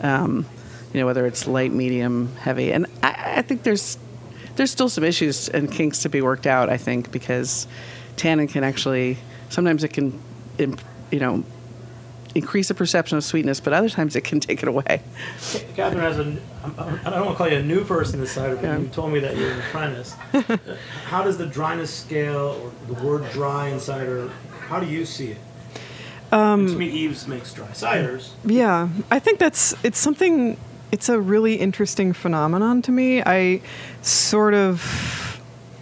Um, 0.02 0.45
you 0.93 0.99
know 1.02 1.06
whether 1.06 1.25
it's 1.25 1.45
light, 1.47 1.73
medium, 1.73 2.34
heavy, 2.38 2.71
and 2.71 2.86
I, 3.04 3.34
I 3.38 3.41
think 3.41 3.63
there's 3.63 3.97
there's 4.56 4.71
still 4.71 4.89
some 4.89 5.04
issues 5.04 5.49
and 5.49 5.69
kinks 5.71 5.99
to 6.04 6.10
be 6.10 6.21
worked 6.21 6.47
out. 6.47 6.69
I 6.69 6.78
think 6.78 7.12
because 7.12 7.67
tannin 8.15 8.47
can 8.47 8.63
actually 8.63 9.17
sometimes 9.49 9.84
it 9.84 9.89
can, 9.89 10.17
imp, 10.58 10.82
you 11.12 11.19
know. 11.19 11.43
Increase 12.36 12.67
the 12.67 12.75
perception 12.75 13.17
of 13.17 13.23
sweetness, 13.23 13.60
but 13.60 13.73
other 13.73 13.89
times 13.89 14.15
it 14.15 14.21
can 14.23 14.39
take 14.47 14.62
it 14.62 14.69
away. 14.69 15.02
Catherine 15.75 15.99
has 16.04 16.19
a. 16.19 16.38
I 16.78 17.10
don't 17.10 17.25
want 17.25 17.30
to 17.32 17.36
call 17.36 17.49
you 17.49 17.58
a 17.58 17.63
new 17.63 17.84
person 17.84 18.15
in 18.15 18.21
the 18.21 18.28
cider, 18.28 18.56
but 18.56 18.63
Yeah. 18.65 18.78
you 18.78 18.88
told 18.89 19.12
me 19.12 19.19
that 19.21 19.36
you're 19.36 19.49
an 19.52 19.60
apprentice. 19.60 20.13
How 21.06 21.23
does 21.23 21.39
the 21.39 21.47
dryness 21.47 21.91
scale 21.91 22.62
or 22.63 22.71
the 22.93 23.04
word 23.04 23.28
dry 23.32 23.69
in 23.69 23.80
cider? 23.80 24.30
How 24.67 24.80
do 24.80 24.86
you 24.86 25.06
see 25.06 25.30
it? 25.32 25.38
Um, 26.32 26.68
to 26.68 26.76
me, 26.76 26.89
Eves 26.89 27.28
makes 27.28 27.54
dry 27.54 27.68
ciders. 27.68 28.32
Yeah, 28.46 28.89
I 29.10 29.20
think 29.20 29.39
that's 29.39 29.74
it's 29.84 29.98
something. 30.00 30.58
It's 30.92 31.10
a 31.10 31.20
really 31.20 31.56
interesting 31.56 32.13
phenomenon 32.13 32.82
to 32.84 32.92
me. 32.92 33.22
I 33.24 33.62
sort 34.02 34.54
of 34.54 35.39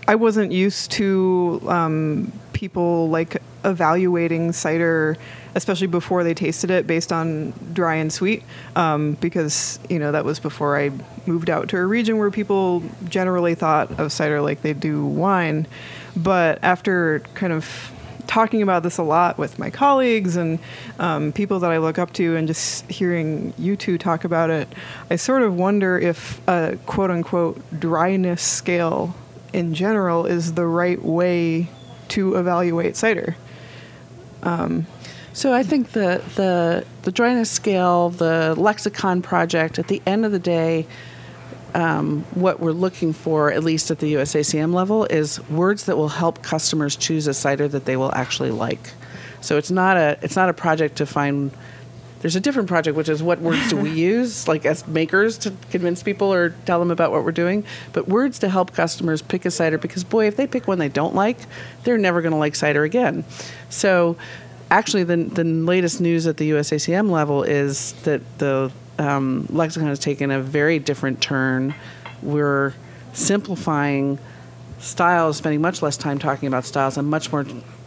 I 0.07 0.15
wasn't 0.15 0.51
used 0.53 0.91
to 0.91 1.61
um, 1.67 2.31
people 2.53 3.09
like 3.09 3.41
evaluating 3.65 4.53
cider, 4.53 5.17
especially 5.53 5.87
before 5.87 6.23
they 6.23 6.33
tasted 6.33 6.71
it, 6.71 6.87
based 6.87 7.11
on 7.11 7.53
dry 7.73 7.95
and 7.95 8.11
sweet, 8.11 8.43
um, 8.77 9.13
because 9.19 9.79
you 9.89 9.99
know 9.99 10.13
that 10.13 10.23
was 10.23 10.39
before 10.39 10.79
I 10.79 10.91
moved 11.25 11.49
out 11.49 11.67
to 11.69 11.77
a 11.77 11.85
region 11.85 12.17
where 12.17 12.31
people 12.31 12.83
generally 13.09 13.53
thought 13.53 13.99
of 13.99 14.13
cider 14.13 14.41
like 14.41 14.61
they 14.61 14.73
do 14.73 15.05
wine. 15.05 15.67
But 16.15 16.59
after 16.63 17.19
kind 17.33 17.51
of 17.51 17.91
talking 18.27 18.61
about 18.61 18.83
this 18.83 18.97
a 18.97 19.03
lot 19.03 19.37
with 19.37 19.57
my 19.57 19.69
colleagues 19.69 20.35
and 20.35 20.59
um, 20.99 21.31
people 21.31 21.59
that 21.59 21.71
I 21.71 21.77
look 21.77 21.97
up 21.97 22.13
to, 22.13 22.35
and 22.35 22.47
just 22.47 22.89
hearing 22.91 23.53
you 23.57 23.75
two 23.75 23.97
talk 23.97 24.23
about 24.23 24.49
it, 24.49 24.67
I 25.09 25.15
sort 25.15 25.41
of 25.41 25.55
wonder 25.55 25.97
if 25.97 26.39
a 26.47 26.77
quote 26.85 27.09
unquote 27.09 27.61
dryness 27.79 28.41
scale 28.41 29.15
in 29.53 29.73
general 29.73 30.25
is 30.25 30.53
the 30.53 30.65
right 30.65 31.01
way 31.01 31.69
to 32.09 32.35
evaluate 32.35 32.95
cider. 32.95 33.35
So 35.33 35.53
I 35.53 35.61
think 35.61 35.91
the 35.91 36.23
the 36.35 36.85
the 37.03 37.11
dryness 37.11 37.51
scale, 37.51 38.09
the 38.09 38.55
lexicon 38.57 39.21
project, 39.21 39.77
at 39.77 39.87
the 39.87 40.01
end 40.05 40.25
of 40.25 40.31
the 40.31 40.39
day, 40.39 40.87
um, 41.77 42.23
what 42.33 42.59
we're 42.59 42.71
looking 42.71 43.13
for, 43.13 43.51
at 43.51 43.63
least 43.63 43.91
at 43.91 43.99
the 43.99 44.15
USACM 44.15 44.73
level, 44.73 45.05
is 45.05 45.39
words 45.47 45.83
that 45.83 45.95
will 45.95 46.09
help 46.09 46.41
customers 46.41 46.95
choose 46.95 47.27
a 47.27 47.35
cider 47.35 47.67
that 47.67 47.85
they 47.85 47.95
will 47.95 48.13
actually 48.15 48.49
like. 48.49 48.93
So 49.41 49.57
it's 49.57 49.69
not 49.69 49.95
a 49.95 50.17
it's 50.23 50.35
not 50.35 50.49
a 50.49 50.53
project 50.53 50.97
to 50.97 51.05
find. 51.05 51.51
There's 52.21 52.35
a 52.35 52.39
different 52.39 52.67
project, 52.67 52.97
which 52.97 53.09
is 53.09 53.21
what 53.21 53.39
words 53.41 53.69
do 53.69 53.77
we 53.77 53.91
use, 54.11 54.47
like 54.47 54.65
as 54.65 54.87
makers, 54.87 55.37
to 55.39 55.53
convince 55.69 56.01
people 56.01 56.33
or 56.33 56.49
tell 56.65 56.79
them 56.79 56.89
about 56.89 57.11
what 57.11 57.23
we're 57.23 57.31
doing. 57.31 57.63
But 57.93 58.07
words 58.07 58.39
to 58.39 58.49
help 58.49 58.73
customers 58.73 59.21
pick 59.21 59.45
a 59.45 59.51
cider, 59.51 59.77
because 59.77 60.03
boy, 60.03 60.25
if 60.25 60.35
they 60.35 60.47
pick 60.47 60.67
one 60.67 60.79
they 60.79 60.89
don't 60.89 61.13
like, 61.13 61.37
they're 61.83 61.99
never 61.99 62.23
going 62.23 62.31
to 62.31 62.39
like 62.39 62.55
cider 62.55 62.85
again. 62.85 63.23
So, 63.69 64.17
actually, 64.71 65.03
the 65.03 65.17
the 65.17 65.43
latest 65.43 66.01
news 66.01 66.25
at 66.25 66.37
the 66.37 66.49
USACM 66.49 67.11
level 67.11 67.43
is 67.43 67.93
that 68.01 68.21
the 68.39 68.71
um, 68.97 69.47
lexicon 69.49 69.87
has 69.87 69.99
taken 69.99 70.31
a 70.31 70.41
very 70.41 70.79
different 70.79 71.21
turn. 71.21 71.75
We're 72.21 72.73
simplifying 73.13 74.19
styles, 74.79 75.37
spending 75.37 75.61
much 75.61 75.81
less 75.81 75.97
time 75.97 76.19
talking 76.19 76.47
about 76.47 76.65
styles 76.65 76.97
and 76.97 77.09
much 77.09 77.31
more 77.31 77.45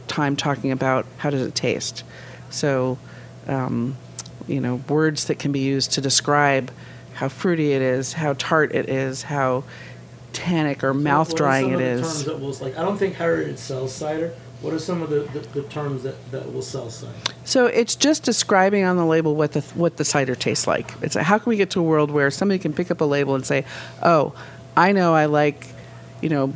time 0.09 0.37
talking 0.37 0.73
about 0.73 1.07
how 1.19 1.31
does 1.31 1.43
it 1.43 1.55
taste. 1.55 2.05
So, 2.51 2.99
um, 3.47 3.97
you 4.47 4.61
know, 4.61 4.77
words 4.89 5.27
that 5.27 5.39
can 5.39 5.53
be 5.53 5.61
used 5.61 5.93
to 5.93 6.01
describe 6.01 6.71
how 7.15 7.29
fruity 7.29 7.73
it 7.73 7.83
is, 7.83 8.15
how 8.15 8.35
tart 8.35 8.75
it 8.75 8.89
is, 8.89 9.23
how 9.25 9.65
tannic 10.33 10.83
or 10.83 10.95
mouth 10.95 11.35
drying 11.35 11.71
it 11.71 11.81
is. 11.81 12.01
Terms 12.01 12.25
that 12.25 12.41
will, 12.41 12.53
like, 12.55 12.77
I 12.79 12.83
don't 12.83 12.97
think 12.97 13.15
Heritage 13.17 13.59
sells 13.59 13.95
cider. 13.95 14.33
What 14.61 14.75
are 14.75 14.79
some 14.79 15.01
of 15.01 15.09
the, 15.09 15.21
the, 15.21 15.41
the 15.61 15.63
terms 15.69 16.03
that, 16.03 16.31
that 16.33 16.53
will 16.53 16.63
sell 16.63 16.91
cider? 16.91 17.15
So 17.45 17.67
it's 17.67 17.97
just 17.97 18.25
describing 18.25 18.85
on 18.85 18.97
the 18.97 19.07
label 19.07 19.35
what 19.35 19.53
the 19.53 19.63
what 19.75 19.97
the 19.97 20.05
cider 20.05 20.35
tastes 20.35 20.67
like. 20.67 20.93
It's 21.01 21.15
how 21.15 21.39
can 21.39 21.49
we 21.49 21.57
get 21.57 21.71
to 21.71 21.81
a 21.81 21.83
world 21.83 22.11
where 22.11 22.31
somebody 22.31 22.59
can 22.59 22.75
pick 22.75 22.91
up 22.91 23.01
a 23.01 23.05
label 23.05 23.35
and 23.35 23.47
say, 23.47 23.65
"Oh, 24.03 24.35
I 24.77 24.93
know 24.93 25.15
I 25.15 25.27
like, 25.27 25.67
you 26.21 26.29
know, 26.29 26.53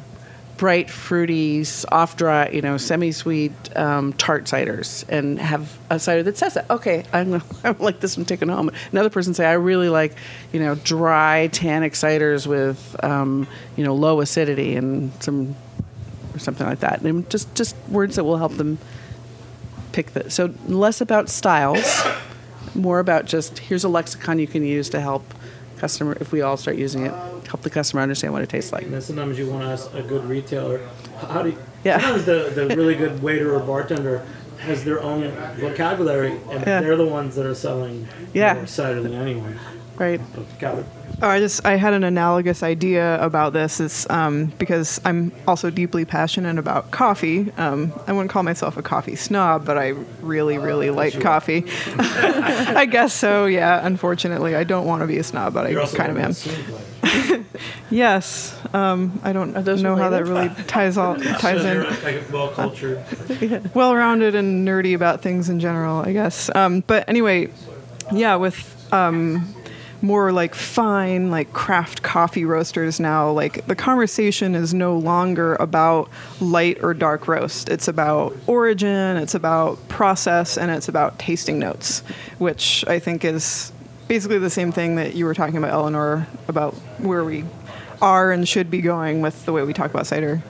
bright, 0.58 0.90
fruity, 0.90 1.64
off 1.90 2.16
dry, 2.16 2.50
you 2.50 2.60
know, 2.60 2.76
semi 2.76 3.10
sweet 3.10 3.52
um, 3.74 4.12
tart 4.12 4.44
ciders," 4.44 5.08
and 5.08 5.38
have 5.38 5.78
a 5.88 5.98
cider 5.98 6.22
that 6.24 6.36
says 6.36 6.54
that. 6.54 6.70
Okay, 6.70 7.04
I'm 7.10 7.30
gonna, 7.30 7.44
I 7.64 7.70
like 7.82 8.00
this 8.00 8.18
one 8.18 8.26
taken 8.26 8.50
home. 8.50 8.70
Another 8.92 9.10
person 9.10 9.32
say, 9.32 9.46
"I 9.46 9.54
really 9.54 9.88
like, 9.88 10.14
you 10.52 10.60
know, 10.60 10.74
dry 10.74 11.48
tannic 11.52 11.94
ciders 11.94 12.46
with, 12.46 13.02
um, 13.02 13.48
you 13.76 13.84
know, 13.84 13.94
low 13.94 14.20
acidity 14.20 14.76
and 14.76 15.10
some." 15.22 15.56
Or 16.34 16.38
something 16.40 16.66
like 16.66 16.80
that, 16.80 17.02
and 17.02 17.30
just 17.30 17.54
just 17.54 17.76
words 17.88 18.16
that 18.16 18.24
will 18.24 18.38
help 18.38 18.54
them 18.56 18.78
pick 19.92 20.12
the 20.14 20.28
so 20.30 20.52
less 20.66 21.00
about 21.00 21.28
styles 21.28 22.02
more 22.74 22.98
about 22.98 23.24
just 23.26 23.60
here's 23.60 23.84
a 23.84 23.88
lexicon 23.88 24.40
you 24.40 24.46
can 24.48 24.64
use 24.64 24.88
to 24.90 25.00
help 25.00 25.22
customer 25.76 26.16
if 26.20 26.32
we 26.32 26.42
all 26.42 26.56
start 26.56 26.76
using 26.76 27.06
it 27.06 27.12
help 27.46 27.62
the 27.62 27.70
customer 27.70 28.02
understand 28.02 28.32
what 28.32 28.42
it 28.42 28.48
tastes 28.48 28.72
like 28.72 28.82
And 28.82 28.92
then 28.94 29.00
sometimes 29.00 29.38
you 29.38 29.48
want 29.48 29.62
to 29.62 29.68
ask 29.68 29.94
a 29.94 30.02
good 30.02 30.24
retailer, 30.24 30.80
how 31.20 31.42
do 31.42 31.50
you, 31.50 31.58
Yeah. 31.84 32.00
sometimes 32.00 32.24
the, 32.24 32.50
the 32.52 32.74
really 32.74 32.96
good 32.96 33.22
waiter 33.22 33.54
or 33.54 33.60
bartender 33.60 34.26
has 34.60 34.82
their 34.84 35.00
own 35.00 35.30
vocabulary 35.60 36.32
and 36.50 36.66
Yeah. 36.66 36.80
they're 36.80 36.96
the 36.96 37.06
ones 37.06 37.36
that 37.36 37.46
are 37.46 37.54
selling 37.54 38.08
Yeah. 38.32 38.54
more 38.54 38.66
cider 38.66 39.00
than 39.00 39.14
anyone. 39.14 39.60
right. 39.96 40.20
Oh, 41.22 41.28
I 41.28 41.38
just 41.38 41.64
I 41.64 41.76
had 41.76 41.94
an 41.94 42.04
analogous 42.04 42.62
idea 42.62 43.22
about 43.24 43.52
this. 43.52 43.80
It's 43.80 44.08
um, 44.10 44.46
because 44.58 45.00
I'm 45.04 45.32
also 45.46 45.70
deeply 45.70 46.04
passionate 46.04 46.58
about 46.58 46.90
coffee. 46.90 47.50
Um, 47.56 47.92
I 48.06 48.12
wouldn't 48.12 48.30
call 48.30 48.42
myself 48.42 48.76
a 48.76 48.82
coffee 48.82 49.16
snob, 49.16 49.64
but 49.64 49.78
I 49.78 49.88
really, 50.20 50.58
really 50.58 50.90
like 50.90 51.18
coffee. 51.20 51.64
I 51.98 52.86
guess 52.90 53.12
so. 53.14 53.46
Yeah. 53.46 53.86
Unfortunately, 53.86 54.54
I 54.54 54.64
don't 54.64 54.86
want 54.86 55.02
to 55.02 55.06
be 55.06 55.18
a 55.18 55.24
snob, 55.24 55.54
but 55.54 55.70
You're 55.70 55.80
I 55.80 55.84
also 55.84 55.96
kind 55.96 56.10
of 56.10 56.18
am. 56.18 56.30
that 56.32 56.34
sings 56.34 56.70
like- 56.70 57.42
Yes. 57.90 58.58
Um, 58.74 59.20
I 59.22 59.32
don't 59.32 59.52
those 59.64 59.82
know 59.82 59.94
how 59.96 60.10
that 60.10 60.26
really 60.26 60.48
ties 60.66 60.98
all 60.98 61.16
ties 61.16 61.62
So 61.62 61.82
in. 61.82 62.02
like 62.02 62.32
well 62.32 62.48
cultured. 62.48 63.04
well-rounded 63.74 64.34
and 64.34 64.66
nerdy 64.66 64.94
about 64.94 65.20
things 65.22 65.48
in 65.48 65.60
general, 65.60 65.98
I 66.00 66.12
guess. 66.12 66.50
Um, 66.54 66.80
but 66.80 67.08
anyway, 67.08 67.50
yeah, 68.12 68.34
with 68.36 68.70
um, 68.92 69.53
more 70.04 70.32
like 70.32 70.54
fine, 70.54 71.30
like 71.30 71.50
craft 71.54 72.02
coffee 72.02 72.44
roasters 72.44 73.00
now, 73.00 73.30
like 73.30 73.66
the 73.66 73.74
conversation 73.74 74.54
is 74.54 74.74
no 74.74 74.98
longer 74.98 75.54
about 75.54 76.10
light 76.42 76.84
or 76.84 76.92
dark 76.92 77.26
roast. 77.26 77.70
It's 77.70 77.88
about 77.88 78.36
origin, 78.46 79.16
it's 79.16 79.34
about 79.34 79.88
process, 79.88 80.58
and 80.58 80.70
it's 80.70 80.88
about 80.88 81.18
tasting 81.18 81.58
notes, 81.58 82.00
which 82.36 82.84
I 82.86 82.98
think 82.98 83.24
is 83.24 83.72
basically 84.06 84.38
the 84.38 84.50
same 84.50 84.72
thing 84.72 84.96
that 84.96 85.14
you 85.14 85.24
were 85.24 85.34
talking 85.34 85.56
about, 85.56 85.70
Eleanor, 85.70 86.26
about 86.48 86.74
where 86.98 87.24
we 87.24 87.46
are 88.02 88.30
and 88.30 88.46
should 88.46 88.70
be 88.70 88.82
going 88.82 89.22
with 89.22 89.46
the 89.46 89.54
way 89.54 89.62
we 89.62 89.72
talk 89.72 89.90
about 89.90 90.06
cider. 90.06 90.42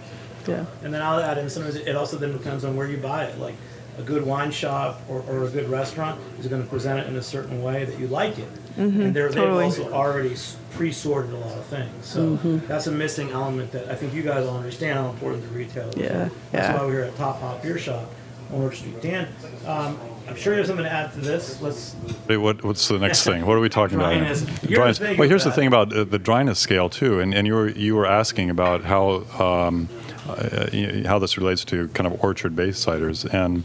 Yeah. 0.48 0.66
And 0.82 0.92
then 0.92 1.00
I'll 1.00 1.20
add 1.20 1.38
in 1.38 1.48
sometimes 1.48 1.76
it 1.76 1.94
also 1.94 2.18
then 2.18 2.32
depends 2.32 2.64
on 2.64 2.74
where 2.74 2.88
you 2.88 2.96
buy 2.96 3.26
it. 3.26 3.38
Like 3.38 3.54
a 3.98 4.02
good 4.02 4.24
wine 4.24 4.50
shop 4.50 5.00
or, 5.08 5.22
or 5.28 5.44
a 5.44 5.50
good 5.50 5.68
restaurant 5.68 6.20
is 6.38 6.46
going 6.46 6.62
to 6.62 6.68
present 6.68 6.98
it 7.00 7.06
in 7.06 7.16
a 7.16 7.22
certain 7.22 7.62
way 7.62 7.84
that 7.84 7.98
you 7.98 8.08
like 8.08 8.38
it. 8.38 8.48
and 8.76 9.14
they're, 9.14 9.28
totally. 9.28 9.68
they've 9.70 9.80
also 9.80 9.92
already 9.92 10.34
pre-sorted 10.72 11.32
a 11.32 11.36
lot 11.36 11.56
of 11.56 11.64
things. 11.66 12.04
So 12.04 12.36
that's 12.66 12.86
a 12.88 12.92
missing 12.92 13.30
element 13.30 13.70
that 13.72 13.88
I 13.88 13.94
think 13.94 14.12
you 14.12 14.22
guys 14.22 14.46
all 14.46 14.56
understand 14.56 14.98
how 14.98 15.10
important 15.10 15.44
the 15.44 15.50
retail 15.50 15.88
is. 15.90 15.96
Yeah, 15.96 16.28
That's 16.50 16.68
yeah. 16.68 16.76
why 16.76 16.84
we're 16.86 16.92
here 16.92 17.04
at 17.04 17.16
Top 17.16 17.40
Hops 17.40 17.62
Beer 17.62 17.78
Shop 17.78 18.10
on 18.52 18.62
Orchard 18.62 18.78
Street. 18.78 19.00
Dan, 19.00 19.28
um, 19.66 19.98
I'm 20.28 20.36
sure 20.36 20.54
you 20.54 20.58
have 20.58 20.66
something 20.66 20.84
to 20.84 20.90
add 20.90 21.12
to 21.12 21.20
this. 21.20 21.60
Let's 21.60 21.94
Wait, 22.28 22.38
what, 22.38 22.64
what's 22.64 22.88
the 22.88 22.98
next 22.98 23.24
thing? 23.24 23.46
What 23.46 23.56
are 23.56 23.60
we 23.60 23.68
talking 23.68 23.98
Dryness. 23.98 24.42
about? 24.42 24.70
You're 24.70 24.80
Dryness. 24.80 25.00
Well, 25.00 25.16
with 25.18 25.28
here's 25.30 25.44
the 25.44 25.52
thing 25.52 25.66
about 25.66 25.92
uh, 25.92 26.04
the 26.04 26.18
dryness 26.18 26.58
scale 26.58 26.88
too, 26.88 27.20
and, 27.20 27.34
and 27.34 27.46
you 27.46 27.54
were 27.54 27.68
you 27.68 27.94
were 27.94 28.06
asking 28.06 28.50
about 28.50 28.84
how 28.84 29.24
um, 29.38 29.88
uh, 30.28 31.08
how 31.08 31.18
this 31.18 31.36
relates 31.36 31.64
to 31.66 31.88
kind 31.88 32.06
of 32.06 32.22
orchard-based 32.22 32.86
ciders, 32.86 33.24
and, 33.32 33.64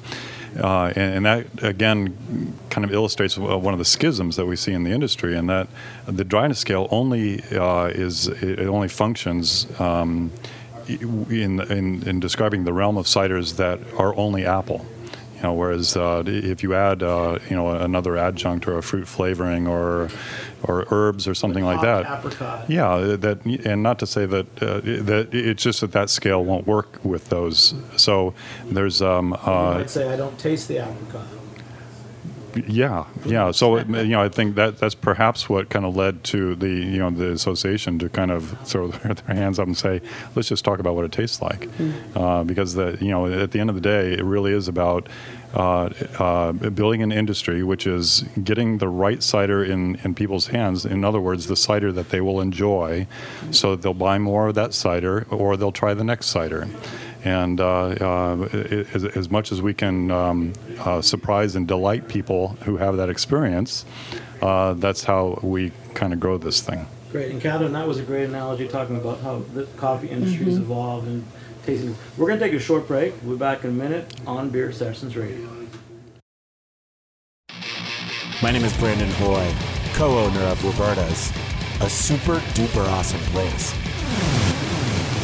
uh, 0.61 0.93
and 0.95 1.15
and 1.15 1.25
that 1.25 1.63
again 1.63 2.53
kind 2.69 2.85
of 2.85 2.93
illustrates 2.93 3.37
one 3.37 3.73
of 3.73 3.79
the 3.79 3.85
schisms 3.85 4.35
that 4.35 4.45
we 4.45 4.55
see 4.55 4.73
in 4.73 4.83
the 4.83 4.91
industry, 4.91 5.35
and 5.37 5.49
that 5.49 5.67
the 6.05 6.23
dryness 6.23 6.59
scale 6.59 6.87
only 6.91 7.41
uh, 7.51 7.85
is 7.85 8.27
it 8.27 8.59
only 8.59 8.87
functions. 8.87 9.67
Um, 9.79 10.31
in, 10.89 11.59
in, 11.71 12.07
in 12.07 12.19
describing 12.19 12.63
the 12.63 12.73
realm 12.73 12.97
of 12.97 13.05
ciders 13.05 13.57
that 13.57 13.79
are 13.99 14.15
only 14.15 14.45
apple. 14.45 14.85
You 15.35 15.43
know, 15.43 15.53
whereas 15.53 15.95
uh, 15.95 16.23
if 16.25 16.63
you 16.63 16.73
add, 16.73 17.01
uh, 17.01 17.39
you 17.49 17.55
know, 17.55 17.69
another 17.69 18.17
adjunct 18.17 18.67
or 18.67 18.77
a 18.77 18.83
fruit 18.83 19.07
flavoring 19.07 19.67
or, 19.67 20.09
or 20.63 20.85
herbs 20.91 21.27
or 21.27 21.33
something 21.33 21.63
like 21.63 21.81
that, 21.81 22.19
apricot. 22.19 22.69
yeah, 22.69 23.15
that 23.17 23.45
and 23.65 23.83
not 23.83 23.99
to 23.99 24.07
say 24.07 24.25
that 24.25 24.45
uh, 24.61 24.79
that 24.81 25.29
it's 25.31 25.63
just 25.63 25.81
that 25.81 25.91
that 25.93 26.09
scale 26.09 26.43
won't 26.43 26.67
work 26.67 26.99
with 27.03 27.29
those. 27.29 27.73
So 27.95 28.33
there's 28.65 29.01
um, 29.01 29.29
you 29.29 29.51
uh, 29.51 29.73
might 29.79 29.89
say 29.89 30.11
I 30.11 30.15
don't 30.15 30.37
taste 30.37 30.67
the 30.67 30.77
apricot. 30.77 31.25
Yeah, 32.67 33.05
yeah. 33.25 33.51
So 33.51 33.77
it- 33.77 33.87
you 33.87 34.05
know, 34.09 34.21
I 34.21 34.29
think 34.29 34.55
that 34.55 34.77
that's 34.77 34.95
perhaps 34.95 35.49
what 35.49 35.69
kind 35.69 35.85
of 35.85 35.95
led 35.95 36.23
to 36.25 36.55
the 36.55 36.69
you 36.69 36.97
know 36.99 37.09
the 37.11 37.31
association 37.31 37.99
to 37.99 38.09
kind 38.09 38.31
of 38.31 38.57
throw 38.67 38.87
their, 38.91 39.13
their 39.13 39.35
hands 39.35 39.59
up 39.59 39.67
and 39.67 39.77
say, 39.77 40.01
let's 40.35 40.49
just 40.49 40.63
talk 40.65 40.79
about 40.79 40.95
what 40.95 41.05
it 41.05 41.11
tastes 41.11 41.41
like, 41.41 41.67
uh, 42.15 42.43
because 42.43 42.73
the 42.73 42.97
you 43.01 43.09
know 43.09 43.27
at 43.27 43.51
the 43.51 43.59
end 43.59 43.69
of 43.69 43.75
the 43.75 43.81
day, 43.81 44.13
it 44.13 44.23
really 44.23 44.51
is 44.53 44.67
about. 44.67 45.07
Uh, 45.51 45.89
uh, 46.19 46.51
building 46.51 47.01
an 47.01 47.11
industry 47.11 47.63
which 47.63 47.87
is 47.87 48.23
getting 48.43 48.77
the 48.77 48.87
right 48.87 49.23
cider 49.23 49.63
in, 49.63 49.95
in 50.03 50.13
people's 50.13 50.45
hands. 50.45 50.85
In 50.85 51.03
other 51.03 51.19
words, 51.19 51.47
the 51.47 51.55
cider 51.55 51.91
that 51.91 52.09
they 52.09 52.21
will 52.21 52.39
enjoy, 52.39 53.07
so 53.49 53.71
that 53.71 53.81
they'll 53.81 53.95
buy 53.95 54.19
more 54.19 54.49
of 54.49 54.53
that 54.53 54.75
cider 54.75 55.25
or 55.31 55.57
they'll 55.57 55.71
try 55.71 55.95
the 55.95 56.03
next 56.03 56.27
cider. 56.27 56.67
And 57.23 57.59
uh, 57.59 57.87
uh, 57.89 58.47
as, 58.93 59.03
as 59.03 59.29
much 59.29 59.51
as 59.51 59.61
we 59.61 59.73
can 59.73 60.09
um, 60.09 60.53
uh, 60.79 61.01
surprise 61.01 61.55
and 61.55 61.67
delight 61.67 62.07
people 62.07 62.49
who 62.63 62.77
have 62.77 62.97
that 62.97 63.09
experience, 63.09 63.85
uh, 64.41 64.73
that's 64.73 65.03
how 65.03 65.39
we 65.43 65.71
kind 65.95 66.13
of 66.13 66.19
grow 66.19 66.37
this 66.37 66.61
thing. 66.61 66.87
Great, 67.11 67.31
and 67.31 67.41
Catherine, 67.41 67.73
that 67.73 67.87
was 67.87 67.97
a 67.97 68.03
great 68.03 68.29
analogy 68.29 68.67
talking 68.67 68.95
about 68.95 69.19
how 69.21 69.39
the 69.53 69.63
coffee 69.77 70.07
industry 70.07 70.45
has 70.45 70.57
evolved 70.57 71.07
and 71.07 71.25
tasting. 71.65 71.95
We're 72.17 72.27
going 72.27 72.39
to 72.39 72.45
take 72.45 72.53
a 72.53 72.59
short 72.59 72.87
break. 72.87 73.13
We'll 73.23 73.35
be 73.35 73.39
back 73.39 73.63
in 73.63 73.71
a 73.71 73.73
minute 73.73 74.13
on 74.27 74.49
Beer 74.49 74.71
Sessions 74.71 75.17
Radio. 75.17 75.49
My 78.41 78.51
name 78.51 78.63
is 78.63 78.77
Brandon 78.77 79.09
Hoy, 79.13 79.53
co-owner 79.95 80.39
of 80.41 80.63
Roberta's, 80.63 81.33
a 81.81 81.89
super 81.89 82.37
duper 82.53 82.87
awesome 82.87 83.19
place. 83.31 83.88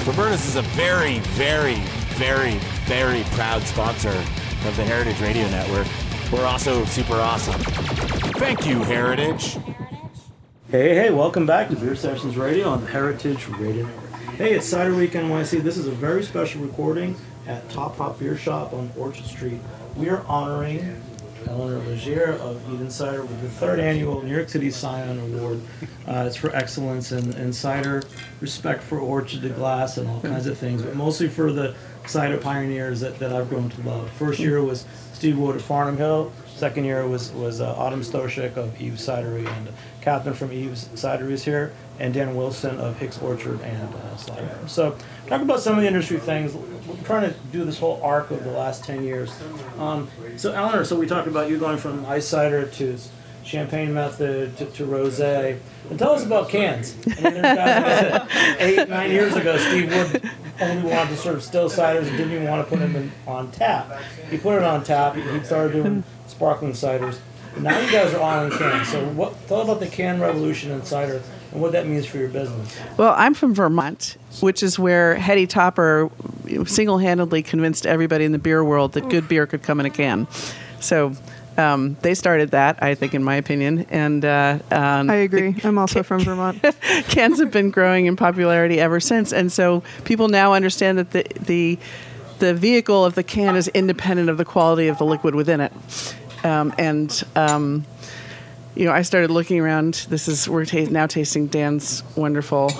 Roberta's 0.06 0.46
is 0.46 0.56
a 0.56 0.62
very, 0.62 1.18
very, 1.34 1.78
very, 2.14 2.60
very 2.86 3.24
proud 3.32 3.64
sponsor 3.64 4.10
of 4.10 4.76
the 4.78 4.84
Heritage 4.84 5.20
Radio 5.20 5.50
Network. 5.50 5.88
We're 6.32 6.46
also 6.46 6.86
super 6.86 7.16
awesome. 7.16 7.60
Thank 8.34 8.68
you, 8.68 8.84
Heritage. 8.84 9.58
Hey, 10.70 10.94
hey, 10.94 11.10
welcome 11.10 11.48
back 11.48 11.70
to 11.70 11.76
Beer 11.76 11.96
Sessions 11.96 12.38
Radio 12.38 12.70
on 12.70 12.82
the 12.82 12.88
Heritage 12.88 13.48
Radio 13.48 13.88
Network. 13.88 14.22
Hey, 14.38 14.54
it's 14.54 14.68
Cider 14.68 14.94
Week 14.94 15.14
NYC. 15.14 15.64
This 15.64 15.78
is 15.78 15.88
a 15.88 15.92
very 15.92 16.22
special 16.22 16.62
recording 16.62 17.16
at 17.48 17.68
Top 17.72 17.98
Hops 17.98 18.20
Beer 18.20 18.38
Shop 18.38 18.74
on 18.74 18.92
Orchard 18.96 19.26
Street. 19.26 19.60
We 19.96 20.10
are 20.10 20.24
honoring 20.28 21.02
Eleanor 21.48 21.80
Leger 21.80 22.34
of 22.34 22.62
Eden 22.74 22.90
Cider 22.90 23.22
with 23.22 23.42
the 23.42 23.50
third 23.50 23.80
annual 23.80 24.22
New 24.22 24.34
York 24.34 24.50
City 24.50 24.72
Scion 24.72 25.20
Award. 25.20 25.62
Uh, 26.08 26.26
it's 26.28 26.36
for 26.36 26.56
excellence 26.56 27.12
in, 27.12 27.34
in 27.34 27.52
cider, 27.54 28.04
respect 28.42 28.84
for 28.84 29.00
orchard 29.00 29.42
to 29.42 29.50
glass, 29.50 29.98
and 29.98 30.08
all 30.10 30.22
kinds 30.22 30.48
of 30.48 30.58
things, 30.58 30.82
but 30.82 30.96
mostly 30.96 31.28
for 31.28 31.52
the 31.52 31.76
cider 32.06 32.38
pioneers 32.38 33.00
that, 33.00 33.18
that 33.20 33.34
I've 33.34 33.50
grown 33.50 33.70
to 33.70 33.82
love. 33.82 34.10
First 34.12 34.40
year 34.40 34.62
was 34.64 34.86
Steve 35.14 35.38
Wood 35.38 35.56
of 35.56 35.62
Farnum 35.62 35.98
Hill. 35.98 36.32
Second 36.56 36.86
year 36.86 37.06
was 37.06 37.34
was 37.34 37.60
uh, 37.60 37.76
Autumn 37.76 38.02
Stoscheck 38.02 38.56
of 38.56 38.80
Eve's 38.80 39.06
Cidery, 39.06 39.46
and 39.46 39.68
Captain 40.00 40.34
from 40.34 40.54
Eve's 40.54 40.88
Cidery 40.90 41.32
is 41.32 41.44
here, 41.44 41.74
and 42.00 42.14
Dan 42.14 42.34
Wilson 42.34 42.80
of 42.80 42.98
Hicks 42.98 43.22
Orchard 43.22 43.60
and 43.62 43.94
uh, 43.94 44.16
Cider. 44.16 44.58
So, 44.66 44.96
talk 45.28 45.42
about 45.42 45.60
some 45.60 45.76
of 45.76 45.82
the 45.82 45.88
industry 45.88 46.18
things. 46.18 46.54
We're 46.54 46.96
trying 47.04 47.30
to 47.30 47.38
do 47.52 47.66
this 47.66 47.78
whole 47.78 48.02
arc 48.02 48.32
of 48.32 48.46
the 48.46 48.52
last 48.52 48.86
ten 48.86 49.04
years. 49.04 49.38
Um, 49.78 50.10
so, 50.38 50.54
Eleanor, 50.54 50.86
so 50.86 50.98
we 50.98 51.08
talked 51.08 51.28
about 51.28 51.50
you 51.50 51.60
going 51.60 51.78
from 51.78 52.06
ice 52.06 52.26
cider 52.26 52.66
to 52.66 52.98
champagne 53.44 53.94
method 53.94 54.56
to, 54.58 54.66
to 54.66 54.86
rosé. 54.86 55.60
And 55.90 56.00
tell 56.00 56.14
us 56.14 56.26
about 56.26 56.50
cans. 56.50 56.96
I 57.20 57.30
mean, 57.30 57.42
guys 57.42 57.42
like 57.42 58.24
I 58.24 58.28
said, 58.28 58.58
eight, 58.60 58.90
nine 58.90 59.12
years 59.12 59.36
ago, 59.36 59.58
Steve 59.58 59.94
Wood 59.94 60.32
only 60.62 60.90
wanted 60.90 61.10
to 61.10 61.18
serve 61.18 61.44
still 61.44 61.70
ciders 61.70 62.08
and 62.08 62.18
didn't 62.18 62.32
even 62.32 62.48
want 62.48 62.66
to 62.66 62.70
put 62.70 62.80
them 62.80 62.96
in, 62.96 63.12
on 63.28 63.52
tap. 63.52 63.92
He 64.30 64.38
put 64.38 64.56
it 64.56 64.64
on 64.64 64.84
tap. 64.84 65.16
He 65.16 65.44
started 65.44 65.74
doing 65.74 66.04
sparkling 66.28 66.74
ciders. 66.74 67.20
Now 67.58 67.80
you 67.80 67.90
guys 67.90 68.14
are 68.14 68.22
on 68.22 68.52
in 68.52 68.58
cans. 68.58 68.90
So 68.90 69.06
what? 69.10 69.48
Tell 69.48 69.62
about 69.62 69.80
the 69.80 69.88
can 69.88 70.20
revolution 70.20 70.72
in 70.72 70.84
cider 70.84 71.22
and 71.52 71.62
what 71.62 71.72
that 71.72 71.88
means 71.88 72.06
for 72.06 72.18
your 72.18 72.28
business. 72.28 72.78
Well, 72.98 73.14
I'm 73.18 73.34
from 73.34 73.54
Vermont, 73.54 74.18
which 74.42 74.62
is 74.62 74.78
where 74.78 75.16
Heady 75.16 75.48
Topper 75.48 76.10
single 76.66 76.98
handedly 76.98 77.42
convinced 77.42 77.86
everybody 77.86 78.26
in 78.26 78.34
the 78.34 78.40
beer 78.40 78.64
world 78.64 78.94
that 78.94 79.08
good 79.10 79.28
beer 79.28 79.48
could 79.48 79.64
come 79.64 79.80
in 79.80 79.86
a 79.86 79.90
can. 79.90 80.28
So 80.82 81.14
um, 81.58 81.96
they 82.02 82.14
started 82.14 82.52
that, 82.52 82.82
I 82.84 82.96
think, 82.96 83.14
in 83.14 83.24
my 83.24 83.36
opinion. 83.36 83.86
And 83.90 84.26
uh, 84.26 84.60
um, 84.72 85.10
I 85.10 85.16
agree. 85.16 85.56
I'm 85.64 85.78
also 85.78 86.04
from 86.04 86.22
Vermont. 86.22 86.62
cans 87.08 87.40
have 87.40 87.52
been 87.52 87.72
growing 87.72 88.06
in 88.06 88.16
popularity 88.16 88.80
ever 88.80 89.00
since, 89.00 89.32
and 89.32 89.52
so 89.52 89.84
people 90.04 90.28
now 90.28 90.54
understand 90.54 90.98
that 90.98 91.12
the 91.12 91.26
the 91.40 91.80
the 92.40 92.54
vehicle 92.54 93.06
of 93.06 93.16
the 93.16 93.24
can 93.24 93.56
is 93.56 93.68
independent 93.70 94.30
of 94.30 94.38
the 94.38 94.46
quality 94.46 94.88
of 94.88 94.98
the 94.98 95.06
liquid 95.06 95.36
within 95.36 95.62
it. 95.62 95.74
Um, 96.44 96.74
and 96.78 97.24
um, 97.36 97.86
you 98.76 98.86
know, 98.86 98.92
I 98.92 99.02
started 99.02 99.32
looking 99.32 99.60
around. 99.60 100.06
This 100.10 100.28
is 100.28 100.48
we're 100.50 100.66
ta- 100.66 100.90
now 100.90 101.08
tasting 101.08 101.48
Dan's 101.48 102.04
wonderful 102.16 102.72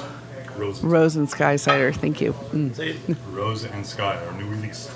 Rose, 0.58 0.84
rose 0.84 1.16
and 1.16 1.30
sky 1.30 1.56
cider. 1.56 1.92
Thank 1.92 2.22
you. 2.22 2.34
Mm. 2.52 3.18
Rose 3.32 3.64
and 3.64 3.86
Sky, 3.86 4.18
our 4.26 4.34
new 4.34 4.46
release. 4.48 4.90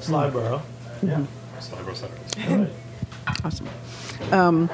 Slyboro. 0.00 0.62
Yeah. 1.02 1.24
Slyboro 1.58 1.94
cider. 1.94 2.70
Awesome. 3.44 3.68
Um, 4.30 4.70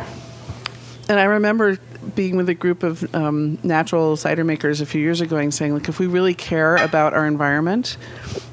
and 1.09 1.19
I 1.19 1.25
remember 1.25 1.79
being 2.15 2.37
with 2.37 2.49
a 2.49 2.55
group 2.55 2.83
of 2.83 3.15
um, 3.15 3.59
natural 3.63 4.17
cider 4.17 4.45
makers 4.45 4.81
a 4.81 4.87
few 4.87 5.01
years 5.01 5.21
ago 5.21 5.37
and 5.37 5.53
saying, 5.53 5.75
like, 5.75 5.89
if 5.89 5.99
we 5.99 6.07
really 6.07 6.35
care 6.35 6.77
about 6.77 7.15
our 7.15 7.27
environment, 7.27 7.97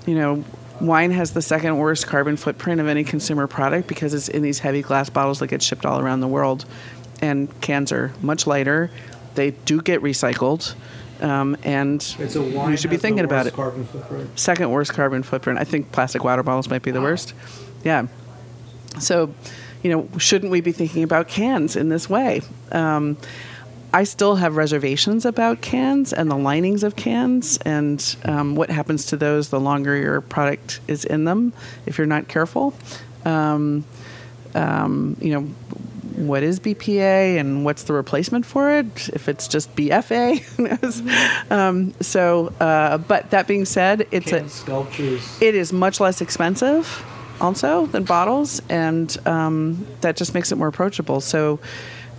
you 0.05 0.15
know, 0.15 0.43
wine 0.81 1.11
has 1.11 1.31
the 1.31 1.41
second 1.41 1.77
worst 1.77 2.07
carbon 2.07 2.37
footprint 2.37 2.81
of 2.81 2.87
any 2.87 3.03
consumer 3.03 3.47
product 3.47 3.87
because 3.87 4.13
it's 4.13 4.27
in 4.27 4.41
these 4.41 4.59
heavy 4.59 4.81
glass 4.81 5.09
bottles 5.09 5.39
that 5.39 5.47
get 5.47 5.61
shipped 5.61 5.85
all 5.85 5.99
around 5.99 6.19
the 6.19 6.27
world. 6.27 6.65
And 7.21 7.49
cans 7.61 7.91
are 7.91 8.13
much 8.21 8.45
lighter. 8.45 8.91
They 9.35 9.51
do 9.51 9.81
get 9.81 10.01
recycled. 10.01 10.75
Um, 11.21 11.55
and 11.63 12.15
And 12.19 12.29
so 12.29 12.41
wine 12.41 12.71
we 12.71 12.77
should 12.77 12.89
be 12.89 12.97
thinking 12.97 13.23
about 13.23 13.47
it. 13.47 13.53
Second 14.35 14.69
worst 14.71 14.93
carbon 14.93 15.23
footprint. 15.23 15.59
I 15.59 15.63
think 15.63 15.91
plastic 15.91 16.23
water 16.23 16.43
bottles 16.43 16.69
might 16.69 16.81
be 16.83 16.91
the 16.91 17.01
worst. 17.01 17.33
Yeah. 17.83 18.07
So, 18.99 19.33
you 19.81 19.91
know, 19.91 20.09
shouldn't 20.17 20.51
we 20.51 20.61
be 20.61 20.71
thinking 20.71 21.03
about 21.03 21.27
cans 21.27 21.75
in 21.75 21.89
this 21.89 22.09
way? 22.09 22.41
Um, 22.71 23.17
I 23.95 24.03
still 24.03 24.35
have 24.35 24.57
reservations 24.57 25.23
about 25.23 25.61
cans 25.61 26.11
and 26.11 26.29
the 26.29 26.35
linings 26.35 26.83
of 26.83 26.97
cans 26.97 27.57
and 27.59 28.15
um, 28.25 28.55
what 28.57 28.69
happens 28.69 29.05
to 29.05 29.15
those 29.15 29.51
the 29.51 29.59
longer 29.59 29.95
your 29.95 30.19
product 30.19 30.81
is 30.85 31.05
in 31.05 31.23
them 31.23 31.53
if 31.85 31.97
you're 31.97 32.05
not 32.05 32.27
careful. 32.27 32.73
Um, 33.23 33.85
um, 34.53 35.15
you 35.21 35.31
know, 35.31 35.41
what 36.17 36.43
is 36.43 36.59
BPA 36.59 37.39
and 37.39 37.63
what's 37.63 37.83
the 37.83 37.93
replacement 37.93 38.45
for 38.45 38.69
it? 38.69 39.07
If 39.13 39.29
it's 39.29 39.47
just 39.47 39.73
BFA? 39.77 40.43
Um, 41.49 41.93
so, 42.01 42.47
uh, 42.59 42.97
but 42.97 43.29
that 43.29 43.47
being 43.47 43.63
said, 43.63 44.07
it's 44.11 44.27
Can 44.31 44.45
a 44.45 44.49
sculptures. 44.49 45.41
it 45.41 45.55
is 45.55 45.71
much 45.71 46.01
less 46.01 46.19
expensive 46.19 47.05
also 47.39 47.85
than 47.85 48.03
bottles 48.03 48.61
and 48.67 49.17
um, 49.25 49.87
that 50.01 50.17
just 50.17 50.33
makes 50.33 50.51
it 50.51 50.57
more 50.57 50.67
approachable 50.67 51.21
so 51.21 51.59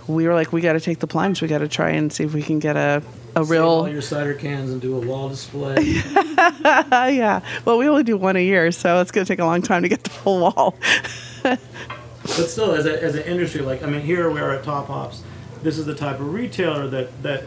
we 0.07 0.27
were 0.27 0.33
like 0.33 0.51
we 0.53 0.61
got 0.61 0.73
to 0.73 0.79
take 0.79 0.99
the 0.99 1.07
plunge 1.07 1.41
we 1.41 1.47
got 1.47 1.59
to 1.59 1.67
try 1.67 1.91
and 1.91 2.11
see 2.11 2.23
if 2.23 2.33
we 2.33 2.41
can 2.41 2.59
get 2.59 2.75
a 2.75 3.01
a 3.37 3.45
Save 3.45 3.49
real 3.51 3.65
all 3.65 3.89
your 3.89 4.01
cider 4.01 4.33
cans 4.33 4.71
and 4.71 4.81
do 4.81 4.97
a 4.97 5.05
wall 5.05 5.29
display. 5.29 5.75
yeah. 6.63 7.41
Well, 7.65 7.77
we 7.77 7.87
only 7.87 8.03
do 8.03 8.17
one 8.17 8.35
a 8.35 8.43
year, 8.43 8.71
so 8.71 8.99
it's 8.99 9.11
going 9.11 9.25
to 9.25 9.31
take 9.31 9.39
a 9.39 9.45
long 9.45 9.61
time 9.61 9.83
to 9.83 9.89
get 9.89 10.03
the 10.03 10.09
full 10.09 10.39
wall. 10.39 10.75
but 11.43 11.59
still, 12.47 12.73
as, 12.73 12.87
a, 12.87 13.03
as 13.03 13.13
an 13.13 13.23
industry, 13.23 13.61
like 13.61 13.83
I 13.83 13.85
mean, 13.85 14.01
here 14.01 14.31
we 14.31 14.39
are 14.39 14.51
at 14.51 14.63
Top 14.63 14.87
Hops. 14.87 15.21
This 15.61 15.77
is 15.77 15.85
the 15.85 15.93
type 15.93 16.19
of 16.19 16.33
retailer 16.33 16.87
that 16.87 17.21
that 17.21 17.43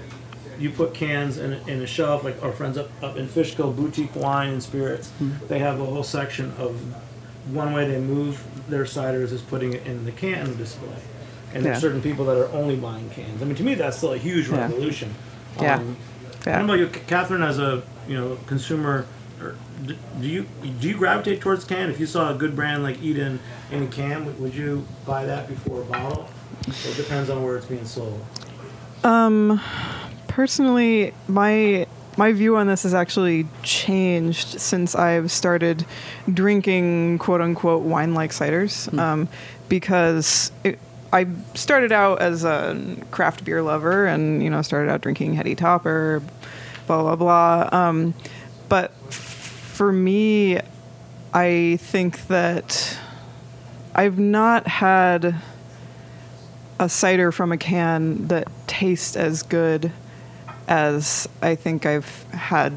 you 0.61 0.71
put 0.71 0.95
cans 0.95 1.39
in, 1.39 1.55
a- 1.55 1.67
in 1.67 1.83
a 1.83 1.87
shelf, 1.87 2.23
like 2.23 2.41
our 2.43 2.53
friends 2.53 2.79
up, 2.79 2.91
up 3.03 3.17
in 3.17 3.27
Fishkill, 3.27 3.73
boutique 3.73 4.15
wine 4.15 4.53
and 4.53 4.63
spirits. 4.63 5.11
Mm-hmm. 5.21 5.47
They 5.49 5.59
have 5.59 5.81
a 5.81 5.85
whole 5.85 6.05
section 6.05 6.53
of 6.59 6.79
one 7.53 7.73
way 7.73 7.89
they 7.89 7.99
move 7.99 8.45
their 8.69 8.85
ciders 8.85 9.33
is 9.33 9.43
putting 9.43 9.73
it 9.73 9.87
in 9.87 10.05
the 10.05 10.13
can 10.13 10.57
display. 10.57 10.97
And 11.53 11.65
Yeah. 11.65 11.71
there's 11.71 11.81
certain 11.83 12.01
people 12.01 12.25
that 12.27 12.37
are 12.37 12.49
only 12.53 12.77
buying 12.77 13.09
cans. 13.11 13.43
I 13.43 13.45
mean, 13.45 13.57
to 13.57 13.63
me, 13.65 13.75
that's 13.75 13.97
still 13.97 14.13
a 14.13 14.19
huge 14.19 14.49
revolution. 14.49 15.15
Yeah. 15.61 15.77
Um, 15.77 15.97
Yeah. 16.47 16.55
I 16.55 16.59
don't 16.59 16.67
know 16.69 16.75
about 16.75 16.95
you, 16.95 17.01
Catherine, 17.07 17.43
as 17.43 17.59
a 17.59 17.83
you 18.09 18.17
know 18.17 18.39
consumer. 18.47 19.05
or 19.43 19.55
Do 19.85 19.95
you 20.27 20.47
do 20.81 20.89
you 20.89 20.97
gravitate 20.97 21.41
towards 21.41 21.65
can? 21.65 21.91
If 21.91 21.99
you 22.01 22.07
saw 22.07 22.31
a 22.31 22.35
good 22.35 22.55
brand 22.55 22.83
like 22.83 23.03
Eden 23.03 23.41
in 23.73 23.83
a 23.83 23.87
can, 23.87 24.27
would- 24.41 24.55
you 24.55 24.87
buy 25.07 25.25
that 25.27 25.49
before 25.49 25.81
a 25.83 25.85
bottle? 25.85 26.29
It 26.69 26.97
depends 26.97 27.31
on 27.31 27.43
where 27.43 27.57
it's 27.57 27.67
being 27.67 27.85
sold. 27.87 28.21
Um, 29.03 29.61
personally 30.29 31.13
my 31.27 31.87
my 32.17 32.33
view 32.33 32.57
on 32.57 32.67
this 32.67 32.83
has 32.83 32.93
actually 32.93 33.47
changed 33.63 34.61
since 34.61 34.95
I've 34.95 35.31
started 35.31 35.87
drinking 36.33 37.19
quote 37.19 37.41
unquote 37.41 37.83
wine 37.83 38.15
like 38.15 38.31
ciders 38.33 38.93
um, 38.99 39.29
because 39.69 40.53
it, 40.65 40.79
I 41.13 41.27
started 41.55 41.93
out 41.93 42.23
as 42.23 42.45
a 42.45 42.97
craft 43.11 43.45
beer 43.45 43.63
lover 43.63 44.07
and 44.07 44.43
you 44.43 44.51
know 44.51 44.63
started 44.63 44.91
out 44.91 45.01
drinking 45.01 45.35
Heady 45.35 45.55
Topper 45.55 46.23
blah 46.87 47.03
blah 47.03 47.17
blah 47.17 47.69
um, 47.73 48.15
but 48.69 48.93
for 49.13 49.93
me 49.93 50.61
I 51.33 51.79
think 51.81 52.27
that 52.29 52.99
I've 53.95 54.19
not 54.19 54.67
had 54.67 55.37
a 56.79 56.89
cider 56.89 57.31
from 57.33 57.53
a 57.53 57.57
can 57.57 58.29
that 58.29 58.49
tastes 58.67 59.17
as 59.17 59.43
good 59.43 59.93
as 60.67 61.29
I 61.43 61.55
think 61.55 61.85
I've 61.85 62.25
had 62.33 62.73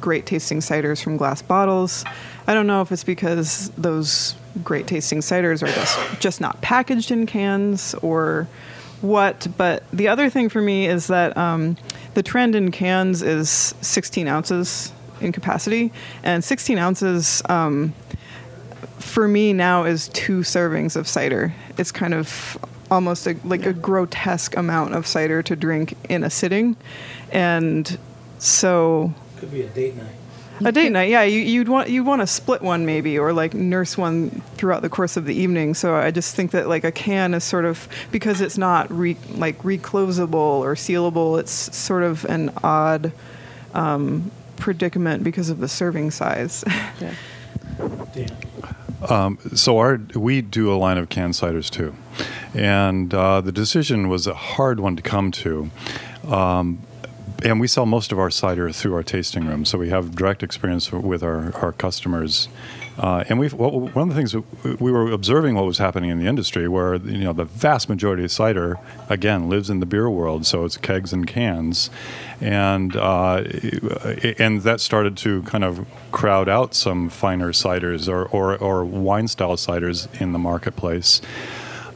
great 0.00 0.26
tasting 0.26 0.60
ciders 0.60 1.02
from 1.02 1.16
glass 1.16 1.42
bottles. 1.42 2.04
I 2.52 2.54
don't 2.54 2.66
know 2.66 2.82
if 2.82 2.92
it's 2.92 3.02
because 3.02 3.70
those 3.78 4.34
great 4.62 4.86
tasting 4.86 5.20
ciders 5.20 5.62
are 5.62 5.72
just 5.72 6.20
just 6.20 6.38
not 6.38 6.60
packaged 6.60 7.10
in 7.10 7.24
cans 7.24 7.94
or 8.02 8.46
what. 9.00 9.46
But 9.56 9.84
the 9.90 10.08
other 10.08 10.28
thing 10.28 10.50
for 10.50 10.60
me 10.60 10.86
is 10.86 11.06
that 11.06 11.34
um, 11.34 11.78
the 12.12 12.22
trend 12.22 12.54
in 12.54 12.70
cans 12.70 13.22
is 13.22 13.48
16 13.80 14.28
ounces 14.28 14.92
in 15.22 15.32
capacity, 15.32 15.92
and 16.22 16.44
16 16.44 16.76
ounces. 16.76 17.40
Um, 17.48 17.94
for 18.98 19.26
me 19.26 19.54
now 19.54 19.84
is 19.84 20.08
two 20.08 20.40
servings 20.40 20.94
of 20.94 21.08
cider. 21.08 21.54
It's 21.78 21.90
kind 21.90 22.12
of 22.12 22.58
almost 22.90 23.26
a, 23.26 23.34
like 23.44 23.64
a 23.64 23.72
grotesque 23.72 24.58
amount 24.58 24.94
of 24.94 25.06
cider 25.06 25.42
to 25.44 25.56
drink 25.56 25.94
in 26.10 26.22
a 26.22 26.28
sitting, 26.28 26.76
and 27.30 27.98
so 28.36 29.14
Could 29.38 29.52
be 29.52 29.62
a 29.62 29.68
date 29.68 29.96
night. 29.96 30.16
A 30.64 30.72
date 30.72 30.90
night, 30.90 31.08
yeah, 31.08 31.22
you, 31.22 31.40
you'd 31.40 31.68
want 31.68 31.88
you 31.88 32.04
want 32.04 32.20
to 32.20 32.26
split 32.26 32.62
one 32.62 32.86
maybe, 32.86 33.18
or 33.18 33.32
like 33.32 33.54
nurse 33.54 33.98
one 33.98 34.30
throughout 34.56 34.82
the 34.82 34.88
course 34.88 35.16
of 35.16 35.24
the 35.24 35.34
evening. 35.34 35.74
So 35.74 35.94
I 35.94 36.10
just 36.10 36.34
think 36.34 36.50
that 36.52 36.68
like 36.68 36.84
a 36.84 36.92
can 36.92 37.34
is 37.34 37.44
sort 37.44 37.64
of 37.64 37.88
because 38.10 38.40
it's 38.40 38.58
not 38.58 38.90
re, 38.90 39.16
like 39.34 39.58
reclosable 39.62 40.34
or 40.34 40.74
sealable. 40.74 41.40
It's 41.40 41.52
sort 41.52 42.02
of 42.02 42.24
an 42.26 42.52
odd 42.62 43.12
um, 43.74 44.30
predicament 44.56 45.24
because 45.24 45.50
of 45.50 45.58
the 45.58 45.68
serving 45.68 46.10
size. 46.10 46.64
Dan. 46.98 47.16
So 49.56 49.78
our 49.78 50.00
we 50.14 50.42
do 50.42 50.72
a 50.72 50.76
line 50.76 50.98
of 50.98 51.08
canned 51.08 51.34
ciders 51.34 51.68
too, 51.68 51.96
and 52.54 53.12
uh, 53.12 53.40
the 53.40 53.52
decision 53.52 54.08
was 54.08 54.26
a 54.26 54.34
hard 54.34 54.78
one 54.78 54.96
to 54.96 55.02
come 55.02 55.32
to. 55.32 55.70
Um, 56.28 56.82
and 57.44 57.60
we 57.60 57.66
sell 57.66 57.86
most 57.86 58.12
of 58.12 58.18
our 58.18 58.30
cider 58.30 58.70
through 58.70 58.94
our 58.94 59.02
tasting 59.02 59.46
room, 59.46 59.64
so 59.64 59.78
we 59.78 59.88
have 59.88 60.14
direct 60.14 60.42
experience 60.42 60.92
with 60.92 61.22
our, 61.22 61.54
our 61.56 61.72
customers. 61.72 62.48
Uh, 62.98 63.24
and 63.28 63.38
we've 63.38 63.54
what, 63.54 63.72
one 63.72 64.08
of 64.08 64.14
the 64.14 64.14
things 64.14 64.34
we 64.78 64.92
were 64.92 65.10
observing 65.10 65.54
what 65.54 65.64
was 65.64 65.78
happening 65.78 66.10
in 66.10 66.18
the 66.18 66.26
industry, 66.26 66.68
where 66.68 66.96
you 66.96 67.24
know 67.24 67.32
the 67.32 67.44
vast 67.44 67.88
majority 67.88 68.22
of 68.24 68.30
cider 68.30 68.78
again 69.08 69.48
lives 69.48 69.70
in 69.70 69.80
the 69.80 69.86
beer 69.86 70.10
world, 70.10 70.44
so 70.44 70.64
it's 70.64 70.76
kegs 70.76 71.12
and 71.12 71.26
cans, 71.26 71.90
and 72.40 72.94
uh, 72.96 73.42
and 74.38 74.60
that 74.62 74.80
started 74.80 75.16
to 75.16 75.42
kind 75.44 75.64
of 75.64 75.86
crowd 76.12 76.48
out 76.48 76.74
some 76.74 77.08
finer 77.08 77.52
ciders 77.52 78.08
or, 78.08 78.26
or, 78.26 78.56
or 78.58 78.84
wine 78.84 79.26
style 79.26 79.56
ciders 79.56 80.06
in 80.20 80.32
the 80.32 80.38
marketplace. 80.38 81.22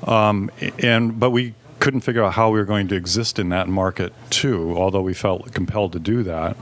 Um, 0.05 0.51
and 0.78 1.20
but 1.20 1.30
we 1.30 1.55
couldn't 1.79 2.01
figure 2.01 2.24
out 2.24 2.33
how 2.33 2.51
we 2.51 2.59
were 2.59 2.64
going 2.64 2.89
to 2.89 2.95
exist 2.95 3.39
in 3.39 3.51
that 3.51 3.68
market 3.68 4.12
too, 4.31 4.77
although 4.77 5.03
we 5.03 5.14
felt 5.14 5.53
compelled 5.53 5.93
to 5.93 5.99
do 5.99 6.22
that. 6.22 6.57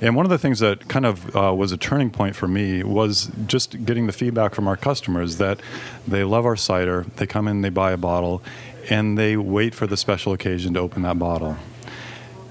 And 0.00 0.16
one 0.16 0.26
of 0.26 0.30
the 0.30 0.38
things 0.38 0.58
that 0.60 0.88
kind 0.88 1.06
of 1.06 1.36
uh, 1.36 1.54
was 1.54 1.72
a 1.72 1.76
turning 1.76 2.10
point 2.10 2.36
for 2.36 2.48
me 2.48 2.82
was 2.82 3.30
just 3.46 3.84
getting 3.84 4.06
the 4.06 4.12
feedback 4.12 4.54
from 4.54 4.68
our 4.68 4.76
customers 4.76 5.36
that 5.38 5.60
they 6.06 6.24
love 6.24 6.44
our 6.44 6.56
cider, 6.56 7.06
they 7.16 7.26
come 7.26 7.48
in, 7.48 7.62
they 7.62 7.70
buy 7.70 7.92
a 7.92 7.96
bottle, 7.96 8.42
and 8.90 9.16
they 9.16 9.36
wait 9.36 9.74
for 9.74 9.86
the 9.86 9.96
special 9.96 10.32
occasion 10.32 10.74
to 10.74 10.80
open 10.80 11.02
that 11.02 11.18
bottle. 11.18 11.56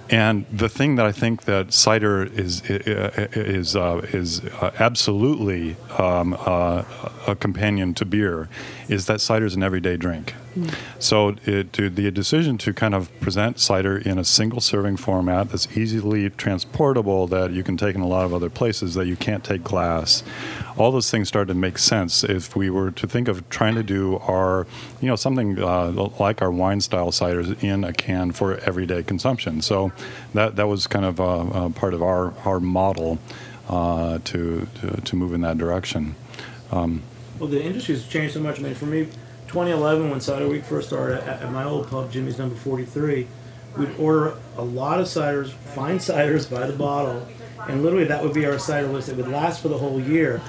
And 0.10 0.46
the 0.52 0.70
thing 0.70 0.96
that 0.96 1.06
I 1.06 1.12
think 1.12 1.44
that 1.44 1.74
cider 1.74 2.24
is 2.24 2.62
is 2.70 3.76
uh, 3.76 4.02
is 4.14 4.42
uh, 4.46 4.72
absolutely 4.80 5.76
um, 5.98 6.34
uh, 6.40 6.84
a 7.28 7.36
companion 7.36 7.94
to 7.96 8.06
beer 8.06 8.48
is 8.88 9.08
that 9.08 9.20
cider 9.20 9.46
is 9.46 9.56
an 9.56 9.64
everyday 9.64 9.98
drink. 9.98 10.34
So 11.00 11.36
it, 11.46 11.74
the 11.74 12.12
decision 12.12 12.58
to 12.60 12.74
kind 12.74 12.96
of 12.96 13.18
present 13.20 13.60
cider 13.60 13.98
in 13.98 14.18
a 14.18 14.24
single 14.24 14.62
serving 14.62 14.98
format 14.98 15.50
that's 15.50 15.78
easily 15.78 16.30
transportable, 16.30 17.28
that 17.28 17.52
you 17.52 17.64
can 17.64 17.78
take 17.78 17.96
in 17.96 18.02
a 18.02 18.08
lot 18.08 18.26
of 18.26 18.34
other 18.34 18.50
places, 18.50 18.94
that 18.96 19.06
you 19.06 19.16
can't 19.16 19.44
take 19.44 19.64
glass, 19.64 20.24
all 20.78 20.92
those 20.92 21.10
things 21.10 21.28
started 21.28 21.54
to 21.54 21.60
make 21.60 21.78
sense 21.78 22.24
if 22.24 22.56
we 22.56 22.70
were 22.70 22.92
to 22.92 23.08
think 23.08 23.28
of 23.28 23.48
trying 23.50 23.76
to 23.76 23.84
do 23.84 24.18
our, 24.20 24.68
you 25.02 25.08
know, 25.08 25.16
something 25.16 25.62
uh, 25.62 26.10
like 26.20 26.42
our 26.42 26.52
wine 26.52 26.82
style 26.82 27.12
ciders 27.12 27.62
in 27.64 27.84
a 27.84 27.94
can 27.94 28.32
for 28.32 28.58
everyday 28.60 29.04
consumption. 29.04 29.62
So 29.62 29.92
that 30.34 30.56
that 30.56 30.68
was 30.68 30.88
kind 30.88 31.06
of 31.06 31.20
uh, 31.20 31.40
uh, 31.40 31.70
part 31.70 31.94
of 31.94 32.02
our 32.04 32.34
our 32.46 32.60
model 32.60 33.20
uh, 33.70 34.20
to, 34.26 34.68
to 34.76 35.02
to 35.02 35.16
move 35.16 35.34
in 35.34 35.42
that 35.42 35.58
direction. 35.58 36.16
Well, 37.40 37.50
the 37.50 37.64
industry's 37.64 38.06
changed 38.08 38.34
so 38.34 38.40
much. 38.40 38.60
I 38.60 38.64
mean, 38.64 38.76
for 38.76 38.86
me, 38.86 39.08
2011, 39.48 40.10
when 40.10 40.20
Cider 40.20 40.48
Week 40.48 40.64
first 40.64 40.90
started 40.90 41.24
at, 41.24 41.42
at 41.42 41.52
my 41.52 41.64
old 41.64 41.90
pub, 41.90 42.12
Jimmy's 42.12 42.38
Number 42.38 42.56
43, 42.56 43.28
we'd 43.78 43.96
order 43.98 44.36
a 44.58 44.64
lot 44.64 45.00
of 45.00 45.06
ciders, 45.06 45.52
fine 45.52 46.00
ciders 46.00 46.50
by 46.50 46.68
the 46.68 46.74
bottle, 46.74 47.26
and 47.68 47.82
literally 47.82 48.06
that 48.06 48.22
would 48.24 48.34
be 48.34 48.46
our 48.46 48.60
cider 48.60 48.88
list. 48.88 49.10
It 49.10 49.16
would 49.18 49.30
last 49.30 49.62
for 49.62 49.70
the 49.70 49.78
whole 49.78 50.00
year, 50.00 50.42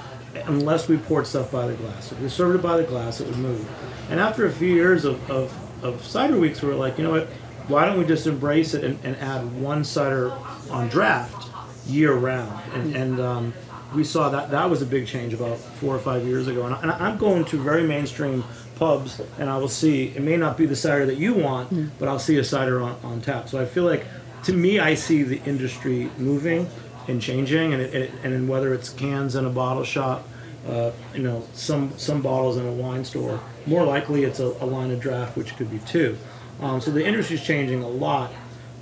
unless 0.45 0.87
we 0.87 0.97
poured 0.97 1.27
stuff 1.27 1.51
by 1.51 1.67
the 1.67 1.73
glass. 1.73 2.11
If 2.11 2.19
we 2.19 2.29
served 2.29 2.55
it 2.55 2.61
by 2.61 2.77
the 2.77 2.83
glass, 2.83 3.21
it 3.21 3.27
would 3.27 3.37
move. 3.37 3.67
And 4.09 4.19
after 4.19 4.45
a 4.45 4.51
few 4.51 4.73
years 4.73 5.05
of, 5.05 5.29
of, 5.29 5.83
of 5.83 6.03
cider 6.03 6.37
weeks, 6.37 6.61
we 6.61 6.69
were 6.69 6.75
like, 6.75 6.97
you 6.97 7.03
know 7.03 7.11
what? 7.11 7.27
Why 7.67 7.85
don't 7.85 7.99
we 7.99 8.05
just 8.05 8.25
embrace 8.25 8.73
it 8.73 8.83
and, 8.83 8.99
and 9.03 9.15
add 9.17 9.61
one 9.61 9.83
cider 9.83 10.31
on 10.71 10.89
draft 10.89 11.49
year 11.87 12.13
round? 12.13 12.59
And, 12.73 12.95
and 12.95 13.19
um, 13.19 13.53
we 13.93 14.03
saw 14.03 14.29
that 14.29 14.51
that 14.51 14.69
was 14.69 14.81
a 14.81 14.85
big 14.85 15.07
change 15.07 15.33
about 15.33 15.57
four 15.57 15.95
or 15.95 15.99
five 15.99 16.25
years 16.25 16.47
ago. 16.47 16.65
And, 16.65 16.75
I, 16.75 16.81
and 16.81 16.91
I'm 16.91 17.17
going 17.17 17.45
to 17.45 17.57
very 17.57 17.83
mainstream 17.83 18.43
pubs, 18.79 19.21
and 19.37 19.49
I 19.49 19.57
will 19.57 19.67
see 19.69 20.07
it 20.15 20.23
may 20.23 20.37
not 20.37 20.57
be 20.57 20.65
the 20.65 20.75
cider 20.75 21.05
that 21.05 21.17
you 21.17 21.33
want, 21.33 21.69
but 21.99 22.07
I'll 22.07 22.17
see 22.19 22.37
a 22.37 22.43
cider 22.43 22.81
on, 22.81 22.97
on 23.03 23.21
tap. 23.21 23.49
So 23.49 23.61
I 23.61 23.65
feel 23.65 23.83
like, 23.83 24.05
to 24.45 24.53
me, 24.53 24.79
I 24.79 24.95
see 24.95 25.23
the 25.23 25.41
industry 25.45 26.09
moving 26.17 26.67
and 27.07 27.21
changing, 27.21 27.73
and 27.73 27.81
it, 27.81 27.93
it, 27.93 28.11
and 28.23 28.33
then 28.33 28.47
whether 28.47 28.73
it's 28.73 28.89
cans 28.89 29.35
in 29.35 29.45
a 29.45 29.49
bottle 29.49 29.83
shop, 29.83 30.27
uh, 30.67 30.91
you 31.13 31.23
know, 31.23 31.43
some 31.53 31.91
some 31.97 32.21
bottles 32.21 32.57
in 32.57 32.65
a 32.65 32.71
wine 32.71 33.03
store. 33.03 33.39
More 33.65 33.83
likely, 33.83 34.23
it's 34.23 34.39
a, 34.39 34.47
a 34.61 34.65
line 34.65 34.91
of 34.91 34.99
draft, 34.99 35.37
which 35.37 35.55
could 35.57 35.69
be 35.69 35.79
two. 35.79 36.17
Um, 36.61 36.81
so 36.81 36.91
the 36.91 37.05
industry's 37.05 37.43
changing 37.43 37.83
a 37.83 37.87
lot. 37.87 38.31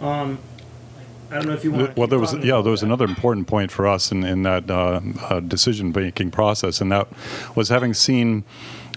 Um, 0.01 0.39
I 1.29 1.35
don't 1.35 1.47
know 1.47 1.53
if 1.53 1.63
you 1.63 1.71
want. 1.71 1.97
Well, 1.97 2.07
there 2.07 2.19
was 2.19 2.33
yeah, 2.35 2.61
there 2.61 2.71
was 2.71 2.83
another 2.83 3.05
important 3.05 3.47
point 3.47 3.71
for 3.71 3.87
us 3.87 4.11
in 4.11 4.23
in 4.23 4.43
that 4.43 4.69
uh, 4.69 5.01
uh, 5.21 5.39
decision 5.41 5.91
making 5.93 6.31
process, 6.31 6.79
and 6.81 6.91
that 6.91 7.07
was 7.55 7.69
having 7.69 7.93
seen 7.93 8.43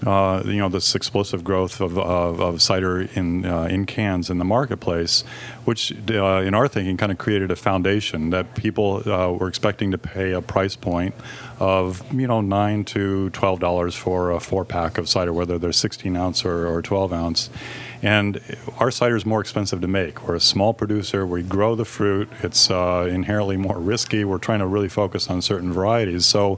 uh, 0.05 0.41
you 0.45 0.57
know 0.57 0.69
this 0.69 0.95
explosive 0.95 1.43
growth 1.43 1.79
of, 1.79 1.97
of, 1.97 2.39
of 2.39 2.61
cider 2.61 3.01
in 3.01 3.45
uh, 3.45 3.63
in 3.63 3.85
cans 3.85 4.29
in 4.29 4.37
the 4.37 4.45
marketplace, 4.45 5.23
which 5.65 5.93
uh, 6.09 6.41
in 6.41 6.53
our 6.53 6.67
thinking 6.67 6.97
kind 6.97 7.11
of 7.11 7.17
created 7.17 7.51
a 7.51 7.55
foundation 7.55 8.29
that 8.31 8.55
people 8.55 9.07
uh, 9.09 9.31
were 9.31 9.47
expecting 9.47 9.91
to 9.91 9.97
pay 9.97 10.31
a 10.31 10.41
price 10.41 10.75
point 10.75 11.13
of 11.59 12.01
you 12.13 12.27
know 12.27 12.41
nine 12.41 12.83
to 12.85 13.29
twelve 13.31 13.59
dollars 13.59 13.95
for 13.95 14.31
a 14.31 14.39
four 14.39 14.65
pack 14.65 14.97
of 14.97 15.07
cider, 15.07 15.33
whether 15.33 15.59
they're 15.59 15.71
16 15.71 16.15
ounce 16.15 16.45
or, 16.45 16.67
or 16.67 16.81
12 16.81 17.13
ounce. 17.13 17.49
And 18.01 18.41
our 18.79 18.89
cider 18.89 19.15
is 19.15 19.25
more 19.25 19.41
expensive 19.41 19.81
to 19.81 19.87
make. 19.87 20.27
We're 20.27 20.35
a 20.35 20.39
small 20.39 20.73
producer. 20.73 21.25
We 21.25 21.43
grow 21.43 21.75
the 21.75 21.85
fruit. 21.85 22.29
It's 22.41 22.71
uh, 22.71 23.07
inherently 23.09 23.57
more 23.57 23.77
risky. 23.77 24.23
We're 24.23 24.39
trying 24.39 24.59
to 24.59 24.65
really 24.65 24.89
focus 24.89 25.29
on 25.29 25.41
certain 25.41 25.71
varieties. 25.71 26.25
So 26.25 26.57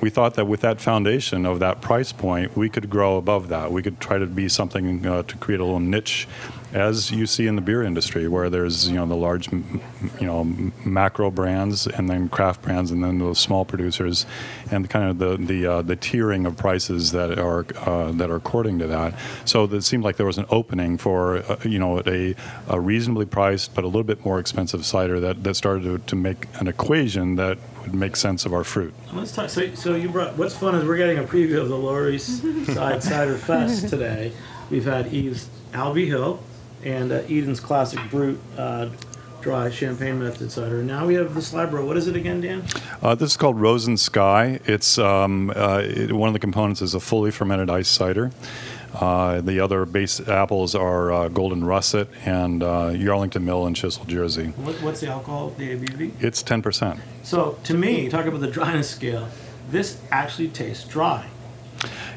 we 0.00 0.08
thought 0.08 0.34
that 0.34 0.46
with 0.46 0.60
that 0.62 0.80
foundation 0.80 1.44
of 1.44 1.58
that 1.60 1.82
price 1.82 2.12
point, 2.12 2.56
we 2.56 2.70
could 2.70 2.88
grow 2.88 3.18
above 3.18 3.48
that. 3.48 3.70
We 3.70 3.82
could 3.82 4.00
try 4.00 4.18
to 4.18 4.26
be 4.26 4.48
something 4.48 5.04
uh, 5.04 5.24
to 5.24 5.36
create 5.36 5.60
a 5.60 5.64
little 5.64 5.80
niche, 5.80 6.26
as 6.72 7.10
you 7.10 7.26
see 7.26 7.46
in 7.46 7.56
the 7.56 7.62
beer 7.62 7.82
industry, 7.82 8.28
where 8.28 8.50
there's 8.50 8.88
you 8.88 8.96
know 8.96 9.06
the 9.06 9.16
large, 9.16 9.50
you 9.50 9.80
know, 10.20 10.44
macro 10.84 11.30
brands 11.30 11.86
and 11.86 12.08
then 12.08 12.28
craft 12.28 12.62
brands 12.62 12.90
and 12.90 13.02
then 13.02 13.18
those 13.18 13.38
small 13.38 13.64
producers, 13.64 14.26
and 14.70 14.88
kind 14.90 15.10
of 15.10 15.18
the 15.18 15.36
the 15.36 15.66
uh, 15.66 15.82
the 15.82 15.96
tiering 15.96 16.46
of 16.46 16.56
prices 16.56 17.12
that 17.12 17.38
are 17.38 17.66
uh, 17.78 18.12
that 18.12 18.30
are 18.30 18.36
according 18.36 18.78
to 18.80 18.86
that. 18.86 19.14
So 19.44 19.64
it 19.64 19.82
seemed 19.82 20.04
like 20.04 20.16
there 20.16 20.26
was 20.26 20.38
an 20.38 20.46
opening 20.50 20.98
for 20.98 21.38
uh, 21.38 21.56
you 21.64 21.78
know 21.78 22.00
a, 22.06 22.34
a 22.68 22.80
reasonably 22.80 23.26
priced 23.26 23.74
but 23.74 23.84
a 23.84 23.86
little 23.86 24.04
bit 24.04 24.24
more 24.24 24.38
expensive 24.38 24.84
cider 24.84 25.20
that 25.20 25.42
that 25.44 25.54
started 25.54 25.84
to, 25.84 25.98
to 25.98 26.16
make 26.16 26.46
an 26.60 26.68
equation 26.68 27.36
that 27.36 27.58
would 27.82 27.94
make 27.94 28.16
sense 28.16 28.44
of 28.44 28.52
our 28.52 28.64
fruit. 28.64 28.92
Let's 29.12 29.32
talk. 29.32 29.48
So, 29.50 29.74
so 29.74 29.94
you 29.94 30.08
brought. 30.08 30.36
What's 30.36 30.56
fun 30.56 30.74
is 30.74 30.84
we're 30.84 30.96
getting 30.98 31.18
a 31.18 31.24
preview 31.24 31.60
of 31.60 31.68
the 31.68 31.78
Lower 31.78 32.10
East 32.10 32.42
Side 32.66 33.02
Cider 33.02 33.36
Fest 33.36 33.88
today. 33.88 34.32
We've 34.70 34.84
had 34.84 35.12
Eve's 35.12 35.48
Albee 35.72 36.06
Hill 36.06 36.42
and 36.84 37.12
uh, 37.12 37.22
Eden's 37.28 37.60
Classic 37.60 38.00
Brut 38.10 38.36
uh, 38.56 38.88
Dry 39.40 39.70
Champagne 39.70 40.18
Method 40.18 40.50
Cider. 40.50 40.82
Now 40.82 41.06
we 41.06 41.14
have 41.14 41.34
the 41.34 41.40
Slyboro. 41.40 41.86
What 41.86 41.96
is 41.96 42.08
it 42.08 42.16
again, 42.16 42.40
Dan? 42.40 42.64
Uh, 43.00 43.14
this 43.14 43.30
is 43.30 43.36
called 43.36 43.60
Rose 43.60 43.86
and 43.86 43.98
Sky. 43.98 44.60
It's 44.64 44.98
um, 44.98 45.50
uh, 45.54 45.82
it, 45.84 46.12
one 46.12 46.28
of 46.28 46.32
the 46.32 46.40
components 46.40 46.82
is 46.82 46.94
a 46.94 47.00
fully 47.00 47.30
fermented 47.30 47.70
ice 47.70 47.88
cider. 47.88 48.32
Uh, 48.94 49.40
the 49.40 49.60
other 49.60 49.84
base 49.84 50.20
apples 50.28 50.74
are 50.74 51.12
uh, 51.12 51.28
Golden 51.28 51.64
Russet 51.64 52.08
and 52.24 52.62
uh, 52.62 52.90
Yarlington 52.90 53.42
Mill 53.42 53.66
and 53.66 53.76
Chisel 53.76 54.04
Jersey. 54.06 54.46
What, 54.56 54.74
what's 54.82 55.00
the 55.00 55.08
alcohol, 55.08 55.50
the 55.50 55.76
ABV? 55.76 56.22
It's 56.22 56.42
10%. 56.42 56.98
So 57.22 57.58
to 57.64 57.74
me, 57.74 58.08
talk 58.08 58.26
about 58.26 58.40
the 58.40 58.50
dryness 58.50 58.90
scale. 58.90 59.28
This 59.70 60.00
actually 60.10 60.48
tastes 60.48 60.88
dry. 60.88 61.28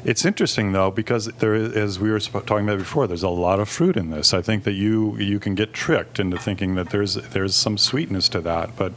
It's 0.04 0.24
interesting 0.24 0.72
though 0.72 0.90
because 0.90 1.26
there, 1.26 1.54
is, 1.54 1.74
as 1.74 2.00
we 2.00 2.10
were 2.10 2.20
talking 2.20 2.68
about 2.68 2.78
before, 2.78 3.06
there's 3.06 3.22
a 3.22 3.28
lot 3.28 3.60
of 3.60 3.68
fruit 3.68 3.96
in 3.96 4.10
this. 4.10 4.34
I 4.34 4.42
think 4.42 4.64
that 4.64 4.72
you 4.72 5.16
you 5.18 5.38
can 5.38 5.54
get 5.54 5.72
tricked 5.72 6.18
into 6.18 6.38
thinking 6.38 6.74
that 6.74 6.90
there's 6.90 7.14
there's 7.14 7.54
some 7.54 7.78
sweetness 7.78 8.28
to 8.30 8.40
that, 8.40 8.76
but 8.76 8.92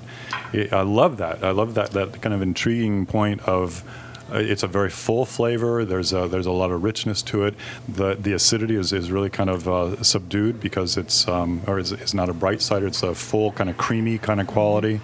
it, 0.54 0.74
I 0.74 0.82
love 0.82 1.18
that. 1.18 1.44
I 1.44 1.52
love 1.52 1.74
that 1.76 1.92
that 1.92 2.22
kind 2.22 2.34
of 2.34 2.42
intriguing 2.42 3.06
point 3.06 3.42
of. 3.42 3.84
Uh, 4.32 4.38
it's 4.38 4.64
a 4.64 4.68
very 4.68 4.90
full 4.90 5.26
flavor. 5.26 5.86
There's 5.86 6.12
a, 6.12 6.28
there's 6.28 6.46
a 6.46 6.52
lot 6.52 6.72
of 6.72 6.84
richness 6.84 7.22
to 7.24 7.46
it. 7.46 7.54
The 7.88 8.16
the 8.16 8.34
acidity 8.34 8.76
is, 8.76 8.92
is 8.92 9.12
really 9.12 9.30
kind 9.30 9.50
of 9.50 9.68
uh, 9.68 10.02
subdued 10.04 10.60
because 10.60 10.98
it's 10.98 11.28
um, 11.28 11.62
or 11.68 11.78
is, 11.78 11.92
is 11.92 12.14
not 12.14 12.30
a 12.30 12.34
bright 12.34 12.62
cider. 12.62 12.88
It's 12.88 13.04
a 13.04 13.14
full 13.14 13.52
kind 13.52 13.70
of 13.70 13.78
creamy 13.78 14.18
kind 14.18 14.42
of 14.42 14.48
quality, 14.48 15.00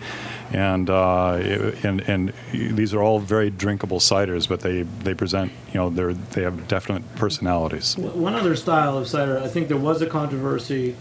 and 0.52 0.90
uh, 0.90 1.34
and 1.84 2.02
and 2.02 2.34
these 2.52 2.94
are 2.94 3.02
all 3.02 3.20
very 3.20 3.50
drinkable 3.52 4.00
ciders, 4.00 4.50
but 4.50 4.62
they 4.62 4.82
they 4.82 5.14
present 5.14 5.52
you 5.68 5.76
know 5.76 5.90
they 5.90 6.14
they 6.32 6.42
have 6.42 6.68
definite 6.68 7.04
personalities. 7.16 7.98
One 7.98 8.34
other 8.34 8.56
style 8.56 8.98
of 8.98 9.08
cider, 9.08 9.40
I 9.40 9.48
think 9.48 9.68
there 9.68 9.78
was 9.78 10.02
a 10.02 10.08
controversy 10.08 10.96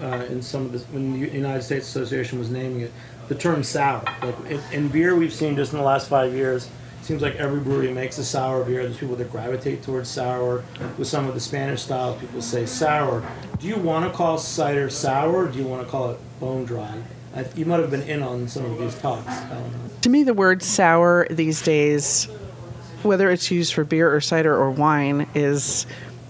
uh, 0.00 0.24
in 0.30 0.40
some 0.40 0.66
of 0.66 0.72
the 0.72 0.78
when 0.94 1.20
the 1.20 1.28
United 1.28 1.62
States 1.62 1.86
Association 1.88 2.38
was 2.38 2.50
naming 2.50 2.80
it, 2.80 2.92
the 3.28 3.34
term 3.34 3.62
sour. 3.62 4.02
Like 4.22 4.72
in 4.72 4.88
beer, 4.88 5.14
we've 5.14 5.32
seen 5.32 5.56
just 5.56 5.72
in 5.72 5.78
the 5.78 5.84
last 5.84 6.08
five 6.08 6.32
years. 6.32 6.70
Seems 7.02 7.22
like 7.22 7.36
every 7.36 7.60
brewery 7.60 7.92
makes 7.92 8.18
a 8.18 8.24
sour 8.24 8.62
beer. 8.62 8.82
There's 8.84 8.98
people 8.98 9.16
that 9.16 9.32
gravitate 9.32 9.82
towards 9.82 10.08
sour. 10.08 10.64
With 10.98 11.08
some 11.08 11.26
of 11.26 11.34
the 11.34 11.40
Spanish 11.40 11.82
styles, 11.82 12.20
people 12.20 12.42
say 12.42 12.66
sour. 12.66 13.24
Do 13.58 13.66
you 13.66 13.76
want 13.76 14.10
to 14.10 14.16
call 14.16 14.38
cider 14.38 14.90
sour? 14.90 15.48
Do 15.48 15.58
you 15.58 15.66
want 15.66 15.82
to 15.84 15.90
call 15.90 16.10
it 16.10 16.18
bone 16.38 16.64
dry? 16.64 17.02
I, 17.34 17.46
you 17.56 17.64
might 17.64 17.80
have 17.80 17.90
been 17.90 18.02
in 18.02 18.22
on 18.22 18.48
some 18.48 18.64
of 18.64 18.78
these 18.78 18.94
talks. 18.96 19.26
Know. 19.26 19.70
To 20.02 20.08
me, 20.08 20.24
the 20.24 20.34
word 20.34 20.62
sour 20.62 21.26
these 21.30 21.62
days, 21.62 22.24
whether 23.02 23.30
it's 23.30 23.50
used 23.50 23.72
for 23.72 23.84
beer 23.84 24.14
or 24.14 24.20
cider 24.20 24.54
or 24.54 24.70
wine, 24.70 25.26
is 25.34 25.86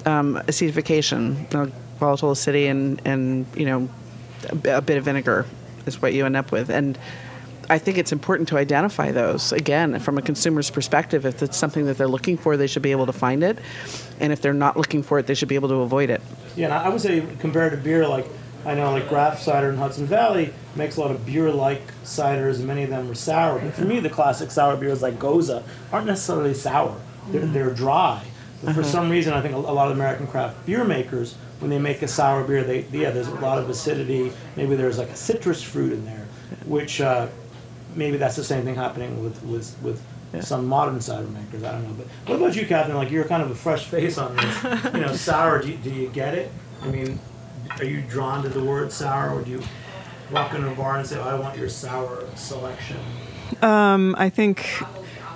um, 0.07 0.37
acidification, 0.47 1.53
uh, 1.55 1.71
volatile 1.99 2.31
acidity, 2.31 2.67
and, 2.67 3.01
and 3.05 3.47
you 3.57 3.67
know, 3.67 3.89
a 4.65 4.81
bit 4.81 4.97
of 4.97 5.05
vinegar 5.05 5.47
is 5.87 6.01
what 6.01 6.15
you 6.15 6.27
end 6.27 6.37
up 6.37 6.53
with. 6.53 6.71
And 6.71 6.99
I 7.71 7.79
think 7.79 7.99
it's 7.99 8.11
important 8.11 8.49
to 8.49 8.59
identify 8.59 9.13
those. 9.13 9.53
Again, 9.53 10.01
from 10.01 10.19
a 10.19 10.23
consumer's 10.23 10.71
perspective, 10.71 11.25
if 11.25 11.41
it's 11.41 11.57
something 11.57 11.87
that 11.87 11.97
they're 11.97 12.09
looking 12.09 12.37
for, 12.37 12.57
they 12.57 12.67
should 12.67 12.83
be 12.83 12.91
able 12.91 13.07
to 13.07 13.13
find 13.13 13.45
it. 13.45 13.59
And 14.19 14.33
if 14.33 14.43
they're 14.43 14.53
not 14.53 14.77
looking 14.77 15.05
for 15.05 15.21
it, 15.21 15.29
they 15.29 15.35
should 15.35 15.49
be 15.49 15.55
able 15.55 15.69
to 15.69 15.77
avoid 15.77 16.11
it. 16.11 16.21
Yeah, 16.57 16.67
and 16.67 16.75
I 16.75 16.89
would 16.89 17.01
say 17.01 17.25
compared 17.39 17.71
to 17.71 17.79
beer, 17.79 18.09
like 18.09 18.27
I 18.67 18.75
know 18.75 18.91
like 18.91 19.09
Graft 19.09 19.41
Cider 19.41 19.71
in 19.71 19.77
Hudson 19.77 20.05
Valley 20.05 20.53
makes 20.75 20.97
a 20.97 21.01
lot 21.01 21.13
of 21.13 21.25
beer-like 21.25 21.81
ciders, 22.03 22.57
and 22.57 22.67
many 22.67 22.83
of 22.83 22.91
them 22.91 23.09
are 23.09 23.15
sour. 23.15 23.61
But 23.61 23.73
for 23.75 23.85
me, 23.85 24.01
the 24.01 24.11
classic 24.11 24.51
sour 24.51 24.77
beers 24.77 25.01
like 25.01 25.19
Gose 25.19 25.63
aren't 25.93 26.07
necessarily 26.07 26.55
sour; 26.55 27.01
they're, 27.29 27.47
they're 27.47 27.71
dry. 27.71 28.23
But 28.63 28.75
for 28.75 28.83
some 28.83 29.09
reason, 29.09 29.33
I 29.33 29.41
think 29.41 29.55
a, 29.55 29.59
a 29.59 29.59
lot 29.59 29.91
of 29.91 29.97
American 29.97 30.27
craft 30.27 30.67
beer 30.67 30.85
makers, 30.85 31.37
when 31.61 31.71
they 31.71 31.79
make 31.79 32.03
a 32.03 32.09
sour 32.09 32.45
beer, 32.45 32.63
they 32.65 32.85
yeah, 32.93 33.11
there's 33.11 33.29
a 33.29 33.35
lot 33.37 33.59
of 33.59 33.71
acidity. 33.71 34.33
Maybe 34.57 34.75
there's 34.75 34.99
like 34.99 35.09
a 35.09 35.17
citrus 35.17 35.63
fruit 35.63 35.93
in 35.93 36.05
there, 36.05 36.27
which 36.67 37.01
uh, 37.01 37.29
maybe 37.95 38.17
that's 38.17 38.37
the 38.37 38.45
same 38.45 38.65
thing 38.65 38.75
happening 38.75 39.23
with 39.23 39.43
with 39.45 39.77
with. 39.83 40.03
Some 40.43 40.67
modern 40.67 41.01
cider 41.01 41.27
makers, 41.27 41.65
I 41.65 41.73
don't 41.73 41.83
know. 41.83 41.95
But 41.99 42.07
what 42.29 42.37
about 42.37 42.55
you, 42.55 42.65
Catherine? 42.65 42.97
Like 42.97 43.11
you're 43.11 43.25
kind 43.25 43.43
of 43.43 43.51
a 43.51 43.55
fresh 43.57 43.87
face 43.87 44.17
on 44.17 44.37
this. 44.37 44.63
You 44.95 45.01
know, 45.01 45.13
sour. 45.13 45.61
Do 45.61 45.73
you, 45.73 45.77
do 45.77 45.91
you 45.91 46.09
get 46.09 46.35
it? 46.35 46.53
I 46.83 46.87
mean, 46.87 47.19
are 47.79 47.85
you 47.85 48.01
drawn 48.03 48.45
to 48.45 48.49
the 48.49 48.63
word 48.63 48.93
sour, 48.93 49.31
or 49.35 49.43
do 49.43 49.51
you 49.51 49.63
walk 50.31 50.55
into 50.55 50.71
a 50.71 50.75
bar 50.77 50.99
and 50.99 51.05
say, 51.07 51.21
"I 51.21 51.35
want 51.35 51.59
your 51.59 51.69
sour 51.69 52.25
selection"? 52.37 52.99
Um, 53.61 54.15
I 54.19 54.29
think 54.29 54.61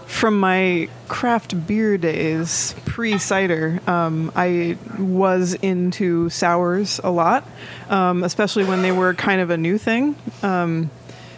from 0.07 0.38
my 0.38 0.88
craft 1.09 1.66
beer 1.66 1.98
days, 1.98 2.74
pre 2.84 3.18
cider, 3.18 3.80
um, 3.88 4.30
I 4.36 4.78
was 4.98 5.55
into 5.55 6.30
sours 6.30 7.00
a 7.02 7.11
lot, 7.11 7.44
um, 7.90 8.22
especially 8.22 8.64
when 8.64 8.82
they 8.82 8.92
were 8.92 9.12
kind 9.14 9.40
of 9.40 9.50
a 9.50 9.57
new 9.57 9.76
thing. 9.76 10.14
Um, 10.42 10.90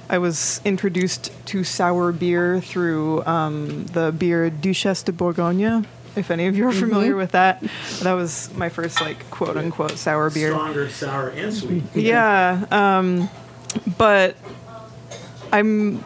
I 0.08 0.18
was 0.18 0.60
introduced 0.64 1.32
to 1.46 1.64
sour 1.64 2.12
beer 2.12 2.60
through 2.60 3.24
um, 3.24 3.86
the 3.86 4.12
beer 4.12 4.50
Duchesse 4.50 5.02
de 5.02 5.12
Bourgogne. 5.12 5.86
If 6.14 6.30
any 6.30 6.46
of 6.46 6.56
you 6.56 6.66
are 6.68 6.72
familiar 6.72 7.16
with 7.16 7.32
that, 7.32 7.62
that 8.02 8.12
was 8.14 8.50
my 8.54 8.68
first 8.68 9.00
like 9.00 9.30
quote 9.30 9.56
unquote 9.56 9.98
sour 9.98 10.30
beer. 10.30 10.52
Stronger, 10.52 10.88
sour, 10.88 11.28
and 11.30 11.52
sweet. 11.52 11.82
Yeah, 11.94 12.64
um, 12.70 13.28
but 13.98 14.36
I'm 15.52 16.02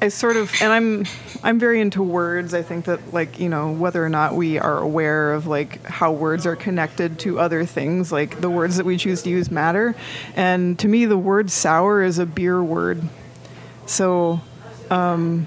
I 0.00 0.08
sort 0.08 0.36
of 0.36 0.52
and 0.60 0.72
I'm 0.72 1.06
I'm 1.42 1.58
very 1.58 1.80
into 1.80 2.02
words. 2.02 2.52
I 2.52 2.62
think 2.62 2.84
that 2.84 3.14
like, 3.14 3.38
you 3.38 3.48
know, 3.48 3.72
whether 3.72 4.04
or 4.04 4.08
not 4.08 4.34
we 4.34 4.58
are 4.58 4.78
aware 4.78 5.32
of 5.32 5.46
like 5.46 5.82
how 5.84 6.12
words 6.12 6.46
are 6.46 6.56
connected 6.56 7.18
to 7.20 7.38
other 7.38 7.64
things, 7.64 8.12
like 8.12 8.40
the 8.40 8.50
words 8.50 8.76
that 8.76 8.84
we 8.84 8.96
choose 8.98 9.22
to 9.22 9.30
use 9.30 9.50
matter. 9.50 9.94
And 10.34 10.78
to 10.80 10.88
me 10.88 11.06
the 11.06 11.16
word 11.18 11.50
sour 11.50 12.02
is 12.02 12.18
a 12.18 12.26
beer 12.26 12.62
word. 12.62 13.02
So 13.86 14.40
um 14.90 15.46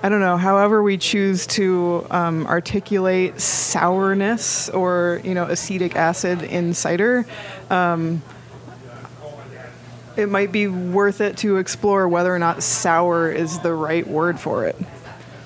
I 0.00 0.08
don't 0.08 0.20
know, 0.20 0.36
however 0.36 0.80
we 0.80 0.96
choose 0.96 1.44
to 1.48 2.06
um, 2.10 2.46
articulate 2.46 3.40
sourness 3.40 4.68
or, 4.68 5.20
you 5.24 5.34
know, 5.34 5.44
acetic 5.46 5.96
acid 5.96 6.44
in 6.44 6.72
cider, 6.72 7.26
um, 7.68 8.22
it 10.18 10.28
might 10.28 10.50
be 10.50 10.66
worth 10.66 11.20
it 11.20 11.36
to 11.38 11.58
explore 11.58 12.08
whether 12.08 12.34
or 12.34 12.40
not 12.40 12.60
sour 12.60 13.30
is 13.30 13.60
the 13.60 13.72
right 13.72 14.06
word 14.06 14.38
for 14.38 14.66
it. 14.66 14.76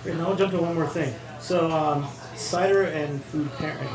Now 0.06 0.30
I'll 0.30 0.34
jump 0.34 0.52
to 0.52 0.62
one 0.62 0.74
more 0.74 0.86
thing. 0.86 1.14
So, 1.40 1.70
um, 1.70 2.08
cider 2.36 2.84
and 2.84 3.22
food 3.24 3.52
pairing. 3.58 3.88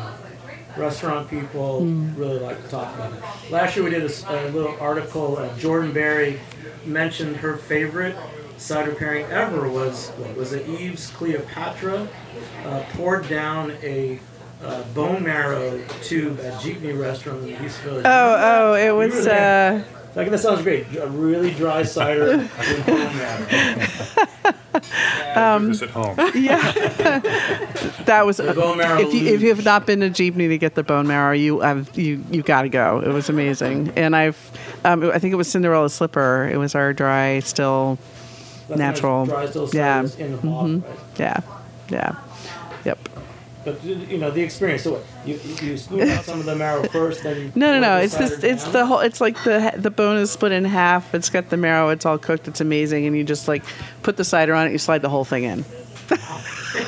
Restaurant 0.78 1.28
people 1.28 1.86
really 2.16 2.38
like 2.38 2.62
to 2.62 2.70
talk 2.70 2.94
about 2.94 3.12
it. 3.12 3.52
Last 3.52 3.76
year 3.76 3.84
we 3.84 3.90
did 3.90 4.04
a 4.04 4.52
little 4.52 4.78
article. 4.80 5.38
Uh, 5.38 5.58
Jordan 5.58 5.92
Berry 5.92 6.40
mentioned 6.86 7.38
her 7.38 7.58
favorite 7.58 8.16
cider 8.58 8.94
pairing 8.94 9.26
ever 9.26 9.68
was 9.68 10.10
what 10.10 10.36
was 10.38 10.54
it? 10.54 10.70
Eve's 10.70 11.10
Cleopatra 11.10 12.08
uh, 12.66 12.84
poured 12.94 13.28
down 13.28 13.72
a 13.82 14.20
uh, 14.64 14.84
bone 14.94 15.24
marrow 15.24 15.84
tube 16.04 16.40
at 16.42 16.54
Jeepney 16.62 17.00
Restaurant 17.00 17.42
in 17.42 17.66
East 17.66 17.80
Village. 17.80 18.06
Oh, 18.06 18.36
oh, 18.40 18.74
it 18.76 18.92
was. 18.92 19.26
Uh, 19.26 19.84
Like 20.18 20.32
that 20.32 20.40
sounds 20.40 20.64
great. 20.64 20.88
A 20.98 21.06
really 21.08 21.52
dry 21.54 21.84
cider 21.84 22.38
with. 22.38 24.18
Um, 25.38 25.68
this 25.70 25.82
at 25.84 25.90
home. 25.92 26.18
yeah, 26.36 26.72
that 28.06 28.24
was. 28.26 28.38
The 28.38 28.54
bone 28.54 28.78
marrow 28.80 29.00
if 29.00 29.14
you 29.14 29.28
if 29.34 29.42
you 29.42 29.50
have 29.50 29.64
not 29.64 29.86
been 29.86 30.00
to 30.00 30.10
Jeepney 30.10 30.48
to 30.50 30.58
get 30.58 30.74
the 30.76 30.82
bone 30.84 31.06
marrow, 31.08 31.34
you 31.34 31.60
have 31.60 31.96
you 31.98 32.24
you 32.32 32.42
got 32.42 32.64
to 32.64 32.70
go. 32.70 33.00
It 33.06 33.10
was 33.10 33.30
amazing, 33.30 33.94
and 33.96 34.16
I've 34.16 34.38
um, 34.84 35.04
I 35.12 35.20
think 35.20 35.34
it 35.34 35.38
was 35.38 35.48
Cinderella 35.50 35.90
Slipper. 35.90 36.50
It 36.52 36.58
was 36.58 36.74
our 36.74 36.94
dry 36.94 37.40
still 37.42 38.00
That's 38.68 38.80
natural. 38.80 39.26
nice 39.28 39.36
dry 39.36 39.46
still 39.48 39.70
yeah. 39.74 40.02
ciders 40.04 40.18
in 40.20 40.32
the 40.32 40.38
bottle, 40.38 40.68
Mhm. 40.68 40.84
right? 40.84 41.00
Yeah. 41.20 41.40
Yeah. 41.90 42.16
Yep. 42.86 43.10
But 43.68 43.84
you 43.84 44.18
know 44.18 44.32
the 44.32 44.42
experience. 44.42 44.84
So 44.84 44.94
what? 44.94 45.04
You 45.26 45.38
you 45.62 45.76
scoop 45.76 46.00
out 46.08 46.24
some 46.24 46.40
of 46.40 46.46
the 46.46 46.56
marrow 46.56 46.84
first, 46.88 47.24
then 47.24 47.38
you 47.38 47.52
No, 47.54 47.74
no, 47.74 47.80
no. 47.82 47.98
the 47.98 48.04
It's 48.06 48.16
this. 48.16 48.42
It's 48.42 48.64
down? 48.64 48.72
the 48.74 48.86
whole. 48.86 49.00
It's 49.00 49.20
like 49.20 49.44
the 49.44 49.74
the 49.76 49.92
bone 49.92 50.16
is 50.20 50.32
split 50.32 50.54
in 50.54 50.64
half. 50.64 51.14
It's 51.14 51.30
got 51.30 51.50
the 51.50 51.58
marrow. 51.58 51.90
It's 51.90 52.06
all 52.06 52.18
cooked. 52.18 52.48
It's 52.48 52.62
amazing, 52.62 53.06
and 53.06 53.18
you 53.18 53.26
just 53.26 53.50
like 53.50 53.64
put 54.04 54.16
the 54.16 54.24
cider 54.24 54.54
on 54.56 54.68
it. 54.68 54.72
You 54.72 54.78
slide 54.78 55.02
the 55.02 55.10
whole 55.10 55.26
thing 55.26 55.44
in. 55.44 55.66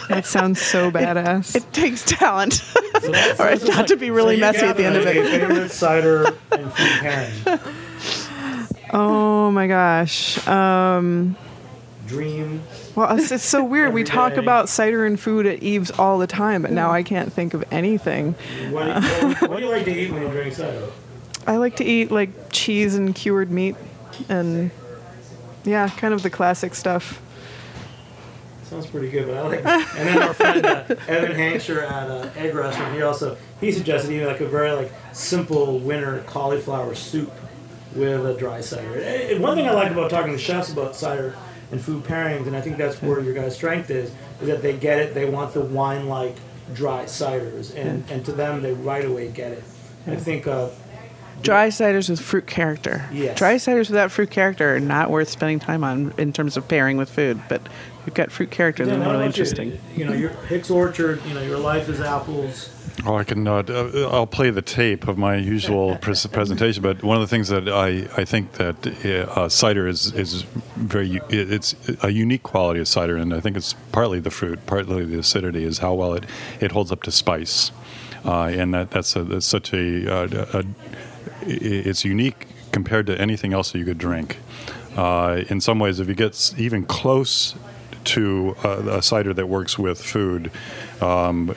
That 0.07 0.25
sounds 0.25 0.61
so 0.61 0.89
badass. 0.97 1.53
It 1.53 1.73
takes 1.73 2.05
talent, 2.05 2.53
So 2.53 2.79
that's- 3.11 3.31
or 3.41 3.43
that's 3.43 3.63
not 3.65 3.75
like- 3.77 3.87
to 3.87 3.97
be 3.97 4.09
really 4.09 4.35
so 4.37 4.39
messy 4.39 4.65
at 4.65 4.77
the 4.77 4.85
end 4.85 4.95
of 4.95 5.05
it. 5.05 5.15
Favorite 5.27 5.71
cider 5.71 6.27
and 6.53 6.71
food 6.71 6.99
pairing. 7.01 7.59
oh 8.93 9.51
my 9.51 9.67
gosh. 9.67 10.47
Um, 10.47 11.35
Dream. 12.09 12.63
well, 12.95 13.15
it's, 13.15 13.31
it's 13.31 13.43
so 13.43 13.63
weird. 13.63 13.93
we 13.93 14.03
talk 14.19 14.33
day. 14.33 14.39
about 14.39 14.67
cider 14.67 15.05
and 15.05 15.19
food 15.19 15.45
at 15.45 15.61
Eve's 15.61 15.91
all 15.91 16.17
the 16.17 16.27
time, 16.27 16.63
but 16.63 16.71
now 16.71 16.91
I 16.91 17.03
can't 17.03 17.31
think 17.31 17.53
of 17.53 17.63
anything. 17.71 18.33
What 18.71 18.83
do, 18.85 19.27
you, 19.27 19.33
what 19.47 19.57
do 19.57 19.65
you 19.65 19.71
like 19.71 19.85
to 19.85 19.91
eat 19.91 20.11
when 20.11 20.23
you 20.23 20.29
drink 20.29 20.53
cider? 20.55 20.89
I 21.45 21.57
like 21.57 21.75
to 21.77 21.85
eat 21.85 22.11
like 22.11 22.51
cheese 22.51 22.95
and 22.95 23.13
cured 23.13 23.51
meat, 23.51 23.75
and 24.27 24.71
yeah, 25.63 25.87
kind 25.89 26.13
of 26.13 26.23
the 26.23 26.29
classic 26.29 26.75
stuff. 26.75 27.21
Sounds 28.63 28.85
pretty 28.85 29.09
good, 29.09 29.27
but 29.27 29.37
I 29.37 29.41
like. 29.41 29.65
And 29.97 30.07
then 30.07 30.21
our 30.21 30.33
friend 30.33 30.65
uh, 30.65 30.85
Evan 31.07 31.35
Hanczor 31.35 31.83
at 31.83 32.09
uh, 32.09 32.29
Egg 32.35 32.53
Restaurant, 32.53 32.93
he 32.93 33.01
also 33.01 33.37
he 33.59 33.71
suggested 33.71 34.11
even 34.11 34.27
like 34.27 34.41
a 34.41 34.47
very 34.47 34.71
like 34.71 34.91
simple 35.11 35.79
winter 35.79 36.23
cauliflower 36.27 36.93
soup 36.93 37.31
with 37.95 38.25
a 38.25 38.35
dry 38.35 38.61
cider. 38.61 38.99
Eh, 39.01 39.35
eh, 39.35 39.39
one 39.39 39.55
thing 39.55 39.67
I 39.67 39.71
like 39.71 39.91
about 39.91 40.11
talking 40.11 40.33
to 40.33 40.37
chefs 40.37 40.71
about 40.71 40.95
cider 40.95 41.35
and 41.71 41.79
food 41.81 42.03
pairings, 42.03 42.47
and 42.47 42.55
I 42.55 42.61
think 42.61 42.77
that's 42.77 43.01
where 43.01 43.19
your 43.19 43.33
guys' 43.33 43.55
strength 43.55 43.89
is, 43.89 44.11
is 44.41 44.47
that 44.47 44.61
they 44.61 44.73
get 44.77 44.99
it. 44.99 45.13
They 45.13 45.29
want 45.29 45.53
the 45.53 45.61
wine-like 45.61 46.35
dry 46.73 47.05
ciders, 47.05 47.75
and 47.75 48.03
and 48.09 48.25
to 48.25 48.31
them 48.31 48.61
they 48.61 48.73
right 48.73 49.05
away 49.05 49.29
get 49.29 49.51
it. 49.51 49.63
I 50.07 50.15
think. 50.15 50.47
Uh, 50.47 50.69
Dry 51.41 51.69
ciders 51.69 52.09
with 52.09 52.19
fruit 52.19 52.47
character. 52.47 53.07
Yes. 53.13 53.37
Dry 53.37 53.55
ciders 53.55 53.87
without 53.87 54.11
fruit 54.11 54.29
character 54.29 54.75
are 54.75 54.79
not 54.81 55.09
worth 55.09 55.29
spending 55.29 55.57
time 55.57 55.85
on 55.85 56.13
in 56.17 56.33
terms 56.33 56.57
of 56.57 56.67
pairing 56.67 56.97
with 56.97 57.09
food. 57.09 57.41
But 57.47 57.61
you've 58.05 58.13
got 58.13 58.29
fruit 58.29 58.51
character, 58.51 58.83
yeah, 58.83 58.89
they're 58.89 58.99
really 58.99 59.11
about 59.11 59.19
you? 59.21 59.25
interesting. 59.27 59.79
You 59.95 60.03
know, 60.03 60.11
your 60.11 60.31
Hicks 60.31 60.69
Orchard. 60.69 61.23
You 61.25 61.33
know, 61.35 61.41
your 61.41 61.57
life 61.57 61.87
is 61.87 62.01
apples. 62.01 62.69
Oh, 63.05 63.15
I 63.15 63.23
can. 63.23 63.47
Uh, 63.47 63.63
uh, 63.67 64.09
I'll 64.11 64.27
play 64.27 64.49
the 64.49 64.61
tape 64.61 65.07
of 65.07 65.17
my 65.17 65.35
usual 65.37 65.95
pres- 66.01 66.25
presentation, 66.27 66.83
but 66.83 67.01
one 67.01 67.15
of 67.15 67.21
the 67.21 67.27
things 67.27 67.47
that 67.47 67.69
I, 67.69 68.07
I 68.21 68.25
think 68.25 68.53
that 68.53 68.85
uh, 69.05 69.47
cider 69.47 69.87
is 69.87 70.13
is 70.13 70.43
very 70.75 71.19
it's 71.29 71.75
a 72.03 72.09
unique 72.09 72.43
quality 72.43 72.79
of 72.81 72.87
cider, 72.87 73.15
and 73.15 73.33
I 73.33 73.39
think 73.39 73.55
it's 73.55 73.73
partly 73.91 74.19
the 74.19 74.31
fruit, 74.31 74.65
partly 74.65 75.05
the 75.05 75.19
acidity, 75.19 75.63
is 75.63 75.77
how 75.77 75.93
well 75.93 76.13
it, 76.13 76.25
it 76.59 76.71
holds 76.73 76.91
up 76.91 77.03
to 77.03 77.11
spice, 77.11 77.71
uh, 78.25 78.43
and 78.53 78.73
that 78.73 78.91
that's, 78.91 79.15
a, 79.15 79.23
that's 79.23 79.45
such 79.45 79.73
a, 79.73 80.13
uh, 80.13 80.45
a, 80.53 80.59
i- 80.59 80.65
it's 81.45 82.03
unique 82.03 82.47
compared 82.73 83.07
to 83.07 83.19
anything 83.19 83.53
else 83.53 83.71
that 83.71 83.79
you 83.79 83.85
could 83.85 83.97
drink. 83.97 84.37
Uh, 84.97 85.43
in 85.49 85.61
some 85.61 85.79
ways, 85.79 85.99
if 86.01 86.07
you 86.09 86.15
get 86.15 86.53
even 86.57 86.83
close 86.85 87.55
to 88.05 88.55
a, 88.63 88.97
a 88.97 89.01
cider 89.01 89.33
that 89.33 89.47
works 89.47 89.77
with 89.77 90.01
food, 90.01 90.51
um, 91.01 91.49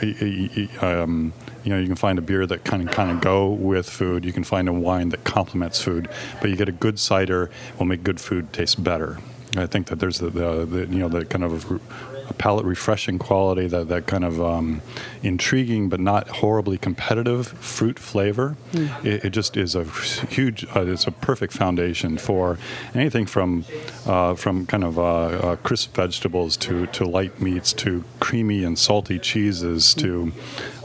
um, 0.81 1.33
you 1.65 1.71
know, 1.71 1.79
you 1.79 1.87
can 1.87 1.97
find 1.97 2.19
a 2.19 2.23
beer 2.23 2.47
that 2.47 2.65
kind 2.65 2.87
of 2.87 2.95
kind 2.95 3.11
of 3.11 3.21
go 3.21 3.51
with 3.51 3.89
food. 3.89 4.25
You 4.25 4.33
can 4.33 4.45
find 4.45 4.69
a 4.69 4.73
wine 4.73 5.11
that 5.11 5.25
complements 5.25 5.81
food, 5.81 6.09
but 6.41 6.51
you 6.51 6.57
get 6.57 6.69
a 6.69 6.73
good 6.73 6.99
cider 6.99 7.51
will 7.79 7.87
make 7.87 8.03
good 8.03 8.21
food 8.21 8.53
taste 8.53 8.83
better. 8.83 9.19
I 9.57 9.67
think 9.67 9.89
that 9.89 9.99
there's 9.99 10.19
the, 10.19 10.31
the, 10.31 10.65
the 10.65 10.79
you 10.87 10.99
know 10.99 11.09
the 11.09 11.25
kind 11.25 11.45
of 11.45 11.81
a 12.29 12.33
palate 12.35 12.65
refreshing 12.65 13.19
quality, 13.19 13.67
that 13.69 13.89
that 13.89 14.07
kind 14.07 14.25
of 14.25 14.41
um, 14.41 14.83
intriguing 15.23 15.89
but 15.89 16.01
not 16.01 16.29
horribly 16.29 16.79
competitive 16.79 17.49
fruit 17.49 17.99
flavor. 17.99 18.57
It, 18.73 19.25
it 19.27 19.31
just 19.31 19.57
is 19.57 19.75
a 19.75 19.85
huge. 19.85 20.65
Uh, 20.75 20.87
it's 20.87 21.07
a 21.07 21.13
perfect 21.13 21.53
foundation 21.53 22.19
for 22.19 22.59
anything 22.95 23.27
from 23.27 23.65
uh, 24.07 24.35
from 24.35 24.67
kind 24.67 24.85
of 24.85 24.99
uh, 24.99 25.03
uh, 25.03 25.57
crisp 25.57 25.95
vegetables 25.95 26.57
to, 26.59 26.87
to 26.89 27.05
light 27.05 27.41
meats 27.41 27.73
to 27.73 28.05
creamy 28.21 28.65
and 28.65 28.79
salty 28.79 29.19
cheeses 29.19 29.95
to, 29.95 30.33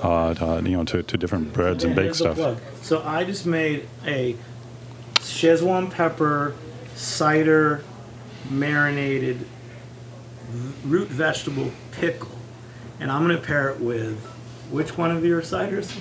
uh, 0.02 0.34
to, 0.34 0.70
you 0.70 0.78
know 0.78 0.84
to, 0.84 1.04
to 1.04 1.18
different 1.18 1.54
breads 1.54 1.84
and 1.84 1.96
Yeah, 1.96 2.04
baked 2.04 2.16
stuff. 2.16 2.62
So 2.82 3.04
I 3.04 3.24
just 3.24 3.46
made 3.46 3.88
a 4.06 4.36
Szechuan 5.16 5.92
pepper 5.92 6.54
cider 6.96 7.84
marinated 8.50 9.46
root 10.86 11.08
vegetable 11.10 11.72
pickle, 11.92 12.32
and 13.00 13.12
I'm 13.12 13.22
gonna 13.22 13.38
pair 13.40 13.70
it 13.70 13.80
with 13.80 14.18
which 14.72 14.98
one 14.98 15.12
of 15.12 15.24
your 15.24 15.42
ciders? 15.42 15.98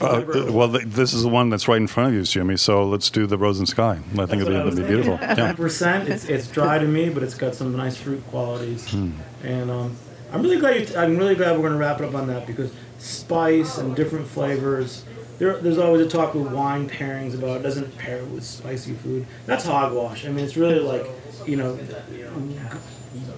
Uh, 0.00 0.22
th- 0.32 0.50
well, 0.50 0.70
th- 0.72 0.84
this 0.86 1.12
is 1.12 1.22
the 1.22 1.28
one 1.28 1.50
that's 1.50 1.68
right 1.68 1.76
in 1.76 1.86
front 1.86 2.08
of 2.08 2.14
you, 2.14 2.22
Jimmy. 2.22 2.56
So 2.56 2.82
let's 2.84 3.10
do 3.10 3.26
the 3.26 3.36
Rose 3.36 3.58
and 3.58 3.68
Sky. 3.68 3.98
I 4.18 4.24
think 4.26 4.40
it'll 4.42 4.70
be, 4.70 4.76
be 4.76 4.82
beautiful. 4.88 5.18
Ten 5.18 5.36
Yeah. 5.36 5.52
percent. 5.56 6.08
It's 6.08 6.24
it's 6.24 6.46
dry 6.48 6.78
to 6.78 6.86
me, 6.86 7.10
but 7.10 7.22
it's 7.22 7.34
got 7.34 7.54
some 7.54 7.76
nice 7.76 7.96
fruit 7.98 8.26
qualities. 8.28 8.90
Hmm. 8.90 9.10
And 9.44 9.70
um, 9.70 9.96
I'm 10.32 10.42
really 10.42 10.58
glad. 10.58 10.80
You 10.80 10.86
t- 10.86 10.96
I'm 10.96 11.18
really 11.18 11.34
glad 11.34 11.52
we're 11.52 11.60
going 11.68 11.72
to 11.72 11.78
wrap 11.78 12.00
it 12.00 12.06
up 12.06 12.14
on 12.14 12.26
that 12.28 12.46
because 12.46 12.72
spice 12.98 13.76
and 13.78 13.94
different 13.94 14.26
flavors. 14.26 15.04
There, 15.38 15.56
there's 15.58 15.78
always 15.78 16.04
a 16.04 16.08
talk 16.08 16.34
with 16.34 16.48
wine 16.48 16.88
pairings 16.88 17.34
about 17.34 17.60
it 17.60 17.62
doesn't 17.62 17.96
pair 17.98 18.24
with 18.24 18.42
spicy 18.42 18.94
food. 18.94 19.26
That's 19.46 19.64
hogwash. 19.66 20.24
I 20.24 20.30
mean, 20.30 20.44
it's 20.44 20.56
really 20.56 20.80
like 20.80 21.06
you 21.46 21.56
know, 21.56 21.78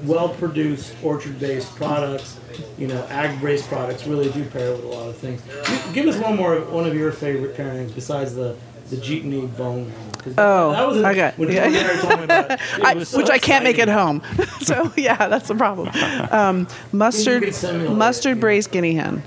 well-produced 0.05 0.95
orchard-based 1.03 1.75
products. 1.77 2.39
You 2.79 2.89
know, 2.89 3.03
ag-based 3.11 3.69
products 3.69 4.07
really 4.07 4.31
do 4.31 4.45
pair 4.47 4.73
with 4.73 4.85
a 4.85 4.89
lot 4.89 5.09
of 5.09 5.17
things. 5.17 5.43
Give 5.93 6.07
us 6.07 6.17
one 6.19 6.37
more 6.37 6.61
one 6.61 6.87
of 6.87 6.95
your 6.95 7.13
favorite 7.13 7.57
pairings 7.57 7.95
besides 7.95 8.35
the 8.35 8.57
the 8.91 8.97
jeepney 8.97 9.47
bone. 9.57 9.93
Oh, 10.37 10.73
that 10.73 10.87
was 10.87 10.97
a- 10.99 11.15
yeah. 11.15 11.33
About 12.25 12.61
I, 12.85 13.03
so 13.05 13.19
which 13.19 13.31
I 13.31 13.39
can't 13.39 13.65
make 13.65 13.79
at 13.79 13.89
home. 13.89 14.23
so 14.61 14.93
yeah, 14.97 15.29
that's 15.29 15.49
the 15.49 15.55
problem. 15.55 15.89
Um, 16.31 16.67
mustard, 16.93 17.45
it, 17.45 17.91
mustard 17.91 18.41
braised 18.41 18.71
guinea 18.73 18.95
hen, 18.95 19.23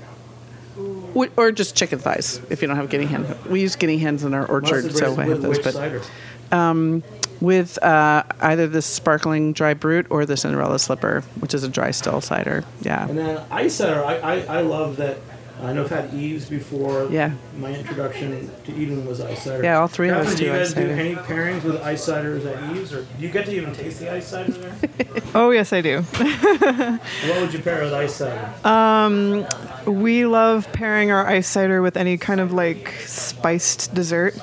or 1.36 1.50
just 1.50 1.74
chicken 1.74 1.98
thighs 1.98 2.40
if 2.50 2.60
you 2.62 2.68
don't 2.68 2.76
have 2.76 2.90
guinea 2.90 3.06
hen. 3.06 3.26
We 3.48 3.60
use 3.62 3.74
guinea 3.76 3.98
hens 3.98 4.22
in 4.22 4.34
our 4.34 4.46
orchard, 4.46 4.84
Mustard 4.84 4.96
so 5.16 5.20
I 5.20 5.24
have 5.26 5.42
those. 5.42 5.58
But 5.58 6.10
um, 6.52 7.02
with 7.44 7.80
uh, 7.82 8.24
either 8.40 8.66
the 8.66 8.82
sparkling 8.82 9.52
dry 9.52 9.74
brut 9.74 10.06
or 10.10 10.24
the 10.24 10.36
Cinderella 10.36 10.78
slipper, 10.78 11.20
which 11.38 11.54
is 11.54 11.62
a 11.62 11.68
dry 11.68 11.90
still 11.90 12.20
cider. 12.20 12.64
Yeah. 12.80 13.06
And 13.06 13.18
then 13.18 13.44
ice 13.50 13.74
cider, 13.74 14.02
I, 14.04 14.16
I, 14.16 14.40
I 14.40 14.60
love 14.62 14.96
that. 14.96 15.18
I 15.62 15.72
know 15.72 15.84
I've 15.84 15.90
had 15.90 16.12
Eves 16.12 16.48
before. 16.48 17.08
Yeah. 17.10 17.32
My 17.58 17.72
introduction 17.72 18.50
to 18.64 18.74
Eden 18.74 19.06
was 19.06 19.20
ice 19.20 19.44
cider. 19.44 19.62
Yeah, 19.62 19.78
all 19.78 19.86
three 19.86 20.08
of 20.08 20.16
us 20.16 20.30
Catherine, 20.30 20.36
do 20.36 20.44
Do 20.44 20.50
you 20.50 20.58
guys 20.58 20.74
do 20.74 20.80
any 20.90 21.14
pairings 21.14 21.62
with 21.62 21.80
ice 21.82 22.06
ciders 22.06 22.44
at 22.44 22.76
Eves, 22.76 22.92
or 22.92 23.02
do 23.02 23.08
you 23.22 23.30
get 23.30 23.46
to 23.46 23.52
even 23.54 23.72
taste 23.72 24.00
the 24.00 24.12
ice 24.12 24.26
cider 24.26 24.52
there? 24.52 24.74
Oh 25.36 25.50
yes, 25.50 25.72
I 25.72 25.80
do. 25.80 26.02
what 26.02 27.40
would 27.40 27.52
you 27.52 27.60
pair 27.60 27.82
with 27.82 27.92
ice 27.92 28.14
cider? 28.14 28.52
Um, 28.68 29.46
we 29.86 30.26
love 30.26 30.70
pairing 30.72 31.10
our 31.10 31.26
ice 31.26 31.48
cider 31.48 31.82
with 31.82 31.96
any 31.96 32.18
kind 32.18 32.40
of 32.40 32.52
like 32.52 32.92
spiced 33.06 33.94
dessert. 33.94 34.36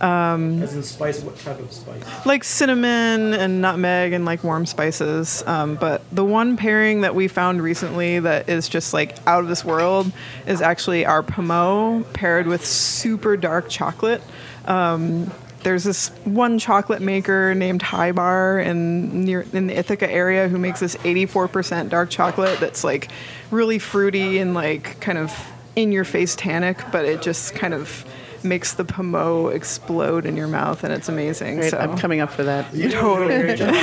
Um, 0.00 0.62
As 0.62 0.74
in 0.74 0.82
spice, 0.82 1.22
what 1.22 1.36
type 1.38 1.58
of 1.58 1.72
spice? 1.72 2.26
like 2.26 2.44
cinnamon 2.44 3.34
and 3.34 3.60
nutmeg 3.60 4.12
and 4.12 4.24
like 4.24 4.44
warm 4.44 4.64
spices. 4.66 5.42
Um, 5.46 5.74
but 5.74 6.02
the 6.12 6.24
one 6.24 6.56
pairing 6.56 7.00
that 7.00 7.14
we 7.14 7.26
found 7.28 7.62
recently 7.62 8.20
that 8.20 8.48
is 8.48 8.68
just 8.68 8.94
like 8.94 9.16
out 9.26 9.42
of 9.42 9.48
this 9.48 9.64
world 9.64 10.12
is 10.46 10.62
actually 10.62 11.04
our 11.04 11.22
Pommeau 11.22 12.04
paired 12.12 12.46
with 12.46 12.64
super 12.64 13.36
dark 13.36 13.68
chocolate. 13.68 14.22
Um, 14.66 15.30
there's 15.64 15.82
this 15.82 16.10
one 16.24 16.58
chocolate 16.58 17.02
maker 17.02 17.54
named 17.54 17.82
High 17.82 18.12
Bar 18.12 18.60
in 18.60 19.24
near 19.24 19.44
in 19.52 19.66
the 19.66 19.76
Ithaca 19.76 20.08
area 20.08 20.48
who 20.48 20.58
makes 20.58 20.78
this 20.80 20.94
84% 20.96 21.88
dark 21.88 22.10
chocolate 22.10 22.60
that's 22.60 22.84
like 22.84 23.10
really 23.50 23.78
fruity 23.80 24.38
and 24.38 24.54
like 24.54 25.00
kind 25.00 25.18
of 25.18 25.36
in 25.74 25.90
your 25.92 26.04
face 26.04 26.36
tannic, 26.36 26.78
but 26.92 27.04
it 27.04 27.22
just 27.22 27.54
kind 27.54 27.74
of 27.74 28.04
makes 28.44 28.74
the 28.74 28.84
Pommeau 28.84 29.52
explode 29.54 30.26
in 30.26 30.36
your 30.36 30.48
mouth 30.48 30.84
and 30.84 30.92
it's 30.92 31.08
amazing. 31.08 31.56
Great, 31.56 31.70
so 31.70 31.78
I'm 31.78 31.96
coming 31.96 32.20
up 32.20 32.30
for 32.30 32.42
that. 32.44 32.72
You 32.74 32.90
Totally. 32.90 33.36
do 33.36 33.42
great 33.42 33.58
job. 33.58 33.74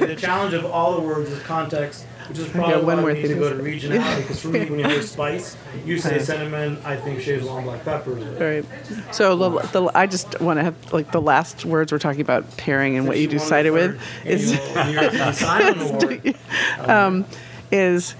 the, 0.00 0.06
the 0.08 0.16
challenge 0.16 0.54
of 0.54 0.64
all 0.66 1.00
the 1.00 1.06
words 1.06 1.30
is 1.30 1.40
context 1.42 2.04
Which 2.28 2.38
is 2.38 2.48
probably 2.48 2.74
got 2.74 2.84
one 2.84 2.96
why 2.96 3.02
more 3.02 3.12
we 3.12 3.22
need 3.22 3.28
to 3.28 3.34
go 3.34 3.50
to 3.50 3.56
to 3.56 3.62
regionality. 3.62 4.16
Because 4.22 4.40
for 4.40 4.48
me, 4.48 4.64
when 4.66 4.80
you 4.80 4.88
hear 4.88 5.02
spice, 5.02 5.56
you 5.84 5.98
say 5.98 6.18
cinnamon, 6.18 6.78
I 6.84 6.96
think 6.96 7.20
Szechuan 7.20 7.64
black 7.64 7.84
peppers. 7.84 8.22
All 8.40 8.46
right. 8.46 8.64
So 9.14 9.36
the, 9.36 9.60
the, 9.68 9.90
I 9.94 10.06
just 10.06 10.40
want 10.40 10.58
to 10.58 10.64
have 10.64 10.92
like 10.92 11.12
the 11.12 11.20
last 11.20 11.64
words 11.64 11.92
we're 11.92 11.98
talking 11.98 12.22
about 12.22 12.56
pairing 12.56 12.96
and 12.96 13.06
what 13.06 13.18
you 13.18 13.28
do 13.28 13.38
cider 13.38 13.72
with 13.72 14.00
is 14.24 14.52
um, 16.78 17.24
is 17.70 18.14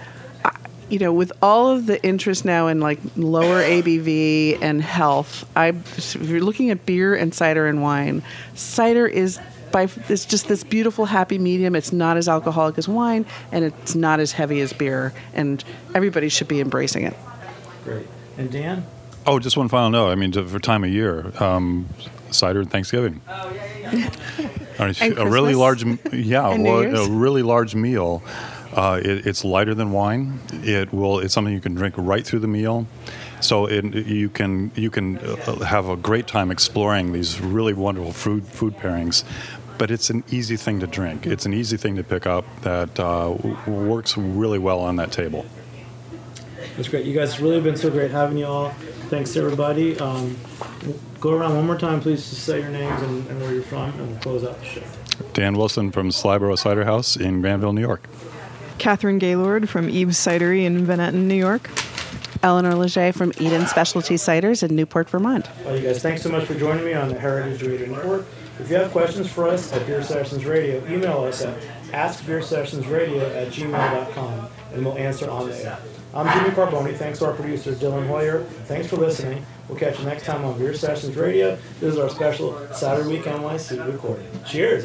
you 0.89 0.99
know 0.99 1.12
with 1.12 1.32
all 1.43 1.70
of 1.70 1.87
the 1.87 2.03
interest 2.05 2.45
now 2.45 2.66
in 2.68 2.80
like 2.80 2.99
lower 3.16 3.62
ABV 3.62 4.61
and 4.62 4.82
health. 4.82 5.49
I 5.57 5.68
if 5.68 6.16
you're 6.16 6.41
looking 6.41 6.70
at 6.70 6.87
beer 6.87 7.14
and 7.14 7.35
cider 7.35 7.66
and 7.66 7.82
wine, 7.82 8.22
cider 8.55 9.07
is 9.07 9.39
by 9.72 9.89
it's 10.09 10.24
just 10.24 10.49
this 10.49 10.62
beautiful 10.62 11.05
happy 11.07 11.39
medium. 11.39 11.74
It's 11.74 11.93
not 11.93 12.16
as 12.16 12.28
alcoholic 12.28 12.78
as 12.78 12.89
wine 12.89 13.26
and 13.51 13.64
it's 13.64 13.95
not 13.95 14.20
as 14.20 14.32
heavy 14.32 14.61
as 14.61 14.72
beer 14.72 15.12
and 15.35 15.62
everybody 15.95 16.28
should 16.28 16.49
be 16.49 16.61
embracing 16.61 17.05
it. 17.05 17.16
Great. 17.85 18.07
And 18.39 18.51
Dan? 18.51 18.87
Oh, 19.26 19.39
just 19.39 19.57
one 19.57 19.68
final 19.68 19.91
note. 19.91 20.11
I 20.11 20.14
mean, 20.16 20.32
to, 20.32 20.45
for 20.47 20.59
time 20.59 20.85
of 20.85 20.91
year, 20.91 21.32
um, 21.43 21.89
cider 22.30 22.61
and 22.61 22.70
Thanksgiving. 22.70 23.20
I 23.26 23.51
mean, 23.91 24.11
And 24.78 25.18
a 25.18 25.26
really 25.26 25.55
large, 25.55 25.85
yeah, 26.12 26.49
And 26.53 26.64
New 26.64 26.80
Year's? 26.80 27.07
a 27.07 27.11
really 27.11 27.43
large 27.43 27.74
meal. 27.74 28.22
Uh, 28.75 29.01
it, 29.03 29.27
it's 29.27 29.45
lighter 29.45 29.75
than 29.75 29.93
wine. 29.93 30.41
It 30.53 30.93
will. 30.93 31.20
It's 31.20 31.33
something 31.33 31.55
you 31.55 31.61
can 31.61 31.75
drink 31.75 31.95
right 31.97 32.27
through 32.27 32.41
the 32.41 32.49
meal. 32.49 32.87
So 33.41 33.66
it, 33.66 33.85
you 33.95 34.29
can 34.29 34.72
you 34.75 34.91
can 34.91 35.18
uh, 35.18 35.64
have 35.64 35.89
a 35.89 35.97
great 35.97 36.27
time 36.27 36.51
exploring 36.51 37.12
these 37.12 37.41
really 37.41 37.75
wonderful 37.75 38.12
food 38.12 38.47
food 38.47 38.77
pairings. 38.77 39.25
But 39.77 39.91
it's 39.91 40.09
an 40.09 40.22
easy 40.31 40.57
thing 40.57 40.81
to 40.81 40.87
drink. 40.87 41.27
It's 41.27 41.47
an 41.47 41.53
easy 41.53 41.77
thing 41.77 41.97
to 41.97 42.05
pick 42.05 42.27
up 42.27 42.45
that 42.62 42.99
uh, 42.99 43.37
works 43.66 44.16
really 44.16 44.59
well 44.59 44.81
on 44.81 44.97
that 44.97 45.11
table. 45.11 45.45
That's 46.77 46.89
great. 46.89 47.07
You 47.07 47.14
guys 47.14 47.41
really 47.41 47.61
been 47.61 47.77
so 47.77 47.91
great 47.91 48.11
having 48.11 48.39
you 48.39 48.47
all. 48.47 48.70
Thanks 49.11 49.33
to 49.35 49.41
everybody. 49.41 49.99
Um, 49.99 50.37
go 51.20 51.33
around 51.33 51.57
one 51.57 51.66
more 51.66 51.79
time, 51.79 52.01
please, 52.01 52.29
to 52.29 52.35
say 52.35 52.61
your 52.61 52.70
names 52.70 53.03
and, 53.03 53.27
and 53.29 53.41
where 53.41 53.53
you're 53.53 53.62
from, 53.62 53.91
and 53.91 54.11
we'll 54.11 54.18
close 54.20 54.45
out 54.45 54.59
the 54.59 54.64
show. 54.64 54.83
Dan 55.33 55.57
Wilson 55.57 55.91
from 55.91 56.11
Slyboro 56.11 56.59
Cider 56.59 56.85
House 56.85 57.16
in 57.16 57.41
Granville, 57.41 57.72
New 57.72 57.81
York. 57.81 58.09
Catherine 58.79 59.18
Gaylord 59.18 59.68
from 59.68 59.89
Eve's 59.89 60.18
Cidery 60.18 60.64
in 60.64 60.85
Van 60.85 60.99
Etten, 60.99 61.25
New 61.25 61.35
York. 61.35 61.70
Eleanor 62.43 62.75
Leger 62.75 63.12
from 63.12 63.33
Eden 63.39 63.66
Specialty 63.66 64.16
Ciders 64.16 64.62
in 64.62 64.77
Newport, 64.77 65.09
Vermont. 65.09 65.49
Well, 65.64 65.77
you 65.79 65.83
guys, 65.87 66.03
thanks 66.03 66.22
so 66.22 66.29
much 66.29 66.45
for 66.45 66.55
joining 66.55 66.85
me 66.85 66.93
on 66.93 67.09
the 67.09 67.18
Heritage 67.18 67.62
Radio 67.62 67.87
Network. 67.97 68.27
If 68.61 68.68
you 68.70 68.77
have 68.77 68.93
questions 68.93 69.29
for 69.31 69.49
us 69.49 69.72
at 69.72 69.87
Beer 69.87 70.03
Sessions 70.03 70.45
Radio, 70.45 70.85
email 70.87 71.25
us 71.25 71.43
at 71.43 71.59
askbeersessionsradio 71.91 73.35
at 73.35 73.49
gmail.com 73.49 74.49
and 74.75 74.85
we'll 74.85 74.99
answer 74.99 75.29
on 75.31 75.49
the 75.49 75.57
air. 75.64 75.79
I'm 76.12 76.29
Jimmy 76.39 76.55
Carbone. 76.55 76.95
Thanks 76.97 77.18
to 77.20 77.27
our 77.27 77.33
producer, 77.33 77.72
Dylan 77.72 78.07
Hoyer. 78.07 78.45
Thanks 78.66 78.89
for 78.89 78.97
listening. 78.97 79.45
We'll 79.68 79.79
catch 79.79 79.99
you 79.99 80.05
next 80.05 80.25
time 80.25 80.45
on 80.45 80.57
Beer 80.59 80.75
Sessions 80.75 81.16
Radio. 81.16 81.59
This 81.81 81.95
is 81.95 81.99
our 81.99 82.11
special 82.11 82.61
Saturday 82.72 83.09
Week 83.09 83.22
NYC 83.25 83.91
recording. 83.91 84.29
Cheers. 84.47 84.85